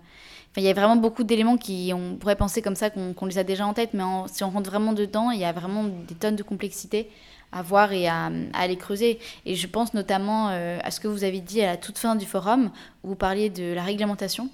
il 0.56 0.64
y 0.64 0.68
a 0.68 0.72
vraiment 0.72 0.96
beaucoup 0.96 1.24
d'éléments 1.24 1.56
qui, 1.56 1.92
on 1.94 2.16
pourrait 2.16 2.36
penser 2.36 2.60
comme 2.60 2.74
ça, 2.74 2.90
qu'on 2.90 3.26
les 3.26 3.38
a 3.38 3.44
déjà 3.44 3.66
en 3.66 3.74
tête, 3.74 3.90
mais 3.94 4.02
si 4.26 4.42
on 4.42 4.50
rentre 4.50 4.68
vraiment 4.68 4.92
dedans, 4.92 5.30
il 5.30 5.38
y 5.38 5.44
a 5.44 5.52
vraiment 5.52 5.84
des 5.84 6.14
tonnes 6.14 6.36
de 6.36 6.42
complexité 6.42 7.08
à 7.52 7.62
voir 7.62 7.92
et 7.92 8.06
à, 8.06 8.30
aller 8.54 8.76
creuser. 8.76 9.18
Et 9.46 9.54
je 9.54 9.66
pense 9.66 9.94
notamment 9.94 10.48
euh, 10.50 10.78
à 10.82 10.90
ce 10.90 11.00
que 11.00 11.08
vous 11.08 11.24
avez 11.24 11.40
dit 11.40 11.62
à 11.62 11.66
la 11.66 11.76
toute 11.76 11.98
fin 11.98 12.14
du 12.14 12.26
forum, 12.26 12.70
où 13.02 13.08
vous 13.08 13.16
parliez 13.16 13.50
de 13.50 13.72
la 13.72 13.82
réglementation. 13.82 14.48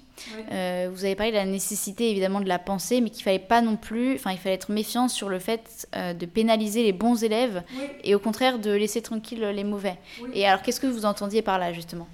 Euh, 0.51 0.89
vous 0.91 1.05
avez 1.05 1.15
parlé 1.15 1.31
de 1.31 1.37
la 1.37 1.45
nécessité 1.45 2.09
évidemment 2.09 2.41
de 2.41 2.47
la 2.47 2.59
penser, 2.59 3.01
mais 3.01 3.09
qu'il 3.09 3.23
fallait 3.23 3.39
pas 3.39 3.61
non 3.61 3.75
plus, 3.75 4.15
enfin 4.15 4.31
il 4.31 4.37
fallait 4.37 4.55
être 4.55 4.71
méfiant 4.71 5.07
sur 5.07 5.29
le 5.29 5.37
fait 5.37 5.87
euh, 5.95 6.13
de 6.13 6.25
pénaliser 6.25 6.83
les 6.83 6.93
bons 6.93 7.23
élèves 7.23 7.63
et 8.03 8.15
au 8.15 8.19
contraire 8.19 8.57
de 8.57 8.71
laisser 8.71 9.01
tranquille 9.01 9.41
les 9.41 9.63
mauvais. 9.63 9.97
Et 10.33 10.47
alors 10.47 10.63
qu'est-ce 10.63 10.79
que 10.79 10.87
vous 10.87 11.05
entendiez 11.05 11.43
par 11.43 11.59
là 11.59 11.71
justement? 11.71 12.07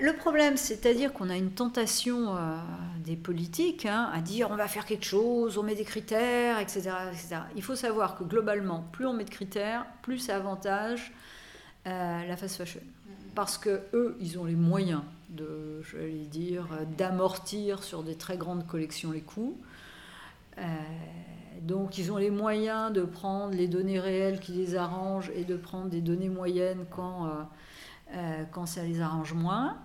Le 0.00 0.12
problème, 0.12 0.56
c'est-à-dire 0.56 1.12
qu'on 1.12 1.30
a 1.30 1.36
une 1.36 1.50
tentation 1.50 2.36
euh, 2.36 2.56
des 3.04 3.16
politiques 3.16 3.86
hein, 3.86 4.10
à 4.12 4.20
dire 4.20 4.50
on 4.50 4.56
va 4.56 4.68
faire 4.68 4.86
quelque 4.86 5.04
chose, 5.04 5.58
on 5.58 5.62
met 5.62 5.74
des 5.74 5.84
critères, 5.84 6.58
etc., 6.58 6.90
Il 7.56 7.62
faut 7.62 7.76
savoir 7.76 8.16
que 8.16 8.24
globalement, 8.24 8.84
plus 8.92 9.06
on 9.06 9.12
met 9.12 9.24
de 9.24 9.30
critères, 9.30 9.86
plus 10.02 10.18
ça 10.18 10.36
avantage 10.36 11.12
euh, 11.86 12.26
la 12.26 12.36
fast 12.36 12.56
fashion. 12.56 12.80
Parce 13.34 13.56
que 13.56 13.82
eux, 13.92 14.16
ils 14.20 14.38
ont 14.38 14.44
les 14.44 14.56
moyens 14.56 15.02
de, 15.28 15.80
je 15.82 15.96
vais 15.96 16.10
dire, 16.10 16.66
d'amortir 16.96 17.82
sur 17.82 18.02
des 18.02 18.16
très 18.16 18.36
grandes 18.36 18.66
collections 18.66 19.12
les 19.12 19.20
coûts. 19.20 19.58
Euh, 20.58 20.62
donc 21.62 21.98
ils 21.98 22.10
ont 22.10 22.16
les 22.16 22.30
moyens 22.30 22.92
de 22.92 23.02
prendre 23.02 23.54
les 23.54 23.68
données 23.68 24.00
réelles 24.00 24.40
qui 24.40 24.52
les 24.52 24.74
arrangent 24.74 25.30
et 25.34 25.44
de 25.44 25.56
prendre 25.56 25.88
des 25.88 26.00
données 26.00 26.28
moyennes 26.28 26.84
quand 26.90 27.28
euh, 28.14 28.44
quand 28.52 28.66
ça 28.66 28.82
les 28.84 29.00
arrange 29.00 29.34
moins. 29.34 29.76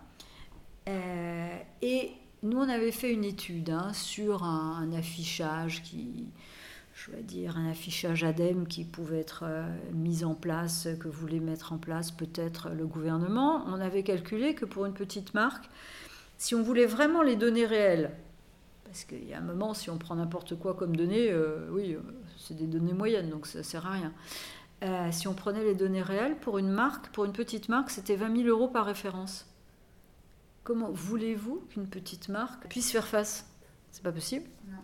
Euh, 0.87 1.57
et 1.81 2.11
nous, 2.41 2.57
on 2.57 2.69
avait 2.69 2.91
fait 2.91 3.11
une 3.11 3.25
étude 3.25 3.69
hein, 3.69 3.91
sur 3.93 4.43
un, 4.43 4.91
affichage 4.93 5.83
qui, 5.83 6.27
je 6.93 7.11
vais 7.11 7.21
dire, 7.21 7.57
un 7.57 7.69
affichage 7.69 8.23
ADEME 8.23 8.67
qui 8.67 8.85
pouvait 8.85 9.19
être 9.19 9.43
euh, 9.45 9.67
mis 9.91 10.23
en 10.23 10.35
place, 10.35 10.87
que 10.99 11.09
voulait 11.09 11.39
mettre 11.39 11.73
en 11.73 11.77
place 11.77 12.11
peut-être 12.11 12.69
le 12.69 12.85
gouvernement. 12.85 13.65
On 13.67 13.81
avait 13.81 14.03
calculé 14.03 14.55
que 14.55 14.65
pour 14.65 14.85
une 14.85 14.93
petite 14.93 15.33
marque, 15.33 15.69
si 16.37 16.55
on 16.55 16.63
voulait 16.63 16.85
vraiment 16.85 17.23
les 17.23 17.35
données 17.35 17.65
réelles, 17.65 18.11
parce 18.85 19.03
qu'il 19.03 19.27
y 19.27 19.33
a 19.33 19.39
un 19.39 19.41
moment, 19.41 19.73
si 19.73 19.89
on 19.89 19.97
prend 19.97 20.15
n'importe 20.15 20.55
quoi 20.55 20.75
comme 20.75 20.95
données, 20.95 21.33
oui, 21.71 21.97
c'est 22.37 22.55
des 22.55 22.67
données 22.67 22.93
moyennes, 22.93 23.29
donc 23.29 23.47
ça 23.47 23.59
ne 23.59 23.63
sert 23.63 23.87
à 23.87 23.91
rien. 23.91 24.13
Euh, 24.83 25.11
si 25.11 25.27
on 25.27 25.33
prenait 25.33 25.63
les 25.63 25.75
données 25.75 26.01
réelles, 26.01 26.35
pour 26.35 26.57
une 26.57 26.69
marque, 26.69 27.07
pour 27.09 27.23
une 27.23 27.31
petite 27.31 27.69
marque, 27.69 27.89
c'était 27.89 28.15
20 28.15 28.43
000 28.43 28.49
euros 28.49 28.67
par 28.67 28.85
référence. 28.85 29.47
Comment 30.63 30.91
voulez-vous 30.91 31.65
qu'une 31.69 31.87
petite 31.87 32.27
marque 32.29 32.67
puisse 32.67 32.91
faire 32.91 33.07
face? 33.07 33.45
C'est 33.91 34.03
pas 34.03 34.11
possible? 34.11 34.45
Non. 34.67 34.77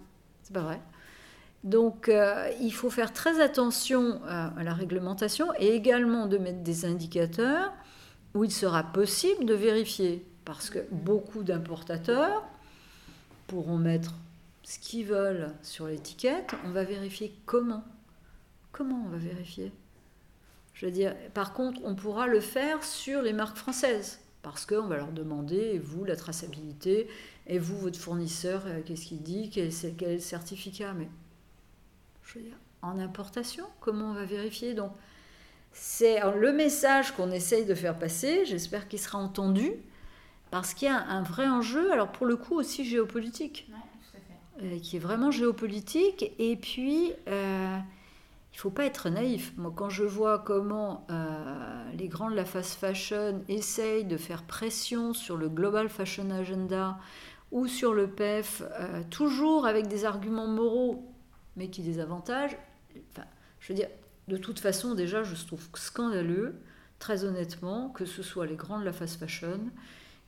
C'est 0.43 0.54
pas 0.54 0.62
vrai. 0.62 0.80
Donc, 1.64 2.08
euh, 2.08 2.50
il 2.62 2.72
faut 2.72 2.89
faire 2.89 3.12
très 3.12 3.41
attention 3.41 4.22
à, 4.26 4.64
la 4.64 4.74
réglementation 4.74 5.47
et 5.60 5.76
également 5.76 6.28
de 6.28 6.38
mettre 6.38 6.64
des 6.64 6.86
indicateurs 6.86 7.74
où 8.34 8.45
il 8.45 8.52
sera 8.52 8.84
possible 8.84 9.45
de 9.45 9.54
vérifier. 9.54 10.26
Parce 10.45 10.70
que 10.70 10.80
beaucoup 10.91 11.43
d'importateurs 11.43 12.43
pourront 13.47 13.78
mettre 13.78 14.16
ce 14.64 14.80
qu'ils 14.80 15.06
veulent 15.06 15.54
sur 15.62 15.88
l'étiquette. 15.88 16.54
On 16.66 16.70
va 16.70 16.86
vérifier 16.86 17.34
comment. 17.45 17.84
Comment 18.72 19.04
on 19.06 19.10
va 19.10 19.18
vérifier? 19.18 19.74
Je 20.80 20.86
veux 20.86 20.94
dire, 20.94 21.14
par 21.34 21.52
contre, 21.52 21.82
on 21.84 21.94
pourra 21.94 22.26
le 22.28 22.40
faire 22.40 22.86
sur 22.86 23.22
les 23.22 23.34
marques 23.34 23.58
françaises, 23.58 24.22
parce 24.42 24.66
qu'on 24.66 24.88
va 24.88 24.96
leur 24.96 25.12
demander, 25.12 25.58
et 25.58 25.78
vous, 25.78 26.06
la 26.06 26.16
traçabilité, 26.16 27.10
et 27.48 27.60
vous, 27.60 27.78
votre 27.78 28.00
fournisseur, 28.00 28.64
euh, 28.66 28.80
qu'est-ce 28.86 29.08
qu'il 29.08 29.22
dit, 29.22 29.50
quel 29.50 29.68
est, 29.68 29.98
quel 29.98 30.12
est 30.12 30.14
le 30.14 30.20
certificat. 30.22 30.94
Mais, 30.94 31.10
je 32.24 32.36
veux 32.36 32.46
dire, 32.46 32.56
en 32.82 32.98
importation, 32.98 33.66
comment 33.82 34.12
on 34.12 34.14
va 34.14 34.24
vérifier 34.24 34.74
Donc, 34.74 34.94
c'est 35.74 36.22
le 36.38 36.54
message 36.54 37.12
qu'on 37.12 37.32
essaye 37.32 37.66
de 37.66 37.76
faire 37.76 38.00
passer, 38.00 38.46
j'espère 38.46 38.88
qu'il 38.88 39.00
sera 39.00 39.18
entendu, 39.18 39.74
parce 40.50 40.74
qu'il 40.74 40.88
y 40.88 40.92
a 40.92 40.98
un 40.98 41.24
vrai 41.24 41.50
enjeu, 41.50 41.92
alors 41.92 42.14
pour 42.14 42.26
le 42.26 42.38
coup 42.38 42.56
aussi 42.56 42.86
géopolitique, 42.86 43.70
euh, 44.64 44.80
qui 44.80 44.96
est 44.96 45.00
vraiment 45.00 45.30
géopolitique, 45.30 46.32
et 46.40 46.56
puis... 46.56 47.12
Euh, 47.28 47.78
il 48.54 48.60
faut 48.60 48.72
pas 48.72 48.86
être 48.86 49.10
naïf. 49.10 49.54
Moi, 49.58 49.72
quand 49.76 49.89
je 49.89 50.04
vois 50.04 50.39
comment 50.39 51.06
euh, 51.12 51.91
les 51.93 52.08
grands 52.08 52.32
de 52.32 52.36
la 52.36 52.45
fast 52.45 52.80
fashion 52.80 53.43
essayent 53.47 54.06
de 54.06 54.18
faire 54.18 54.43
pression 54.43 55.14
sur 55.14 55.38
le 55.38 55.50
Global 55.50 55.89
Fashion 55.89 56.30
Agenda 56.32 56.97
ou 57.52 57.68
sur 57.68 57.93
le 57.93 58.10
PEF, 58.10 58.64
euh, 58.80 59.02
toujours 59.10 59.66
avec 59.66 59.88
des 59.88 60.06
arguments 60.06 60.47
moraux, 60.47 61.14
mais 61.56 61.70
qui 61.70 61.82
désavantagent, 61.82 62.58
enfin, 63.12 63.28
je 63.60 63.70
veux 63.70 63.76
dire, 63.76 63.89
de 64.28 64.38
toute 64.38 64.60
façon, 64.60 64.93
déjà, 64.93 65.24
je 65.24 65.36
trouve 65.45 65.68
scandaleux, 65.76 66.56
très 67.00 67.24
honnêtement, 67.24 67.89
que 67.89 68.06
ce 68.06 68.22
soit 68.22 68.45
les 68.45 68.56
grands 68.56 68.80
de 68.80 68.86
la 68.86 68.93
fast 68.93 69.20
fashion 69.20 69.60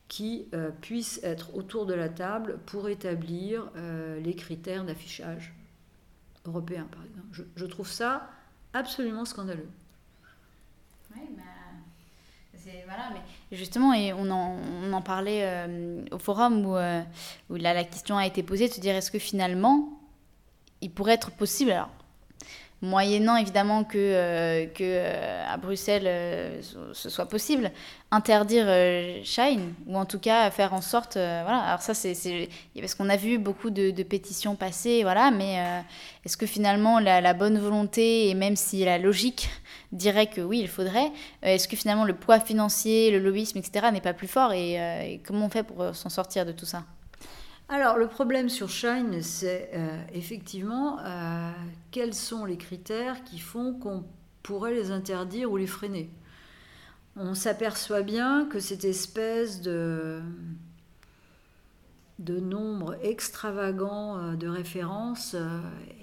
qui 0.08 0.50
euh, 0.54 0.72
puissent 0.82 1.20
être 1.24 1.56
autour 1.56 1.86
de 1.86 1.94
la 1.94 2.10
table 2.10 2.60
pour 2.66 2.90
établir 2.90 3.72
les 3.76 4.36
critères 4.36 4.84
d'affichage 4.84 5.54
européen, 6.46 6.88
par 6.92 7.04
exemple. 7.04 7.46
Je, 7.56 7.66
trouve 7.66 7.88
ça 7.88 8.30
absolument 8.74 9.26
scandaleux. 9.26 9.70
Oui, 11.16 11.22
bah, 11.36 11.44
voilà, 12.86 13.10
mais 13.14 13.58
justement, 13.58 13.94
et 13.94 14.14
on 14.14 14.30
en, 14.30 14.58
on 14.84 14.94
en 14.94 15.02
parlait 15.02 15.42
euh, 15.44 16.04
au 16.12 16.18
forum 16.18 16.66
où, 16.66 16.76
euh, 16.76 17.02
où 17.50 17.56
là, 17.56 17.74
la 17.74 17.84
question 17.84 18.18
a 18.18 18.26
été 18.26 18.44
posée 18.44 18.68
de 18.68 18.74
se 18.74 18.80
dire 18.80 18.96
est-ce 18.96 19.12
que 19.12 19.20
finalement, 19.20 20.00
il 20.82 20.92
pourrait 20.92 21.14
être 21.14 21.32
possible, 21.32 21.72
alors 21.72 21.90
moyennant 22.82 23.36
évidemment 23.36 23.84
que, 23.84 23.98
euh, 23.98 24.66
que 24.66 24.84
euh, 24.84 25.46
à 25.48 25.58
Bruxelles 25.58 26.06
euh, 26.06 26.62
ce 26.94 27.10
soit 27.10 27.28
possible, 27.28 27.72
interdire 28.10 28.66
Shine, 29.24 29.74
ou 29.88 29.98
en 29.98 30.06
tout 30.06 30.20
cas 30.20 30.50
faire 30.52 30.74
en 30.74 30.82
sorte, 30.82 31.14
voilà, 31.14 31.60
alors 31.60 31.82
ça 31.82 31.94
c'est, 31.94 32.50
parce 32.80 32.96
qu'on 32.96 33.10
a 33.10 33.16
vu 33.16 33.38
beaucoup 33.38 33.70
de, 33.70 34.04
pétitions 34.04 34.56
passer, 34.56 35.04
voilà, 35.04 35.32
mais 35.32 35.84
est-ce 36.26 36.36
que 36.36 36.46
finalement 36.46 37.00
la, 37.00 37.22
la, 37.22 37.34
bonne 37.34 37.58
volonté, 37.58 38.28
et 38.30 38.34
même 38.34 38.58
si 38.58 38.84
la 38.84 38.98
logique 38.98 39.50
dirait 39.94 40.28
que 40.28 40.42
oui, 40.42 40.60
il 40.60 40.68
faudrait, 40.68 41.12
est-ce 41.42 41.68
que 41.68 41.78
finalement 41.78 42.04
le 42.04 42.14
poids 42.14 42.40
financier, 42.40 43.12
le 43.12 43.20
lobbyisme, 43.20 43.60
etc. 43.60 43.88
n'est 43.94 44.02
pas 44.02 44.14
plus 44.14 44.28
fort, 44.28 44.52
et 44.52 45.22
comment 45.26 45.46
on 45.46 45.50
fait 45.50 45.64
pour 45.64 45.96
s'en 45.96 46.10
sortir 46.10 46.46
de 46.46 46.52
tout 46.52 46.66
ça? 46.66 46.84
Alors, 47.74 47.98
le 47.98 48.08
problème 48.08 48.50
sur 48.50 48.70
Shine, 48.70 49.22
c'est 49.22 49.70
euh, 49.74 50.04
effectivement 50.12 51.00
euh, 51.00 51.52
quels 51.92 52.14
sont 52.14 52.44
les 52.44 52.58
critères 52.58 53.24
qui 53.24 53.40
font 53.40 53.74
qu'on 53.74 54.04
pourrait 54.44 54.74
les 54.74 54.92
interdire 54.92 55.50
ou 55.50 55.56
les 55.56 55.68
freiner? 55.68 56.10
On 57.16 57.34
s'aperçoit 57.34 58.02
bien 58.02 58.46
que 58.52 58.60
cette 58.60 58.84
espèce 58.84 59.62
de, 59.62 60.22
nombre 62.20 62.98
extravagant 63.04 64.18
euh, 64.18 64.36
de 64.36 64.50
références 64.50 65.38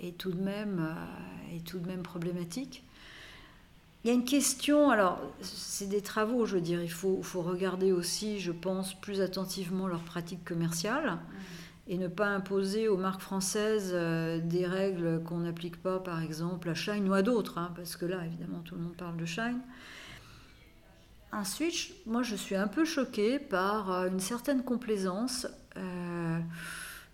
est 0.03 0.17
tout 0.17 0.33
de 0.33 0.41
même 0.41 2.03
problématique. 2.03 2.83
Il 4.09 4.13
y 4.13 4.15
a 4.15 4.21
une 4.21 4.25
question, 4.25 4.89
alors 4.89 5.21
c'est 5.43 5.87
des 5.87 6.01
travaux, 6.01 6.47
je 6.47 6.55
veux 6.55 6.63
dire, 6.63 6.83
il 6.83 6.91
faut, 6.91 7.21
regarder 7.43 7.93
aussi, 7.93 8.41
je 8.41 8.53
pense, 8.53 8.99
plus 8.99 9.21
attentivement 9.21 9.87
leurs 9.87 10.01
pratiques 10.01 10.47
commerciales. 10.47 11.19
Et 11.89 11.99
ne 11.99 12.09
pas 12.09 12.29
imposer 12.29 12.89
aux 12.89 12.97
marques 12.97 13.21
françaises 13.21 13.91
euh, 13.93 14.41
des 14.43 14.65
règles 14.65 15.23
qu'on 15.25 15.41
n'applique 15.41 15.83
pas, 15.83 15.99
par 15.99 16.23
exemple, 16.23 16.71
à 16.71 16.75
Shine 16.75 17.07
ou 17.07 17.13
à 17.13 17.21
d'autres, 17.21 17.59
hein, 17.59 17.71
parce 17.77 17.97
que 17.97 18.07
là, 18.07 18.25
évidemment, 18.25 18.61
tout 18.61 18.77
le 18.77 18.81
monde 18.81 18.97
parle 18.97 19.19
de 19.19 19.27
Shine. 19.27 19.61
Ensuite, 21.31 21.95
moi, 22.07 22.23
je 22.23 22.35
suis 22.35 22.57
un 22.57 22.67
peu 22.67 22.87
choquée 22.87 23.39
par 23.39 23.93
euh, 23.93 24.09
une 24.09 24.21
certaine 24.21 24.63
complaisance 24.63 25.47
euh, 25.77 26.39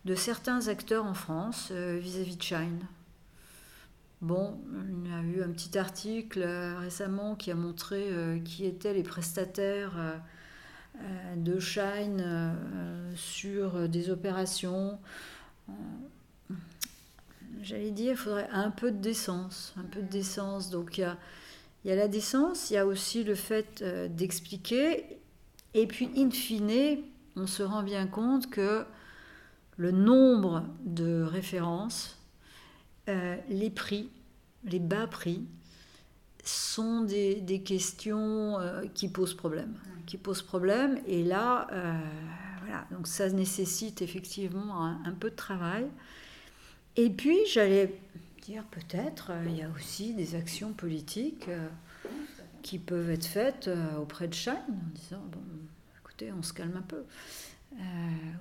de 0.05 0.15
certains 0.15 0.69
acteurs 0.69 1.07
en 1.07 1.15
France 1.15 1.73
vis-à-vis 1.73 2.37
de 2.37 2.43
Shine. 2.43 2.87
Bon, 4.21 4.59
il 5.05 5.11
y 5.11 5.13
a 5.13 5.21
eu 5.21 5.43
un 5.43 5.51
petit 5.51 5.77
article 5.77 6.43
récemment 6.79 7.35
qui 7.35 7.51
a 7.51 7.55
montré 7.55 8.41
qui 8.45 8.65
étaient 8.65 8.95
les 8.95 9.03
prestataires 9.03 10.21
de 11.37 11.59
Shine 11.59 12.57
sur 13.17 13.89
des 13.89 14.11
opérations. 14.11 14.99
J'allais 17.61 17.91
dire, 17.91 18.13
il 18.13 18.17
faudrait 18.17 18.49
un 18.51 18.71
peu 18.71 18.91
de 18.91 18.99
décence, 18.99 19.75
un 19.77 19.85
peu 19.85 20.01
de 20.01 20.09
décence. 20.09 20.71
Donc 20.71 20.97
il 20.97 21.07
y 21.85 21.91
a 21.91 21.97
la 21.97 22.09
décence, 22.09 22.71
il 22.71 22.75
y 22.75 22.79
a 22.79 22.87
aussi 22.87 23.25
le 23.25 23.35
fait 23.35 23.85
d'expliquer, 24.15 25.05
et 25.75 25.87
puis 25.87 26.09
in 26.17 26.31
fine, 26.31 27.03
on 27.37 27.47
se 27.47 27.63
rend 27.63 27.83
bien 27.83 28.07
compte 28.07 28.49
que 28.49 28.87
le 29.77 29.91
nombre 29.91 30.65
de 30.85 31.23
références, 31.23 32.14
les 33.07 33.71
prix, 33.71 34.11
les 34.65 34.79
bas 34.79 35.07
prix, 35.07 35.45
sont 36.45 37.03
des, 37.03 37.37
des 37.41 37.61
questions 37.61 38.59
euh, 38.61 38.85
qui 38.95 39.09
posent 39.09 39.35
problème. 39.35 39.75
Qui 40.07 40.19
posent 40.19 40.43
problème. 40.43 41.01
Et 41.07 41.25
là, 41.25 41.67
euh, 41.73 41.99
voilà, 42.61 42.87
donc 42.91 43.07
ça 43.07 43.29
nécessite 43.31 44.03
effectivement 44.03 44.85
un, 44.85 45.13
peu 45.13 45.31
de 45.31 45.37
travail. 45.37 45.87
Et 46.97 47.11
puis, 47.11 47.39
j'allais 47.51 47.99
dire 48.43 48.65
peut-être, 48.65 49.31
euh, 49.31 49.45
il 49.47 49.57
y 49.57 49.63
a 49.63 49.71
aussi 49.75 50.15
des 50.15 50.35
actions 50.35 50.73
politiques 50.73 51.49
qui 52.63 52.79
peuvent 52.79 53.11
être 53.11 53.27
faites 53.27 53.71
auprès 54.01 54.29
de 54.29 54.35
Shine 54.35 54.55
en 54.69 54.95
disant, 54.95 55.23
bon, 55.33 55.41
écoutez, 56.01 56.33
on 56.33 56.43
se 56.43 56.53
calme 56.53 56.77
un 56.77 56.83
peu. 56.83 57.05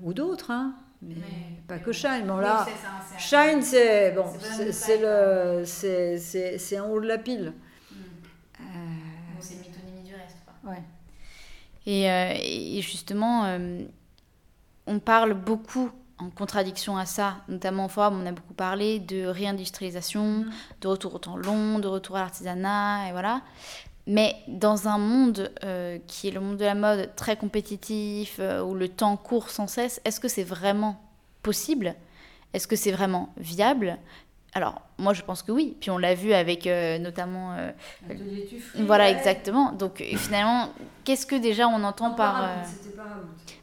ou 0.01 0.13
d'autres, 0.13 0.51
hein, 0.51 0.75
mais, 1.07 1.15
pas 1.67 1.79
que 1.79 1.91
Shine. 1.91 2.25
Bon, 2.27 2.37
là, 2.37 2.65
Shine, 3.17 3.61
c'est 3.61 4.11
bon, 4.11 4.25
c'est 4.71 4.99
le, 4.99 5.63
c'est 5.65 6.79
en 6.79 6.89
haut 6.89 7.01
de 7.01 7.07
la 7.07 7.17
pile. 7.17 7.53
Euh, 11.87 12.33
et, 12.39 12.81
justement, 12.81 13.45
euh, 13.45 13.81
on 14.87 14.99
parle 14.99 15.33
beaucoup 15.33 15.91
en 16.17 16.29
contradiction 16.29 16.97
à 16.97 17.05
ça, 17.05 17.37
notamment 17.47 17.85
au 17.85 17.89
forum, 17.89 18.21
on 18.21 18.25
a 18.25 18.31
beaucoup 18.31 18.53
parlé 18.53 18.99
de 18.99 19.25
réindustrialisation, 19.25 20.23
mm. 20.23 20.51
de 20.81 20.87
retour 20.87 21.15
au 21.15 21.19
temps 21.19 21.37
long, 21.37 21.79
de 21.79 21.87
retour 21.87 22.15
à 22.17 22.21
l'artisanat, 22.21 23.09
et 23.09 23.11
voilà. 23.11 23.41
Mais 24.05 24.35
dans 24.47 24.87
un 24.87 24.97
monde 24.97 25.51
euh, 25.63 25.97
qui 26.07 26.27
est 26.27 26.31
le 26.31 26.41
monde 26.41 26.57
de 26.57 26.65
la 26.65 26.75
mode 26.75 27.15
très 27.15 27.37
compétitif, 27.37 28.39
où 28.39 28.73
le 28.73 28.89
temps 28.89 29.15
court 29.17 29.49
sans 29.49 29.67
cesse, 29.67 30.01
est-ce 30.03 30.19
que 30.19 30.27
c'est 30.27 30.43
vraiment 30.43 31.01
possible? 31.41 31.95
Est-ce 32.53 32.67
que 32.67 32.75
c'est 32.75 32.91
vraiment 32.91 33.33
viable? 33.37 33.97
Alors, 34.55 34.81
moi, 34.99 35.13
je 35.13 35.23
pense 35.23 35.41
que 35.41 35.51
oui. 35.51 35.75
Puis 35.79 35.89
on 35.89 35.97
l'a 35.97 36.13
vu 36.13 36.33
avec 36.33 36.67
euh, 36.67 36.99
notamment. 36.99 37.55
Euh, 37.57 37.71
voilà, 38.75 39.09
exactement. 39.09 39.71
Donc 39.71 40.03
finalement, 40.17 40.69
qu'est-ce 41.03 41.25
que 41.25 41.35
déjà 41.35 41.67
on 41.67 41.83
entend 41.83 42.11
par. 42.11 42.43
Euh, 42.43 42.47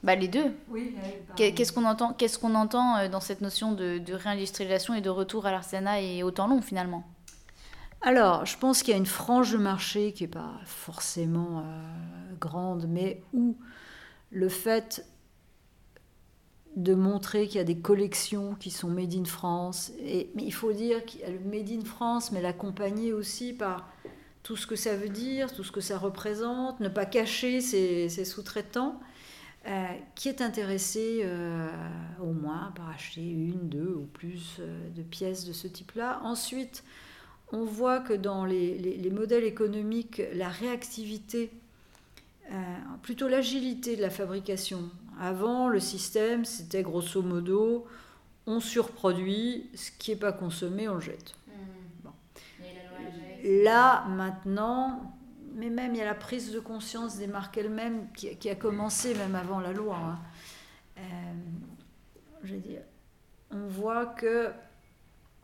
bah, 0.03 0.17
les 0.17 0.29
deux. 0.29 0.53
Oui, 0.69 0.97
Qu'est-ce 1.37 1.73
qu'on 1.73 1.85
entend, 1.85 2.13
qu'est-ce 2.13 2.39
qu'on 2.39 2.55
entend 2.55 3.09
dans 3.09 3.21
cette 3.21 3.41
notion 3.41 3.73
de, 3.73 4.03
réindustrialisation 4.13 4.95
et 4.95 5.01
de 5.01 5.11
retour 5.11 5.47
à 5.47 5.53
l'artisanat 5.53 6.01
et 6.01 6.23
au 6.23 6.31
temps 6.31 6.49
long 6.49 6.61
finalement? 6.61 7.05
Alors, 8.03 8.47
je 8.47 8.57
pense 8.57 8.83
qu'il 8.83 8.93
y 8.93 8.95
a 8.95 8.99
une 8.99 9.07
frange 9.07 9.53
de 9.53 9.59
marché 9.59 10.13
qui 10.13 10.25
n'est 10.25 10.29
pas 10.29 10.55
forcément 10.65 11.65
grande, 12.41 12.87
mais 12.89 13.23
où 13.35 13.57
le 14.31 14.49
fait 14.49 15.05
de 16.77 16.95
montrer 16.95 17.47
qu'il 17.47 17.57
y 17.57 17.61
a 17.61 17.65
des 17.65 17.79
collections 17.79 18.55
qui 18.55 18.71
sont 18.71 18.89
made 18.89 19.15
in 19.15 19.25
France. 19.25 19.93
Et, 20.01 20.31
il 20.37 20.53
faut 20.53 20.73
dire 20.73 21.05
qu'il 21.05 21.21
y 21.21 21.25
a 21.25 21.31
le 21.31 21.41
made 21.41 21.71
in 21.71 21.85
France, 21.85 22.33
mais 22.33 22.41
l'accompagner 22.41 23.13
aussi 23.13 23.53
par 23.53 23.89
tout 24.43 24.57
ce 24.57 24.67
que 24.67 24.77
ça 24.77 24.97
veut 24.97 25.09
dire, 25.09 25.53
tout 25.53 25.65
ce 25.65 25.73
que 25.73 25.81
ça 25.81 25.99
représente, 25.99 26.81
ne 26.81 26.89
pas 26.89 27.07
cacher 27.07 27.61
ses, 27.61 28.09
sous-traitants, 28.25 28.99
euh, 29.67 29.87
qui 30.15 30.29
est 30.29 30.41
intéressé 30.41 31.21
euh, 31.23 31.69
au 32.21 32.33
moins 32.33 32.73
par 32.75 32.89
acheter 32.89 33.29
une, 33.29 33.69
deux 33.69 33.95
ou 33.95 34.07
plus 34.07 34.57
euh, 34.61 34.89
de 34.91 35.03
pièces 35.03 35.45
de 35.45 35.53
ce 35.53 35.69
type-là. 35.69 36.21
Ensuite, 36.25 36.83
on 37.53 37.65
voit 37.65 38.01
que 38.01 38.13
dans 38.13 38.45
les, 38.45 38.79
les 38.79 39.11
modèles 39.11 39.45
économiques, 39.45 40.23
la 40.35 40.49
réactivité, 40.49 41.51
plutôt 43.03 43.29
l'agilité 43.29 43.97
de 43.97 44.03
la 44.03 44.11
fabrication, 44.11 44.91
avant, 45.21 45.69
le 45.69 45.81
système, 45.81 46.47
c'était 46.47 46.83
grosso 46.83 47.21
modo, 47.21 47.87
on 48.47 48.59
surproduit, 48.59 49.69
ce 49.75 49.91
qui 49.91 50.13
n'est 50.13 50.17
pas 50.17 50.33
consommé, 50.33 50.89
on 50.89 50.95
le 50.95 51.01
jette. 51.01 51.35
Hmm. 51.47 52.09
Là, 53.63 54.07
maintenant, 54.09 55.15
mais 55.55 55.69
même 55.69 55.95
il 55.95 55.99
y 55.99 56.03
a 56.03 56.07
la 56.07 56.15
prise 56.15 56.53
de 56.53 56.61
conscience 56.61 57.19
des 57.19 57.27
marques 57.27 57.59
elles-mêmes 57.59 58.07
qui, 58.15 58.49
a 58.49 58.55
commencé 58.55 59.15
même 59.15 59.35
avant 59.35 59.61
la 59.61 59.73
loi. 59.73 59.97
Hein. 59.97 60.19
Euh, 60.99 61.03
je 62.45 62.55
veux 62.55 62.61
dire, 62.61 62.83
on 63.51 63.67
voit 63.67 64.07
que 64.07 64.51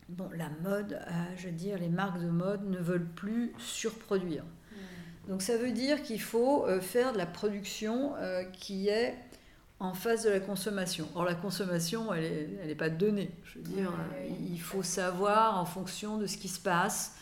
bon, 0.08 0.28
la 0.36 0.48
mode, 0.62 0.94
euh, 0.94 1.10
je 1.36 1.46
veux 1.46 1.52
dire, 1.52 1.78
les 1.78 1.88
marques 1.88 2.20
de 2.20 2.28
mode 2.28 2.68
ne 2.68 2.78
veulent 2.78 3.08
plus 3.08 3.52
surproduire. 3.58 4.44
Hmm. 4.44 5.30
Donc 5.30 5.42
ça 5.42 5.56
veut 5.56 5.72
dire 5.72 6.02
qu'il 6.02 6.20
faut 6.20 6.66
euh, 6.66 6.80
faire 6.80 7.12
de 7.12 7.18
la 7.18 7.26
production 7.26 8.14
qui 8.52 8.88
est 8.88 9.14
en 9.78 9.92
face 9.92 10.24
de 10.24 10.30
la 10.30 10.40
consommation. 10.40 11.08
Or, 11.14 11.24
la 11.24 11.34
consommation, 11.34 12.12
elle 12.14 12.66
n'est 12.66 12.74
pas 12.74 12.88
donnée. 12.88 13.30
Je 13.44 13.58
veux 13.58 13.64
dire, 13.64 13.92
il 14.50 14.60
faut 14.60 14.82
savoir, 14.82 15.58
en 15.58 15.66
fonction 15.66 16.16
de 16.16 16.26
ce 16.26 16.38
qui 16.38 16.48
se 16.48 16.60
passe, 16.60 17.16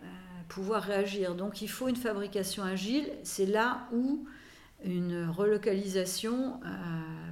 euh, 0.00 0.04
pouvoir 0.48 0.82
réagir. 0.82 1.34
Donc, 1.34 1.60
il 1.60 1.68
faut 1.68 1.88
une 1.88 1.96
fabrication 1.96 2.62
agile. 2.62 3.10
C'est 3.24 3.46
là 3.46 3.88
où 3.92 4.26
une 4.84 5.28
relocalisation 5.28 6.60
euh, 6.64 6.68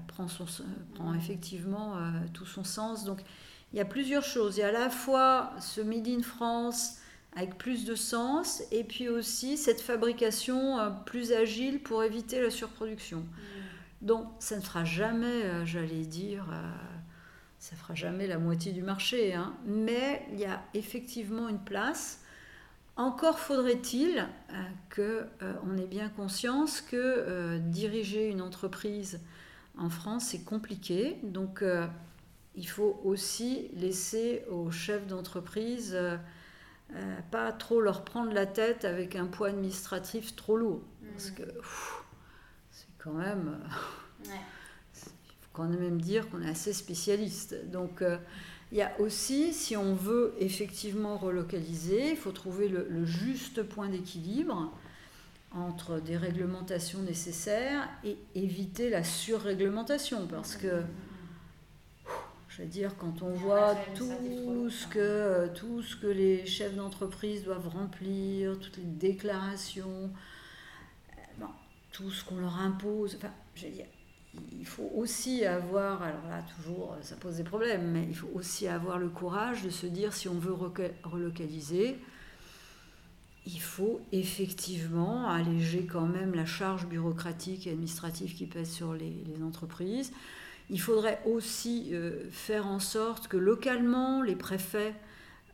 prend, 0.08 0.28
son, 0.28 0.44
prend 0.94 1.14
effectivement 1.14 1.96
euh, 1.96 2.10
tout 2.34 2.46
son 2.46 2.64
sens. 2.64 3.04
Donc, 3.04 3.20
il 3.72 3.78
y 3.78 3.80
a 3.80 3.84
plusieurs 3.84 4.24
choses. 4.24 4.56
Il 4.56 4.60
y 4.60 4.62
a 4.62 4.68
à 4.68 4.72
la 4.72 4.90
fois 4.90 5.52
ce 5.60 5.80
Made 5.80 6.08
in 6.08 6.22
France 6.22 6.96
avec 7.36 7.56
plus 7.58 7.84
de 7.84 7.94
sens, 7.94 8.62
et 8.72 8.82
puis 8.82 9.08
aussi 9.08 9.56
cette 9.56 9.80
fabrication 9.80 10.78
plus 11.06 11.32
agile 11.32 11.80
pour 11.80 12.02
éviter 12.02 12.42
la 12.42 12.50
surproduction. 12.50 13.24
Donc 14.00 14.26
ça 14.38 14.56
ne 14.56 14.62
fera 14.62 14.84
jamais, 14.84 15.44
euh, 15.44 15.66
j'allais 15.66 16.06
dire, 16.06 16.46
euh, 16.50 16.72
ça 17.58 17.76
fera 17.76 17.94
jamais 17.94 18.26
la 18.26 18.38
moitié 18.38 18.72
du 18.72 18.82
marché, 18.82 19.34
hein. 19.34 19.54
mais 19.66 20.26
il 20.32 20.38
y 20.38 20.46
a 20.46 20.62
effectivement 20.74 21.48
une 21.48 21.58
place. 21.58 22.22
Encore 22.96 23.38
faudrait-il 23.38 24.26
euh, 24.98 25.20
qu'on 25.62 25.76
ait 25.76 25.86
bien 25.86 26.08
conscience 26.08 26.80
que 26.80 27.58
diriger 27.58 28.28
une 28.28 28.42
entreprise 28.42 29.20
en 29.78 29.88
France, 29.88 30.26
c'est 30.30 30.44
compliqué. 30.44 31.18
Donc 31.22 31.62
il 32.56 32.68
faut 32.68 33.00
aussi 33.04 33.70
laisser 33.74 34.44
aux 34.50 34.70
chefs 34.70 35.06
d'entreprise 35.06 35.96
pas 37.30 37.52
trop 37.52 37.80
leur 37.80 38.04
prendre 38.04 38.32
la 38.32 38.46
tête 38.46 38.84
avec 38.84 39.14
un 39.14 39.26
poids 39.26 39.48
administratif 39.48 40.34
trop 40.34 40.56
lourd. 40.56 40.82
Parce 41.12 41.30
mmh. 41.30 41.34
que 41.34 41.42
quand 43.02 43.12
même. 43.12 43.58
Il 44.24 44.30
faut 44.30 45.48
quand 45.52 45.68
même 45.68 46.00
dire 46.00 46.28
qu'on 46.30 46.42
est 46.42 46.50
assez 46.50 46.72
spécialiste. 46.72 47.56
Donc, 47.70 48.02
euh, 48.02 48.18
il 48.72 48.78
y 48.78 48.82
a 48.82 48.92
aussi, 49.00 49.52
si 49.52 49.76
on 49.76 49.94
veut 49.94 50.34
effectivement 50.38 51.16
relocaliser, 51.16 52.10
il 52.10 52.16
faut 52.16 52.30
trouver 52.30 52.68
le, 52.68 53.04
juste 53.04 53.62
point 53.62 53.88
d'équilibre 53.88 54.72
entre 55.52 55.98
des 55.98 56.16
réglementations 56.16 57.00
nécessaires 57.00 57.88
et 58.04 58.16
éviter 58.36 58.90
la 58.90 59.02
surréglementation. 59.02 60.28
Parce 60.28 60.56
que, 60.56 60.82
je 62.60 62.66
veux 62.66 62.70
dire, 62.70 62.94
quand 62.98 63.22
on 63.22 63.30
voit 63.30 63.74
tout 63.94 64.68
ce, 64.68 64.86
que, 64.86 65.48
tout 65.54 65.80
ce 65.80 65.96
que 65.96 66.06
les 66.06 66.44
chefs 66.44 66.74
d'entreprise 66.74 67.42
doivent 67.42 67.68
remplir, 67.68 68.58
toutes 68.60 68.76
les 68.76 68.84
déclarations, 68.84 70.10
tout 71.90 72.10
ce 72.10 72.22
qu'on 72.22 72.36
leur 72.36 72.58
impose. 72.58 73.16
Enfin, 73.16 73.32
je 73.54 73.64
veux 73.64 73.72
dire, 73.72 73.86
il 74.52 74.66
faut 74.66 74.90
aussi 74.94 75.46
avoir, 75.46 76.02
alors 76.02 76.26
là 76.28 76.44
toujours 76.54 76.94
ça 77.00 77.16
pose 77.16 77.36
des 77.36 77.44
problèmes, 77.44 77.92
mais 77.92 78.04
il 78.06 78.14
faut 78.14 78.30
aussi 78.34 78.68
avoir 78.68 78.98
le 78.98 79.08
courage 79.08 79.62
de 79.62 79.70
se 79.70 79.86
dire 79.86 80.12
si 80.12 80.28
on 80.28 80.38
veut 80.38 80.54
relocaliser, 81.02 81.96
il 83.46 83.60
faut 83.60 84.02
effectivement 84.12 85.30
alléger 85.30 85.86
quand 85.86 86.06
même 86.06 86.34
la 86.34 86.44
charge 86.44 86.86
bureaucratique 86.86 87.66
et 87.66 87.70
administrative 87.70 88.34
qui 88.34 88.44
pèse 88.44 88.70
sur 88.70 88.92
les, 88.92 89.14
entreprises. 89.42 90.12
Il 90.70 90.80
faudrait 90.80 91.20
aussi 91.26 91.90
euh, 91.92 92.30
faire 92.30 92.66
en 92.66 92.78
sorte 92.78 93.28
que 93.28 93.36
localement 93.36 94.22
les 94.22 94.36
préfets 94.36 94.94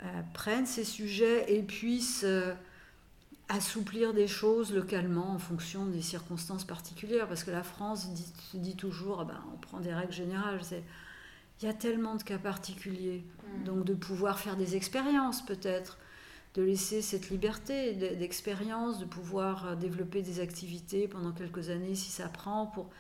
euh, 0.03 0.07
prennent 0.35 0.67
ces 0.67 0.85
sujets 0.85 1.53
et 1.53 1.62
puissent... 1.62 2.25
Euh, 2.25 2.55
assouplir 3.49 4.12
des 4.12 4.27
choses 4.27 4.75
localement 4.75 5.31
en 5.31 5.39
fonction 5.39 5.87
des 5.87 6.03
circonstances 6.03 6.64
particulières. 6.64 7.29
Parce 7.29 7.45
que 7.45 7.51
la 7.51 7.62
France 7.62 8.11
dit, 8.12 8.27
se 8.53 8.57
dit 8.57 8.77
toujours, 8.77 9.21
ah 9.21 9.25
ben, 9.25 9.41
on 9.55 9.57
prend 9.59 9.81
des 9.81 9.95
règles 9.95 10.12
générales. 10.12 10.61
Il 11.61 11.64
y 11.67 11.69
a 11.69 11.73
tellement 11.73 12.17
de 12.17 12.23
cas 12.23 12.39
particuliers. 12.39 13.25
Mm. 13.61 13.64
Donc 13.64 13.85
de 13.85 13.95
pouvoir 13.95 14.39
faire 14.39 14.57
des 14.57 14.75
expériences 14.75 15.45
peut-être, 15.45 15.99
de 16.55 16.62
laisser 16.62 17.03
cette 17.03 17.31
liberté 17.31 17.93
d'expérience, 17.93 18.99
de 18.99 19.05
pouvoir 19.05 19.77
développer 19.77 20.23
des 20.23 20.41
activités 20.41 21.07
pendant 21.07 21.33
quelques 21.33 21.71
années 21.71 21.95
si 21.95 22.11
ça 22.11 22.29
prend 22.29 22.67
pour 22.67 22.91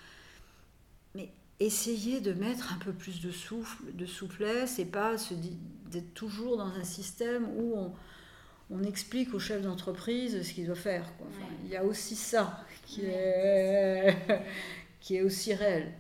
essayer 1.60 2.20
de 2.20 2.32
mettre 2.32 2.72
un 2.72 2.78
peu 2.78 2.92
plus 2.92 3.20
de 3.20 3.30
souffle, 3.30 3.82
de 3.94 4.06
souplesse 4.06 4.78
et 4.78 4.84
pas 4.84 5.16
d'être 5.90 6.14
toujours 6.14 6.56
dans 6.56 6.66
un 6.66 6.84
système 6.84 7.48
où 7.56 7.74
on, 7.76 7.92
on 8.70 8.82
explique 8.82 9.32
au 9.34 9.38
chef 9.38 9.62
d'entreprise 9.62 10.42
ce 10.42 10.52
qu'il 10.52 10.66
doit 10.66 10.74
faire. 10.74 11.10
il 11.64 11.70
y 11.70 11.76
a 11.76 11.84
aussi 11.84 12.16
ça 12.16 12.64
qui, 12.84 13.02
est, 13.04 14.16
qui 15.00 15.16
est 15.16 15.22
aussi 15.22 15.54
réel 15.54 15.92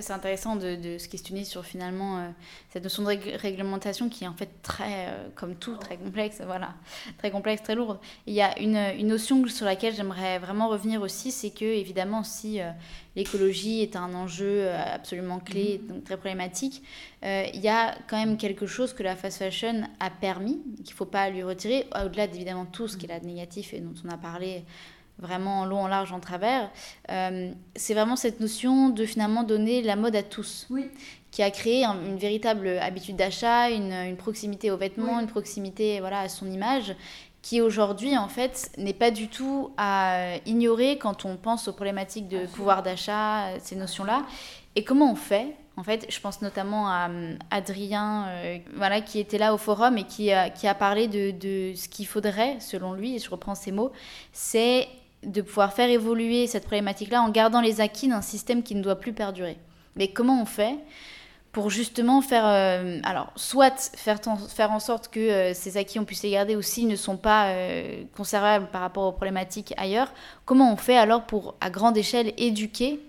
c'est 0.00 0.12
intéressant 0.12 0.56
de, 0.56 0.96
se 0.98 1.06
questionner 1.06 1.44
sur 1.44 1.64
finalement 1.64 2.18
euh, 2.18 2.28
cette 2.70 2.82
notion 2.82 3.02
de 3.02 3.08
réglementation 3.36 4.08
qui 4.08 4.24
est 4.24 4.26
en 4.26 4.32
fait 4.32 4.48
très, 4.62 5.08
euh, 5.08 5.28
comme 5.34 5.54
tout, 5.54 5.76
très 5.76 5.98
complexe, 5.98 6.40
voilà, 6.44 6.74
très 7.18 7.30
complexe, 7.30 7.62
très 7.62 7.74
lourde. 7.74 7.98
il 8.26 8.32
y 8.32 8.40
a 8.40 8.58
une, 8.58 8.76
une, 8.98 9.08
notion 9.08 9.46
sur 9.48 9.66
laquelle 9.66 9.94
j'aimerais 9.94 10.38
vraiment 10.38 10.68
revenir 10.68 11.02
aussi, 11.02 11.30
c'est 11.30 11.50
que 11.50 11.64
évidemment 11.64 12.24
si 12.24 12.60
euh, 12.60 12.70
l'écologie 13.16 13.82
est 13.82 13.94
un 13.94 14.14
enjeu 14.14 14.70
absolument 14.70 15.40
clé, 15.40 15.78
mm-hmm. 15.78 15.86
donc 15.88 16.04
très 16.04 16.16
problématique, 16.16 16.82
il 17.22 17.60
y 17.60 17.68
a 17.68 17.94
quand 18.08 18.16
même 18.16 18.36
quelque 18.36 18.66
chose 18.66 18.94
que 18.94 19.02
la 19.02 19.14
fast 19.14 19.38
fashion 19.38 19.82
a 20.00 20.10
permis, 20.10 20.60
qu'il 20.76 20.94
ne 20.94 20.96
faut 20.96 21.04
pas 21.04 21.28
lui 21.28 21.42
retirer, 21.42 21.86
au-delà 22.02 22.26
d'évidemment 22.26 22.64
tout 22.64 22.88
ce 22.88 22.96
qui 22.96 23.04
est 23.04 23.08
là 23.10 23.20
de 23.20 23.26
négatif 23.26 23.74
et 23.74 23.80
dont 23.80 23.94
on 24.04 24.08
a 24.08 24.16
parlé 24.16 24.64
vraiment 25.18 25.60
en 25.60 25.64
long, 25.64 25.82
en 25.82 25.88
large, 25.88 26.12
en 26.12 26.20
travers. 26.20 26.70
Euh, 27.10 27.52
c'est 27.76 27.94
vraiment 27.94 28.16
cette 28.16 28.40
notion 28.40 28.88
de 28.88 29.04
finalement 29.04 29.44
donner 29.44 29.82
la 29.82 29.96
mode 29.96 30.16
à 30.16 30.22
tous. 30.22 30.68
Qui 31.30 31.42
a 31.42 31.50
créé 31.50 31.84
une 31.84 32.18
véritable 32.18 32.68
habitude 32.68 33.16
d'achat, 33.16 33.70
une, 33.70 34.16
proximité 34.18 34.70
aux 34.70 34.76
vêtements, 34.76 35.18
une 35.18 35.26
proximité 35.26 35.98
voilà, 36.00 36.20
à 36.20 36.28
son 36.28 36.50
image, 36.50 36.94
qui 37.40 37.62
aujourd'hui, 37.62 38.18
en 38.18 38.28
fait, 38.28 38.70
n'est 38.76 38.92
pas 38.92 39.10
du 39.10 39.28
tout 39.28 39.70
à 39.78 40.34
ignorer 40.44 40.98
quand 40.98 41.24
on 41.24 41.36
pense 41.36 41.68
aux 41.68 41.72
problématiques 41.72 42.28
de 42.28 42.44
pouvoir 42.46 42.82
d'achat, 42.82 43.58
ces 43.60 43.76
notions-là. 43.76 44.26
Et 44.76 44.84
comment 44.84 45.10
on 45.10 45.16
fait? 45.16 45.56
En 45.76 45.82
fait, 45.84 46.06
je 46.10 46.20
pense 46.20 46.42
notamment 46.42 46.88
à 46.88 47.08
Adrien, 47.50 48.26
euh, 48.28 48.58
voilà, 48.76 49.00
qui 49.00 49.18
était 49.18 49.38
là 49.38 49.54
au 49.54 49.56
forum 49.58 49.96
et 49.96 50.04
qui 50.04 50.30
a, 50.30 50.50
qui 50.50 50.66
a 50.66 50.74
parlé 50.74 51.08
de, 51.08 51.30
de 51.30 51.74
ce 51.74 51.88
qu'il 51.88 52.06
faudrait, 52.06 52.60
selon 52.60 52.92
lui, 52.92 53.16
et 53.16 53.18
je 53.18 53.30
reprends 53.30 53.54
ses 53.54 53.72
mots, 53.72 53.90
c'est 54.32 54.86
de 55.24 55.40
pouvoir 55.40 55.72
faire 55.72 55.88
évoluer 55.88 56.46
cette 56.46 56.64
problématique-là 56.64 57.22
en 57.22 57.28
gardant 57.30 57.60
les 57.60 57.80
acquis 57.80 58.08
d'un 58.08 58.22
système 58.22 58.62
qui 58.62 58.74
ne 58.74 58.82
doit 58.82 58.96
plus 58.96 59.12
perdurer. 59.12 59.56
Mais 59.96 60.08
comment 60.08 60.40
on 60.40 60.46
fait 60.46 60.76
pour 61.52 61.68
justement 61.68 62.22
faire, 62.22 62.46
euh, 62.46 62.98
alors 63.04 63.30
soit 63.36 63.90
faire, 63.94 64.18
faire 64.48 64.72
en 64.72 64.80
sorte 64.80 65.08
que 65.08 65.20
euh, 65.20 65.54
ces 65.54 65.76
acquis 65.76 65.98
on 65.98 66.04
puisse 66.06 66.22
les 66.22 66.30
garder 66.30 66.56
ou 66.56 66.60
ne 66.60 66.96
sont 66.96 67.18
pas 67.18 67.48
euh, 67.48 68.04
conservables 68.16 68.68
par 68.68 68.80
rapport 68.80 69.04
aux 69.04 69.12
problématiques 69.12 69.74
ailleurs, 69.76 70.10
comment 70.46 70.72
on 70.72 70.76
fait 70.76 70.96
alors 70.96 71.24
pour 71.24 71.54
à 71.60 71.68
grande 71.68 71.96
échelle 71.96 72.32
éduquer 72.38 73.00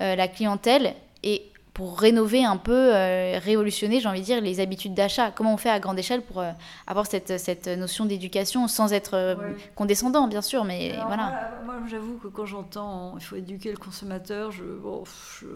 la 0.00 0.28
clientèle 0.28 0.94
et 1.24 1.50
pour 1.78 1.96
rénover 1.96 2.44
un 2.44 2.56
peu, 2.56 2.92
euh, 2.92 3.38
révolutionner, 3.38 4.00
j'ai 4.00 4.08
envie 4.08 4.18
de 4.18 4.24
dire, 4.24 4.40
les 4.40 4.58
habitudes 4.58 4.94
d'achat. 4.94 5.30
Comment 5.30 5.54
on 5.54 5.56
fait 5.56 5.70
à 5.70 5.78
grande 5.78 5.96
échelle 5.96 6.22
pour 6.22 6.40
euh, 6.40 6.50
avoir 6.88 7.06
cette, 7.06 7.38
cette 7.38 7.68
notion 7.68 8.04
d'éducation 8.04 8.66
sans 8.66 8.92
être 8.92 9.14
euh, 9.14 9.36
condescendant, 9.76 10.26
bien 10.26 10.42
sûr, 10.42 10.64
mais 10.64 10.98
voilà. 11.06 11.52
Moi, 11.64 11.76
j'avoue 11.88 12.18
que 12.18 12.26
quand 12.26 12.46
j'entends 12.46 13.14
il 13.16 13.22
faut 13.22 13.36
éduquer 13.36 13.70
le 13.70 13.76
consommateur, 13.76 14.50
je, 14.50 14.64
je, 14.64 15.46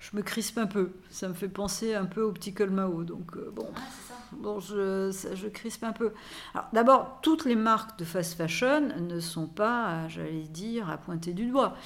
je, 0.00 0.16
me 0.16 0.22
crispe 0.22 0.58
un 0.58 0.66
peu. 0.66 0.90
Ça 1.08 1.28
me 1.28 1.34
fait 1.34 1.48
penser 1.48 1.94
un 1.94 2.06
peu 2.06 2.22
au 2.22 2.32
petit 2.32 2.52
Colmao. 2.52 3.04
Donc, 3.04 3.38
bon. 3.54 3.68
Bon, 4.32 4.58
je, 4.58 5.10
je 5.34 5.46
crispe 5.46 5.84
un 5.84 5.92
peu. 5.92 6.12
Alors, 6.52 6.66
d'abord, 6.72 7.20
toutes 7.22 7.44
les 7.44 7.54
marques 7.54 7.96
de 8.00 8.04
fast 8.04 8.34
fashion 8.34 8.88
ne 8.98 9.20
sont 9.20 9.46
pas, 9.46 10.08
j'allais 10.08 10.48
dire, 10.48 10.90
à 10.90 10.98
pointer 10.98 11.32
du 11.32 11.46
doigt 11.46 11.76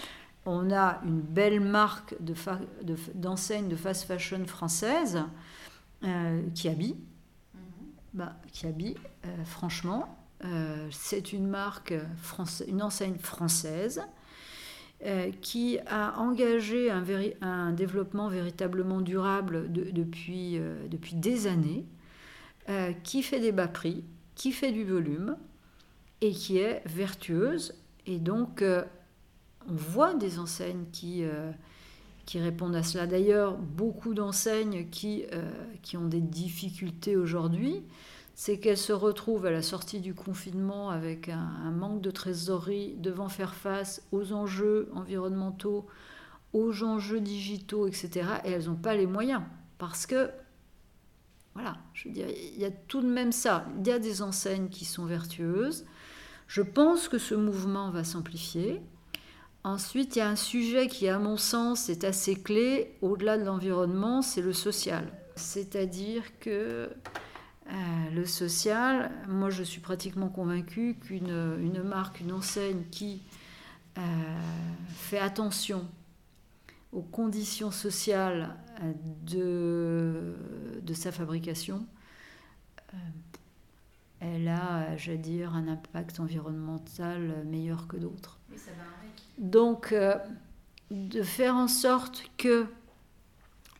on 0.45 0.73
a 0.73 1.01
une 1.05 1.21
belle 1.21 1.61
marque 1.61 2.17
d'enseigne 3.15 3.69
de, 3.69 3.77
fast 3.77 4.05
fashion 4.05 4.45
française 4.47 5.23
euh, 6.05 6.43
qui 6.55 6.69
habille. 6.69 6.97
Mhm. 7.55 7.61
Bah, 8.15 8.37
qui 8.51 8.67
habille, 8.67 8.97
euh, 9.25 9.45
franchement. 9.45 10.19
Euh, 10.45 10.89
c'est 10.91 11.33
une 11.33 11.47
marque, 11.47 11.95
française, 12.17 12.67
une 12.69 12.83
enseigne 12.83 13.19
française 13.19 14.03
qui 15.41 15.81
a 15.89 16.17
engagé 16.21 16.89
un, 16.89 17.73
développement 17.73 18.29
véritablement 18.29 19.01
durable 19.01 19.67
depuis, 19.73 20.61
depuis 20.89 21.17
des 21.17 21.49
années, 21.49 21.85
qui 23.03 23.25
fait 23.25 23.41
des 23.41 23.51
bas 23.51 23.67
prix, 23.67 24.05
qui 24.37 24.53
fait 24.53 24.71
du 24.71 24.85
volume 24.85 25.37
et 26.21 26.31
qui 26.31 26.59
est 26.59 26.83
vertueuse. 26.87 27.75
Et 28.07 28.21
donc, 28.21 28.63
on 29.69 29.75
voit 29.75 30.15
des 30.15 30.39
enseignes 30.39 30.85
qui, 30.93 31.25
euh, 31.25 31.51
qui 32.27 32.39
répondent 32.39 32.77
à 32.77 32.83
cela. 32.83 33.07
D'ailleurs, 33.07 33.57
beaucoup 33.57 34.15
d'enseignes 34.15 34.89
qui, 34.91 35.25
euh, 35.33 35.51
qui 35.83 35.97
ont 35.97 36.07
des 36.07 36.21
difficultés 36.21 37.17
aujourd'hui, 37.17 37.83
c'est 38.35 38.59
qu'elles 38.59 38.79
se 38.79 38.93
retrouvent 38.93 39.47
à 39.47 39.51
la 39.51 39.63
sortie 39.63 40.01
du 40.01 40.15
confinement 40.15 40.91
avec 40.91 41.29
un, 41.29 41.71
manque 41.71 42.01
de 42.01 42.11
trésorerie, 42.11 42.95
devant 42.99 43.29
faire 43.29 43.55
face 43.55 44.03
aux 44.11 44.33
enjeux 44.33 44.91
environnementaux, 44.95 45.87
aux 46.53 46.83
enjeux 46.83 47.21
digitaux, 47.21 47.87
etc. 47.87 48.29
Et 48.45 48.51
elles 48.51 48.67
n'ont 48.67 48.75
pas 48.75 48.95
les 48.95 49.07
moyens. 49.07 49.43
Parce 49.79 50.07
que, 50.07 50.31
voilà, 51.55 51.77
je 51.93 52.09
veux 52.09 52.15
dire, 52.15 52.29
il 52.29 52.61
y 52.61 52.65
a 52.65 52.71
tout 52.71 53.03
de 53.03 53.09
même 53.09 53.33
ça. 53.33 53.67
Il 53.79 53.87
y 53.87 53.93
a 53.93 53.99
des 53.99 54.23
enseignes 54.23 54.69
qui 54.69 54.85
sont 54.85 55.05
vertueuses. 55.05 55.85
Je 56.47 56.63
pense 56.63 57.09
que 57.09 57.19
ce 57.19 57.35
mouvement 57.35 57.91
va 57.91 58.05
s'amplifier. 58.05 58.83
Ensuite, 59.65 60.17
il 60.17 60.19
y 60.19 60.23
a 60.23 60.29
un 60.29 60.37
sujet 60.37 60.89
qui, 60.89 61.09
à 61.09 61.19
mon 61.19 61.37
sens, 61.37 61.89
est 61.89 62.03
assez 62.05 62.35
clé, 62.35 62.97
au-delà 63.01 63.39
de 63.39 63.45
l'environnement, 63.45 64.21
c'est 64.21 64.43
le 64.43 64.53
social. 64.53 65.07
C'est-à-dire 65.37 66.39
que 66.41 66.91
euh, 67.69 68.11
le 68.13 68.27
social, 68.27 69.13
moi 69.29 69.51
je 69.51 69.63
suis 69.63 69.81
pratiquement 69.81 70.29
convaincue 70.29 70.97
qu'une 71.01 71.57
une 71.61 71.83
marque, 71.83 72.21
une 72.21 72.33
enseigne 72.33 72.83
qui 72.91 73.23
euh, 73.99 74.01
fait 74.89 75.19
attention 75.19 75.87
aux 76.93 77.03
conditions 77.03 77.71
sociales 77.71 78.55
de, 79.25 80.35
de 80.83 80.95
sa 80.95 81.13
fabrication, 81.13 81.87
euh, 82.93 82.97
elle 84.21 84.49
a, 84.49 84.97
je 84.97 85.13
dire, 85.13 85.55
un 85.55 85.69
impact 85.69 86.21
environnemental 86.21 87.45
meilleur 87.47 87.87
que 87.87 87.97
d'autres. 87.97 88.39
Donc, 89.39 89.93
euh, 89.93 90.17
de 90.91 91.23
faire 91.23 91.57
en 91.57 91.69
sorte 91.69 92.25
que 92.37 92.67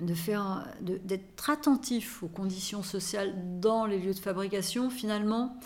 d'être 0.01 1.51
attentif 1.51 2.23
aux 2.23 2.29
conditions 2.29 2.83
sociales 2.83 3.35
dans 3.61 3.87
les 3.87 4.01
lieux 4.01 4.15
de 4.15 4.19
fabrication 4.19 4.91
finalement 4.91 5.57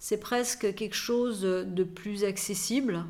c'est 0.00 0.18
presque 0.18 0.74
quelque 0.74 0.96
chose 0.96 1.42
de 1.42 1.84
plus 1.84 2.24
accessible. 2.24 3.04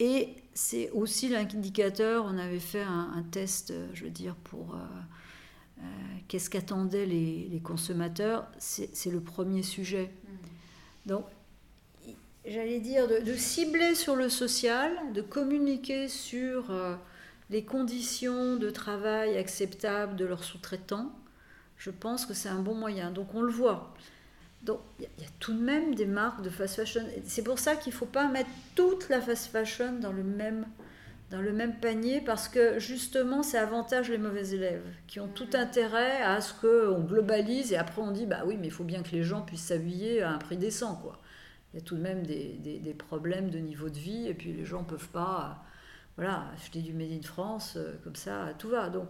Et 0.00 0.34
c'est 0.54 0.90
aussi 0.90 1.28
l'indicateur 1.28 2.24
on 2.24 2.38
avait 2.38 2.58
fait 2.58 2.82
un, 2.82 3.22
test 3.30 3.72
je 3.92 4.04
veux 4.04 4.10
dire 4.10 4.34
pour 4.34 4.74
euh, 4.74 4.78
euh, 5.80 5.82
qu'est-ce 6.26 6.50
qu'attendaient 6.50 7.06
les, 7.06 7.48
les, 7.48 7.60
consommateurs. 7.60 8.46
C'est 8.58 9.10
le 9.10 9.20
premier 9.20 9.62
sujet. 9.62 10.10
Mmh. 10.24 11.08
donc 11.10 11.24
j'allais 12.50 12.80
dire, 12.80 13.08
de, 13.08 13.34
cibler 13.34 13.94
sur 13.94 14.16
le 14.16 14.28
social, 14.28 14.92
de 15.12 15.22
communiquer 15.22 16.08
sur 16.08 16.70
euh, 16.70 16.94
les 17.50 17.64
conditions 17.64 18.56
de 18.56 18.70
travail 18.70 19.36
acceptables 19.36 20.16
de 20.16 20.24
leurs 20.24 20.44
sous-traitants, 20.44 21.12
je 21.76 21.90
pense 21.90 22.26
que 22.26 22.34
c'est 22.34 22.48
un 22.48 22.60
bon 22.60 22.74
moyen. 22.74 23.10
Donc 23.10 23.34
on 23.34 23.42
le 23.42 23.52
voit. 23.52 23.94
Donc 24.62 24.80
il 24.98 25.04
y, 25.04 25.24
a 25.24 25.30
tout 25.38 25.52
de 25.52 25.60
même 25.60 25.94
des 25.94 26.06
marques 26.06 26.42
de 26.42 26.50
fast 26.50 26.76
fashion. 26.76 27.02
C'est 27.24 27.44
pour 27.44 27.58
ça 27.58 27.76
qu'il 27.76 27.92
ne 27.92 27.96
faut 27.96 28.06
pas 28.06 28.28
mettre 28.28 28.50
toute 28.74 29.08
la 29.08 29.20
fast 29.20 29.46
fashion 29.52 29.92
dans 30.00 30.12
le 30.12 30.24
même 30.24 30.66
dans 31.30 31.42
le 31.42 31.52
même 31.52 31.74
panier 31.78 32.22
parce 32.22 32.48
que 32.48 32.78
justement 32.78 33.42
ça 33.42 33.60
avantage 33.60 34.08
les 34.08 34.16
mauvais 34.16 34.48
élèves 34.48 34.82
qui 35.06 35.20
ont 35.20 35.28
tout 35.28 35.50
intérêt 35.52 36.22
à 36.22 36.40
ce 36.40 36.54
qu'on 36.54 37.00
globalise 37.00 37.70
et 37.72 37.76
après 37.76 38.00
on 38.00 38.12
dit 38.12 38.24
bah 38.24 38.44
oui 38.46 38.56
mais 38.58 38.68
il 38.68 38.72
faut 38.72 38.84
bien 38.84 39.02
que 39.02 39.10
les 39.10 39.22
gens 39.22 39.42
puissent 39.42 39.66
s'habiller 39.66 40.22
à 40.22 40.30
un 40.30 40.38
prix 40.38 40.56
décent 40.56 40.96
quoi 40.96 41.20
il 41.72 41.80
y 41.80 41.82
a 41.82 41.84
tout 41.84 41.96
de 41.96 42.02
même 42.02 42.26
des, 42.26 42.58
des, 42.82 42.94
problèmes 42.94 43.50
de 43.50 43.58
niveau 43.58 43.90
de 43.90 43.98
vie, 43.98 44.26
et 44.26 44.34
puis 44.34 44.52
les 44.52 44.64
gens 44.64 44.80
ne 44.80 44.86
peuvent 44.86 45.08
pas 45.08 45.62
voilà, 46.16 46.46
acheter 46.54 46.80
du 46.80 46.92
Made 46.94 47.12
in 47.12 47.22
France, 47.22 47.74
euh, 47.76 47.94
comme 48.02 48.16
ça, 48.16 48.52
tout 48.58 48.70
va. 48.70 48.88
Donc, 48.88 49.06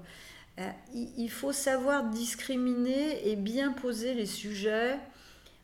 euh, 0.59 0.68
il 0.92 1.30
faut 1.30 1.52
savoir 1.52 2.11
discriminer 2.11 3.28
et 3.28 3.36
bien 3.36 3.72
poser 3.72 4.12
les 4.14 4.26
sujets 4.26 4.98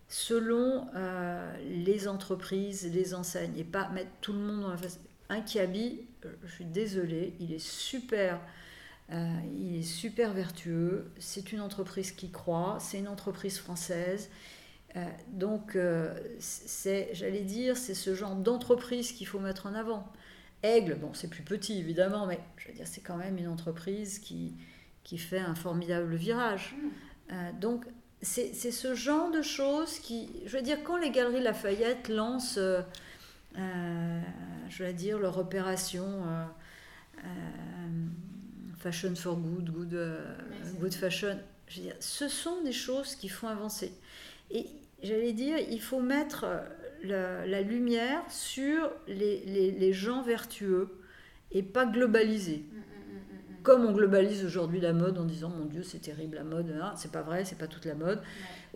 selon 0.09 0.87
euh, 0.95 1.57
les 1.85 2.07
entreprises, 2.07 2.91
les 2.93 3.13
enseignes, 3.15 3.57
et 3.59 3.65
pas 3.65 3.89
mettre 3.89 4.11
tout 4.21 4.33
le 4.33 4.39
monde 4.39 4.63
dans 4.63 4.71
la 4.71 4.77
face. 4.77 5.01
Un 5.29 5.43
habille, 5.61 6.03
je 6.45 6.53
suis 6.53 6.65
désolée, 6.65 7.35
il 7.41 7.53
est 7.53 7.59
super. 7.59 8.39
il 9.11 9.77
est 9.79 9.83
super 9.83 10.33
vertueux, 10.33 11.11
c'est 11.19 11.53
une 11.53 11.61
entreprise 11.61 12.13
qui 12.13 12.31
croit, 12.31 12.79
c'est 12.79 12.99
une 12.99 13.09
entreprise 13.09 13.59
française, 13.59 14.31
donc, 15.29 15.77
c'est, 16.39 17.11
j'allais 17.13 17.41
dire, 17.41 17.77
c'est 17.77 17.95
ce 17.95 18.15
genre 18.15 18.37
d'entreprise 18.37 19.13
qu'il 19.13 19.27
faut 19.27 19.41
mettre 19.41 19.67
en 19.67 19.75
avant. 19.75 20.07
Aigle, 20.63 20.95
bon, 20.95 21.13
c'est 21.13 21.29
plus 21.29 21.43
petit 21.43 21.79
évidemment, 21.79 22.27
mais 22.27 22.41
je 22.57 22.69
veux 22.69 22.75
dire, 22.75 22.87
c'est 22.87 23.01
quand 23.01 23.17
même 23.17 23.37
une 23.37 23.49
entreprise 23.49 24.19
qui, 24.19 24.55
qui 25.03 25.19
fait 25.19 25.41
un 25.41 25.55
formidable 25.55 26.15
virage. 26.15 26.75
Mm. 27.29 27.59
donc, 27.61 27.85
c'est, 28.23 28.55
ce 28.55 28.95
genre 28.95 29.31
de 29.31 29.43
choses 29.43 29.99
qui, 29.99 30.31
je 30.47 30.57
veux 30.57 30.63
dire, 30.63 30.83
quand 30.83 30.97
les 30.97 31.11
Galeries 31.11 31.43
Lafayette 31.43 32.09
lancent, 32.09 32.59
je 33.57 34.85
veux 34.85 34.93
dire, 34.93 35.19
leur 35.19 35.39
opération 35.39 36.23
Fashion 38.79 39.15
for 39.15 39.37
Good, 39.37 39.71
Good, 39.71 39.99
good 40.79 40.95
Fashion, 40.95 41.39
je 41.69 41.81
veux 41.81 41.87
dire, 41.87 41.97
ce 42.01 42.29
sont 42.29 42.63
des 42.63 42.73
choses 42.73 43.15
qui 43.17 43.29
font 43.29 43.49
avancer. 43.49 43.93
Et 44.51 44.67
j'allais 45.05 45.33
dire, 45.33 45.57
il 45.71 45.81
faut 45.81 46.01
mettre 46.01 46.47
la, 47.05 47.63
lumière 47.63 48.23
sur 48.29 48.91
les, 49.07 49.45
les, 49.47 49.71
les, 49.71 49.93
gens 49.93 50.23
vertueux 50.23 50.89
et 51.53 51.63
pas 51.63 51.87
globaliser. 51.87 52.67
Mm, 52.71 52.77
mm, 52.77 52.81
mm, 52.81 53.63
Comme 53.63 53.85
on 53.85 53.93
globalise 53.93 54.45
aujourd'hui 54.45 54.81
la 54.81 54.93
mode 54.93 55.19
en 55.19 55.25
disant 55.25 55.51
mon 55.51 55.67
Dieu 55.67 55.83
c'est 55.83 56.01
terrible 56.01 56.37
la 56.37 56.45
mode, 56.45 56.75
hein. 56.81 56.93
c'est 56.97 57.13
pas 57.13 57.23
vrai, 57.23 57.45
c'est 57.45 57.59
pas 57.59 57.67
toute 57.67 57.85
la 57.85 57.95
mode. 57.95 58.23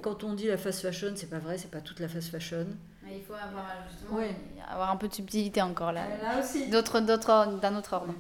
Quand 0.03 0.25
on 0.25 0.35
dit 0.35 0.47
la 0.47 0.57
fast 0.57 0.83
fashion, 0.83 1.13
c'est 1.17 1.31
pas 1.31 1.41
vrai, 1.41 1.59
c'est 1.59 1.71
pas 1.71 1.81
toute 1.81 2.01
la 2.01 2.09
fast 2.09 2.31
fashion. 2.31 2.67
il 3.11 3.23
faut 3.23 3.35
avoir 3.35 3.67
justement 3.91 4.21
avoir 4.71 4.91
un 4.91 4.97
peu 4.97 5.09
de 5.09 5.15
subtilité 5.15 5.61
encore 5.61 5.93
là. 5.93 6.07
Là 6.23 6.41
aussi. 6.41 6.71
D'autres, 6.71 7.01
d'autres, 7.01 7.59
d'un 7.61 7.77
autre 7.77 7.95
ordre. 7.95 8.15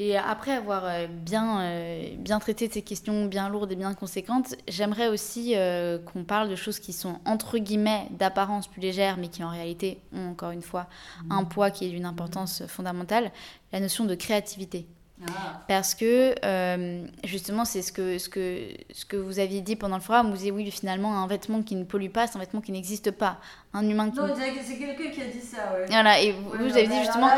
Et 0.00 0.16
après 0.16 0.52
avoir 0.52 0.84
euh, 0.84 1.08
bien, 1.08 1.60
euh, 1.60 2.14
bien 2.18 2.38
traité 2.38 2.68
de 2.68 2.72
ces 2.72 2.82
questions 2.82 3.26
bien 3.26 3.48
lourdes 3.48 3.72
et 3.72 3.76
bien 3.76 3.94
conséquentes, 3.94 4.54
j'aimerais 4.68 5.08
aussi 5.08 5.54
euh, 5.56 5.98
qu'on 5.98 6.22
parle 6.22 6.48
de 6.48 6.54
choses 6.54 6.78
qui 6.78 6.92
sont 6.92 7.18
entre 7.24 7.58
guillemets 7.58 8.06
d'apparence 8.12 8.68
plus 8.68 8.80
légères, 8.80 9.16
mais 9.18 9.26
qui 9.26 9.42
en 9.42 9.50
réalité 9.50 10.00
ont 10.12 10.30
encore 10.30 10.52
une 10.52 10.62
fois 10.62 10.86
un 11.30 11.42
mmh. 11.42 11.48
poids 11.48 11.70
qui 11.72 11.86
est 11.86 11.90
d'une 11.90 12.04
importance 12.04 12.64
fondamentale, 12.68 13.32
la 13.72 13.80
notion 13.80 14.04
de 14.04 14.14
créativité. 14.14 14.86
Ah. 15.26 15.62
Parce 15.66 15.94
que 15.94 16.34
euh, 16.44 17.04
justement, 17.24 17.64
c'est 17.64 17.82
ce 17.82 17.92
que, 17.92 18.18
ce, 18.18 18.28
que, 18.28 18.68
ce 18.92 19.04
que 19.04 19.16
vous 19.16 19.40
aviez 19.40 19.60
dit 19.60 19.74
pendant 19.74 19.96
le 19.96 20.02
forum. 20.02 20.30
Vous 20.30 20.36
disiez 20.36 20.52
oui, 20.52 20.70
finalement, 20.70 21.22
un 21.22 21.26
vêtement 21.26 21.62
qui 21.62 21.74
ne 21.74 21.84
pollue 21.84 22.10
pas, 22.10 22.26
c'est 22.26 22.36
un 22.36 22.40
vêtement 22.40 22.60
qui 22.60 22.70
n'existe 22.70 23.10
pas. 23.10 23.38
Un 23.74 23.88
humain 23.88 24.10
qui. 24.10 24.18
Non, 24.18 24.28
c'est 24.36 24.78
quelqu'un 24.78 25.10
qui 25.10 25.20
a 25.20 25.26
dit 25.26 25.40
ça. 25.40 25.72
Ouais. 25.74 25.86
Voilà, 25.88 26.20
et 26.20 26.32
vous, 26.32 26.50
vous 26.50 26.76
avez 26.76 26.86
dit 26.86 26.98
justement. 27.00 27.30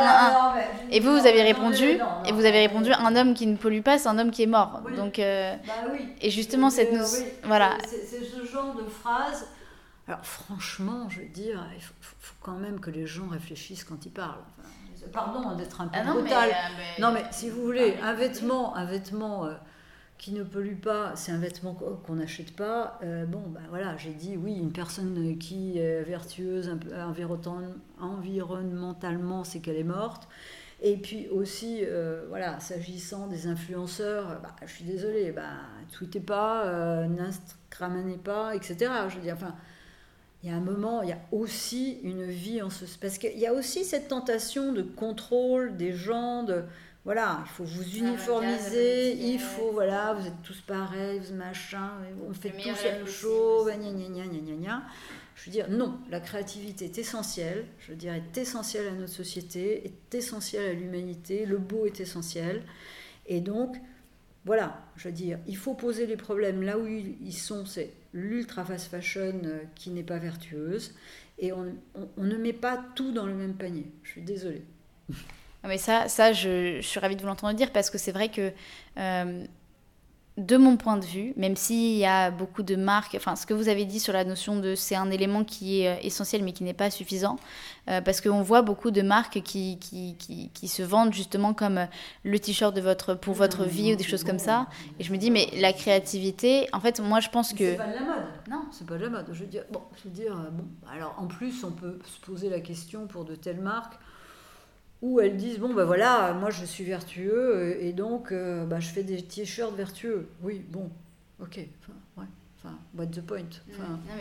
et 0.91 1.01
vous, 1.01 1.13
vous 1.13 1.27
avez 1.27 1.43
répondu. 1.43 1.99
et 2.27 2.33
vous 2.33 2.45
avez 2.45 2.61
répondu 2.61 2.93
un 2.93 3.17
homme 3.17 3.35
qui 3.35 3.47
ne 3.47 3.57
pollue 3.57 3.81
pas, 3.81 3.99
c'est 3.99 4.09
un 4.09 4.19
homme 4.19 4.31
qui 4.31 4.43
est 4.43 4.47
mort. 4.47 4.83
Donc, 4.97 5.19
euh, 5.19 5.55
bah, 5.67 5.73
oui. 5.93 6.09
Et 6.21 6.31
justement, 6.31 6.71
cette. 6.71 6.93
Voilà. 7.45 7.79
C'est 7.87 8.25
ce 8.25 8.45
genre 8.45 8.75
de 8.75 8.85
phrase. 8.85 9.47
Alors, 10.07 10.25
franchement, 10.27 11.09
je 11.09 11.21
veux 11.21 11.29
dire, 11.29 11.65
il 11.77 11.81
faut, 11.81 11.95
faut, 12.01 12.35
quand 12.41 12.57
même 12.57 12.81
que 12.81 12.91
les 12.91 13.07
gens 13.07 13.29
réfléchissent 13.29 13.85
quand 13.85 14.05
ils 14.07 14.11
parlent. 14.11 14.43
Pardon 15.13 15.55
d'être 15.57 15.81
un 15.81 15.89
peu 15.89 15.99
ah 16.01 16.13
brutal. 16.13 16.51
Euh, 16.51 17.01
non, 17.01 17.13
mais, 17.13 17.25
si 17.31 17.51
vous 17.51 17.63
voulez, 17.63 17.97
un 18.03 18.15
vêtement, 18.15 18.77
un 18.77 18.85
vêtement 18.85 19.47
euh, 19.47 19.55
qui 20.19 20.33
ne 20.33 20.43
pollue 20.43 20.77
pas, 20.77 21.13
c'est 21.17 21.33
un 21.33 21.39
vêtement 21.39 21.75
qu'on 21.75 22.15
n'achète 22.15 22.55
pas. 22.55 22.99
Euh, 23.03 23.25
bon, 23.27 23.43
ben 23.49 23.63
voilà, 23.71 23.97
j'ai 23.97 24.13
dit 24.13 24.37
oui, 24.37 24.55
une 24.55 24.73
personne 24.73 25.39
qui 25.39 25.79
est 25.79 26.03
vertueuse, 26.03 26.77
environnementalement, 28.01 29.45
c'est 29.45 29.61
qu'elle 29.61 29.77
est 29.77 29.85
morte. 29.85 30.29
Et 30.83 30.97
puis 30.97 31.29
aussi, 31.29 31.85
voilà, 32.29 32.59
s'agissant 32.61 33.27
des 33.27 33.47
influenceurs, 33.47 34.41
bah, 34.43 34.57
je 34.65 34.73
suis 34.73 34.85
désolée, 34.85 35.31
bah, 35.31 35.43
tweetez 35.91 36.21
pas, 36.21 36.67
euh, 36.67 37.07
n'instagramez 37.07 38.19
pas, 38.19 38.55
etc. 38.55 38.91
Je 39.09 39.17
veux 39.17 39.23
dire, 39.23 39.35
enfin, 39.35 39.55
il 40.43 40.51
y 40.51 40.53
a 40.53 40.57
un 40.57 40.61
moment, 40.61 41.03
il 41.03 41.11
y 41.11 41.13
a 41.13 41.21
aussi 41.33 41.99
une 42.03 42.25
vie 42.25 42.63
en 42.63 42.71
ce... 42.71 42.85
Parce 43.01 43.19
qu'il 43.19 43.39
y 43.39 43.47
a 43.47 43.53
aussi 43.53 43.85
cette 43.85 44.09
tentation 44.09 44.73
de 44.73 44.83
contrôle 44.83 45.77
des 45.77 45.93
gens, 45.93 46.43
de... 46.45 46.65
Voilà, 47.05 47.43
il 47.47 47.49
faut 47.49 47.65
vous 47.65 47.97
uniformiser, 47.97 49.13
il 49.15 49.39
faut, 49.39 49.73
voilà, 49.73 50.13
vous 50.13 50.27
êtes 50.27 50.43
tous 50.43 50.61
pareils, 50.61 51.19
vous 51.19 51.35
machin, 51.35 51.93
on 52.29 52.35
fait 52.35 52.51
tous 52.51 52.85
la 52.85 52.93
même 52.93 53.07
chose, 53.07 53.69
gna 53.69 53.91
gna 53.91 54.09
gna 54.09 54.27
gna 54.27 54.57
gna. 54.57 54.83
Je 55.35 55.47
veux 55.47 55.53
dire, 55.53 55.71
non, 55.71 55.99
la 56.11 56.21
créativité 56.21 56.85
est 56.85 56.99
essentielle, 56.99 57.65
je 57.79 57.93
veux 57.93 57.97
dire, 57.97 58.13
est 58.13 58.37
essentielle 58.37 58.89
à 58.89 58.91
notre 58.91 59.13
société, 59.13 59.87
est 59.87 60.15
essentielle 60.15 60.69
à 60.69 60.73
l'humanité, 60.75 61.47
le 61.47 61.57
beau 61.57 61.87
est 61.87 62.01
essentiel. 62.01 62.63
Et 63.27 63.41
donc, 63.41 63.77
voilà, 64.45 64.83
je 64.97 65.09
veux 65.09 65.15
dire, 65.15 65.39
il 65.47 65.57
faut 65.57 65.75
poser 65.75 66.07
les 66.07 66.17
problèmes 66.17 66.63
là 66.63 66.79
où 66.79 66.87
ils 66.87 67.33
sont, 67.33 67.67
c'est 67.67 67.93
l'ultra 68.13 68.65
fast 68.65 68.91
fashion 68.91 69.41
euh, 69.45 69.61
qui 69.75 69.91
n'est 69.91 70.03
pas 70.03 70.19
vertueuse, 70.19 70.95
et 71.39 71.53
on, 71.53 71.75
ne 72.17 72.37
met 72.37 72.53
pas 72.53 72.83
tout 72.95 73.13
dans 73.13 73.27
le 73.27 73.35
même 73.35 73.55
panier. 73.55 73.87
Je 74.03 74.11
suis 74.11 74.23
désolée. 74.23 74.63
Mais 75.65 75.79
ça, 75.79 76.09
ça 76.09 76.33
je, 76.33 76.81
suis 76.81 77.01
ravie 77.01 77.17
de 77.17 77.21
vous 77.21 77.27
l'entendre 77.27 77.55
dire 77.55 77.71
parce 77.73 77.91
que 77.91 77.99
c'est 77.99 78.13
vrai 78.13 78.31
que 78.31 78.53
euh, 78.99 79.45
de 80.41 80.57
mon 80.57 80.79
point 80.79 80.97
de 80.97 81.05
vue, 81.05 81.35
même 81.37 81.55
s'il 81.55 81.99
y 81.99 82.07
a 82.07 82.31
beaucoup 82.31 82.63
de 82.63 82.75
marques, 82.75 83.15
enfin 83.15 83.37
ce 83.37 83.45
que 83.45 83.53
vous 83.53 83.69
avez 83.69 83.85
dit 83.85 84.01
sur 84.01 84.15
la 84.15 84.25
notion 84.25 84.59
de 84.59 84.75
c'est 84.75 84.97
un 84.97 85.11
élément 85.11 85.45
qui 85.45 85.83
est 85.83 85.89
euh, 85.89 86.01
essentiel 86.03 86.43
mais 86.43 86.53
qui 86.53 86.65
n'est 86.65 86.73
pas 86.73 86.91
suffisant, 86.91 87.37
euh, 87.89 88.01
parce 88.01 88.23
qu'on 88.23 88.41
voit 88.41 88.63
beaucoup 88.63 88.91
de 88.91 89.03
marques 89.03 89.43
qui, 89.43 89.79
qui, 89.79 90.17
qui, 90.19 90.51
qui, 90.55 90.69
se 90.69 90.83
vendent 90.83 91.13
justement 91.13 91.53
comme 91.53 91.79
euh, 91.79 91.87
le 92.25 92.39
t-shirt 92.39 92.75
de 92.75 92.81
votre, 92.81 93.15
pour 93.15 93.35
votre 93.35 93.65
vie 93.65 93.93
ou 93.93 93.97
des 93.97 94.05
choses 94.05 94.25
comme 94.25 94.39
ça. 94.39 94.67
Et 94.99 95.05
je 95.05 95.13
me 95.13 95.19
dis, 95.19 95.31
mais 95.31 95.49
la 95.59 95.75
créativité, 95.75 96.69
en 96.73 96.81
fait, 96.81 97.01
moi 97.01 97.21
je 97.21 97.29
pense 97.29 97.53
que... 97.53 97.73
C'est 97.73 97.77
pas 97.77 97.87
de 97.89 97.95
la 97.95 98.01
mode. 98.01 98.25
Non, 98.49 98.63
c'est 98.73 98.87
pas 98.87 98.97
de 98.97 99.05
la 99.05 99.11
mode. 99.11 99.27
Je 99.33 99.41
veux 99.41 99.47
dire, 99.47 99.65
bon, 99.71 99.83
je 99.97 100.09
veux 100.09 100.15
dire, 100.15 100.35
bon, 100.53 100.65
alors 100.91 101.15
en 101.19 101.27
plus 101.27 101.65
on 101.65 101.73
peut 101.73 101.99
se 102.05 102.19
poser 102.25 102.49
la 102.49 102.61
question 102.61 103.07
pour 103.07 103.27
de 103.27 103.35
telles 103.35 103.61
marques 103.61 103.99
où 105.03 105.21
elles 105.21 105.37
disent 105.37 105.59
bon 105.59 105.73
ben 105.73 105.85
voilà 105.85 106.33
moi 106.35 106.51
je 106.51 106.65
suis 106.65 106.85
vertueux 106.85 107.57
euh, 107.57 107.77
et 107.81 107.93
donc 107.93 108.33
euh, 108.33 108.67
bah, 108.67 108.81
je 108.81 108.89
fais 108.89 109.03
des 109.03 109.23
t-shirts 109.23 109.75
vertueux. 109.75 110.29
Oui 110.43 110.63
bon 110.69 110.91
ok 111.41 111.59
enfin 111.81 111.93
ouais 112.19 112.27
enfin 112.59 112.79
what's 112.95 113.17
the 113.17 113.23
point 113.23 113.49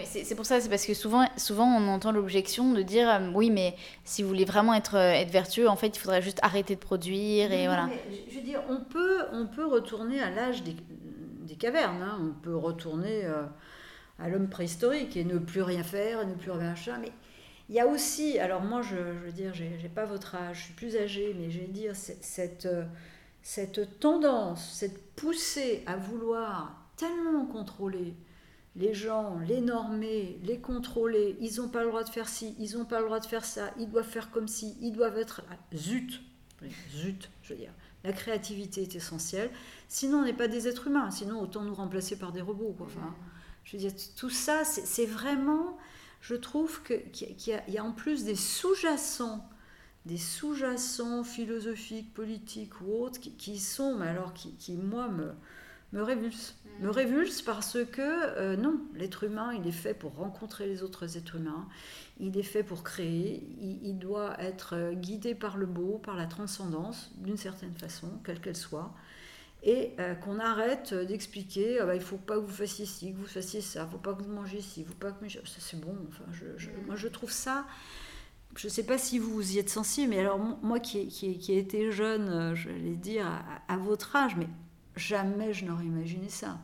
c'est 0.05 0.35
pour 0.35 0.45
ça 0.45 0.61
c'est 0.61 0.69
parce 0.69 0.85
que 0.85 0.93
souvent 0.93 1.27
souvent 1.35 1.65
on 1.65 1.87
entend 1.89 2.11
l'objection 2.13 2.71
de 2.71 2.81
dire 2.81 3.09
euh, 3.09 3.31
oui 3.33 3.49
mais 3.49 3.75
si 4.05 4.23
vous 4.23 4.29
voulez 4.29 4.45
vraiment 4.45 4.73
être 4.73 4.95
être 4.95 5.31
vertueux 5.31 5.67
en 5.67 5.75
fait 5.75 5.97
il 5.97 5.99
faudrait 5.99 6.21
juste 6.21 6.39
arrêter 6.43 6.75
de 6.75 6.79
produire 6.79 7.51
et 7.51 7.65
voilà. 7.65 7.89
je 8.29 8.35
veux 8.35 8.45
dire 8.45 8.61
on 8.69 8.77
peut 8.77 9.19
on 9.33 9.47
peut 9.47 9.65
retourner 9.65 10.21
à 10.21 10.29
l'âge 10.29 10.63
des, 10.63 10.77
des, 11.41 11.55
cavernes 11.55 12.01
hein. 12.01 12.17
on 12.21 12.41
peut 12.41 12.55
retourner 12.55 13.25
à 14.17 14.29
l'homme 14.29 14.47
préhistorique 14.47 15.17
et 15.17 15.25
ne 15.25 15.39
plus 15.39 15.61
rien 15.61 15.83
faire 15.83 16.25
ne 16.25 16.35
plus 16.35 16.51
rien 16.51 16.75
faire 16.75 16.99
mais 17.01 17.11
il 17.69 17.75
y 17.75 17.79
a 17.79 17.87
aussi, 17.87 18.39
alors 18.39 18.61
moi 18.61 18.81
je, 18.81 18.95
veux 18.95 19.31
dire, 19.31 19.53
j'ai 19.53 19.89
pas 19.93 20.05
votre 20.05 20.35
âge, 20.35 20.57
je 20.57 20.63
suis 20.65 20.73
plus 20.73 20.97
âgée, 20.97 21.35
mais 21.37 21.51
je 21.51 21.59
vais 21.59 21.67
dire 21.67 21.95
cette, 21.95 22.67
cette 23.41 23.99
tendance, 23.99 24.73
cette 24.73 25.15
poussée 25.15 25.83
à 25.85 25.95
vouloir 25.95 26.89
tellement 26.97 27.45
contrôler 27.45 28.15
les 28.75 28.93
gens, 28.93 29.39
les 29.39 29.61
normer, 29.61 30.39
les 30.43 30.59
contrôler, 30.59 31.37
ils 31.39 31.57
n'ont 31.57 31.69
pas 31.69 31.83
le 31.83 31.89
droit 31.89 32.03
de 32.03 32.09
faire 32.09 32.27
ci, 32.27 32.55
ils 32.59 32.77
n'ont 32.77 32.85
pas 32.85 32.99
le 32.99 33.05
droit 33.05 33.19
de 33.19 33.25
faire 33.25 33.45
ça, 33.45 33.71
ils 33.77 33.89
doivent 33.89 34.07
faire 34.07 34.31
comme 34.31 34.47
ci, 34.47 34.75
ils 34.81 34.91
doivent 34.91 35.17
être... 35.17 35.41
Zut 35.75 36.21
Zut, 36.91 37.29
je 37.41 37.53
veux 37.53 37.59
dire. 37.59 37.73
La 38.03 38.13
créativité 38.13 38.81
est 38.81 38.95
essentielle. 38.95 39.49
Sinon, 39.87 40.19
on 40.19 40.23
n'est 40.23 40.33
pas 40.33 40.47
des 40.47 40.67
êtres 40.67 40.87
humains. 40.87 41.11
Sinon, 41.11 41.41
autant 41.41 41.63
nous 41.63 41.73
remplacer 41.73 42.17
par 42.17 42.31
des 42.31 42.41
robots. 42.41 42.75
Enfin, 42.79 43.15
je 43.63 43.77
veux 43.77 43.79
dire, 43.79 43.91
tout 44.15 44.29
ça, 44.29 44.63
c'est 44.63 45.05
vraiment 45.05 45.77
je 46.21 46.35
trouve 46.35 46.81
qu'il 46.83 47.35
y, 47.47 47.77
a 47.77 47.83
en 47.83 47.91
plus 47.91 48.25
des 48.25 48.35
sous-jacents, 48.35 49.47
des 50.05 50.17
sous-jacents 50.17 51.23
philosophiques, 51.23 52.13
politiques 52.13 52.81
ou 52.81 53.03
autres, 53.03 53.19
qui, 53.19 53.59
sont, 53.59 53.95
mais 53.95 54.07
alors 54.07 54.33
qui, 54.33 54.73
moi, 54.75 55.07
me, 55.07 55.31
me 55.93 56.01
révulsent. 56.01 56.55
Mm. 56.79 56.85
Me 56.85 56.89
révulsent 56.89 57.41
parce 57.41 57.77
que, 57.85 58.01
euh, 58.01 58.57
non, 58.57 58.81
l'être 58.95 59.23
humain, 59.23 59.53
il 59.53 59.67
est 59.67 59.71
fait 59.71 59.93
pour 59.93 60.15
rencontrer 60.15 60.67
les 60.67 60.83
autres 60.83 61.17
êtres 61.17 61.35
humains, 61.35 61.67
il 62.19 62.37
est 62.37 62.43
fait 62.43 62.63
pour 62.63 62.83
créer, 62.83 63.47
il 63.59 63.97
doit 63.97 64.39
être 64.41 64.93
guidé 64.93 65.35
par 65.35 65.57
le 65.57 65.65
beau, 65.65 65.99
par 66.03 66.15
la 66.15 66.25
transcendance, 66.25 67.11
d'une 67.17 67.37
certaine 67.37 67.73
façon, 67.73 68.09
quelle 68.25 68.41
qu'elle 68.41 68.57
soit 68.57 68.93
et 69.63 69.93
euh, 69.99 70.15
qu'on 70.15 70.39
arrête 70.39 70.93
d'expliquer 70.93 71.79
ah 71.79 71.85
bah, 71.85 71.95
il 71.95 72.01
faut 72.01 72.17
pas 72.17 72.35
que 72.35 72.41
vous 72.41 72.53
fassiez 72.53 72.85
ci, 72.85 73.11
que 73.11 73.17
vous 73.17 73.25
fassiez 73.25 73.61
ça, 73.61 73.85
il 73.87 73.91
faut 73.91 73.97
pas 73.97 74.13
que 74.13 74.23
vous 74.23 74.31
mangez 74.31 74.61
ci, 74.61 74.81
il 74.81 74.85
faut 74.85 74.93
pas 74.93 75.11
que 75.11 75.27
ça 75.27 75.39
c'est 75.59 75.79
bon. 75.79 75.95
Enfin, 76.07 76.23
je, 76.31 76.69
moi 76.85 76.95
je 76.95 77.07
trouve 77.07 77.31
ça. 77.31 77.65
Je 78.55 78.67
ne 78.67 78.71
sais 78.71 78.83
pas 78.83 78.97
si 78.97 79.19
vous 79.19 79.53
y 79.53 79.59
êtes 79.59 79.69
sensible, 79.69 80.09
mais 80.09 80.19
alors 80.19 80.39
moi 80.39 80.79
qui, 80.79 81.07
qui, 81.07 81.37
qui 81.37 81.51
ai 81.51 81.59
été 81.59 81.91
jeune, 81.91 82.29
euh, 82.29 82.55
je 82.55 82.69
vais 82.69 82.95
dire 82.95 83.27
à, 83.67 83.77
votre 83.77 84.15
âge, 84.15 84.35
mais 84.37 84.47
jamais 84.95 85.53
je 85.53 85.65
n'aurais 85.65 85.85
imaginé 85.85 86.29
ça. 86.29 86.57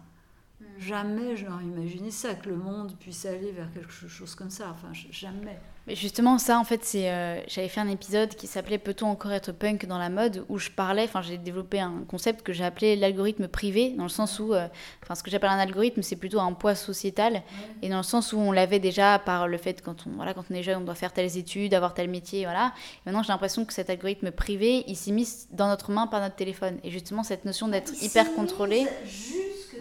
Hmm. 0.59 0.65
Jamais 0.79 1.35
je 1.35 1.45
n'aurais 1.45 1.65
imaginé 1.65 2.09
ça, 2.09 2.33
que 2.33 2.49
le 2.49 2.55
monde 2.55 2.95
puisse 2.99 3.25
aller 3.25 3.51
vers 3.51 3.71
quelque 3.71 3.91
chose 3.91 4.33
comme 4.35 4.49
ça. 4.49 4.71
Enfin, 4.71 4.91
jamais. 5.11 5.59
Mais 5.87 5.95
justement, 5.95 6.39
ça, 6.39 6.59
en 6.59 6.63
fait, 6.63 6.83
c'est. 6.83 7.11
Euh, 7.11 7.39
j'avais 7.47 7.67
fait 7.67 7.79
un 7.79 7.87
épisode 7.87 8.29
qui 8.29 8.47
s'appelait 8.47 8.79
Peut-on 8.79 9.07
encore 9.07 9.31
être 9.31 9.51
punk 9.51 9.85
dans 9.85 9.99
la 9.99 10.09
mode 10.09 10.43
où 10.49 10.57
je 10.57 10.71
parlais, 10.71 11.03
enfin, 11.03 11.21
j'ai 11.21 11.37
développé 11.37 11.79
un 11.79 12.03
concept 12.07 12.41
que 12.41 12.53
j'ai 12.53 12.63
appelé 12.63 12.95
l'algorithme 12.95 13.47
privé, 13.47 13.91
dans 13.91 14.03
le 14.03 14.09
sens 14.09 14.39
où. 14.39 14.53
Euh, 14.53 14.67
enfin, 15.03 15.13
ce 15.13 15.21
que 15.21 15.29
j'appelle 15.29 15.51
un 15.51 15.59
algorithme, 15.59 16.01
c'est 16.01 16.15
plutôt 16.15 16.39
un 16.39 16.53
poids 16.53 16.73
sociétal, 16.73 17.43
et 17.83 17.89
dans 17.89 17.97
le 17.97 18.03
sens 18.03 18.33
où 18.33 18.37
on 18.37 18.51
l'avait 18.51 18.79
déjà 18.79 19.19
par 19.19 19.47
le 19.47 19.57
fait, 19.57 19.81
quand 19.81 20.07
on, 20.07 20.15
voilà, 20.15 20.33
quand 20.33 20.45
on 20.49 20.55
est 20.55 20.63
jeune, 20.63 20.81
on 20.81 20.85
doit 20.85 20.95
faire 20.95 21.13
telles 21.13 21.37
études, 21.37 21.73
avoir 21.75 21.93
tel 21.93 22.09
métier, 22.09 22.45
voilà. 22.45 22.73
Et 22.75 23.01
maintenant, 23.05 23.21
j'ai 23.21 23.31
l'impression 23.31 23.63
que 23.63 23.73
cet 23.73 23.89
algorithme 23.89 24.31
privé, 24.31 24.83
il 24.87 24.95
s'est 24.95 25.11
mis 25.11 25.27
dans 25.51 25.67
notre 25.67 25.91
main 25.91 26.07
par 26.07 26.19
notre 26.19 26.35
téléphone. 26.35 26.79
Et 26.83 26.89
justement, 26.89 27.23
cette 27.23 27.45
notion 27.45 27.67
d'être 27.67 27.93
hyper 28.01 28.33
contrôlé. 28.33 28.87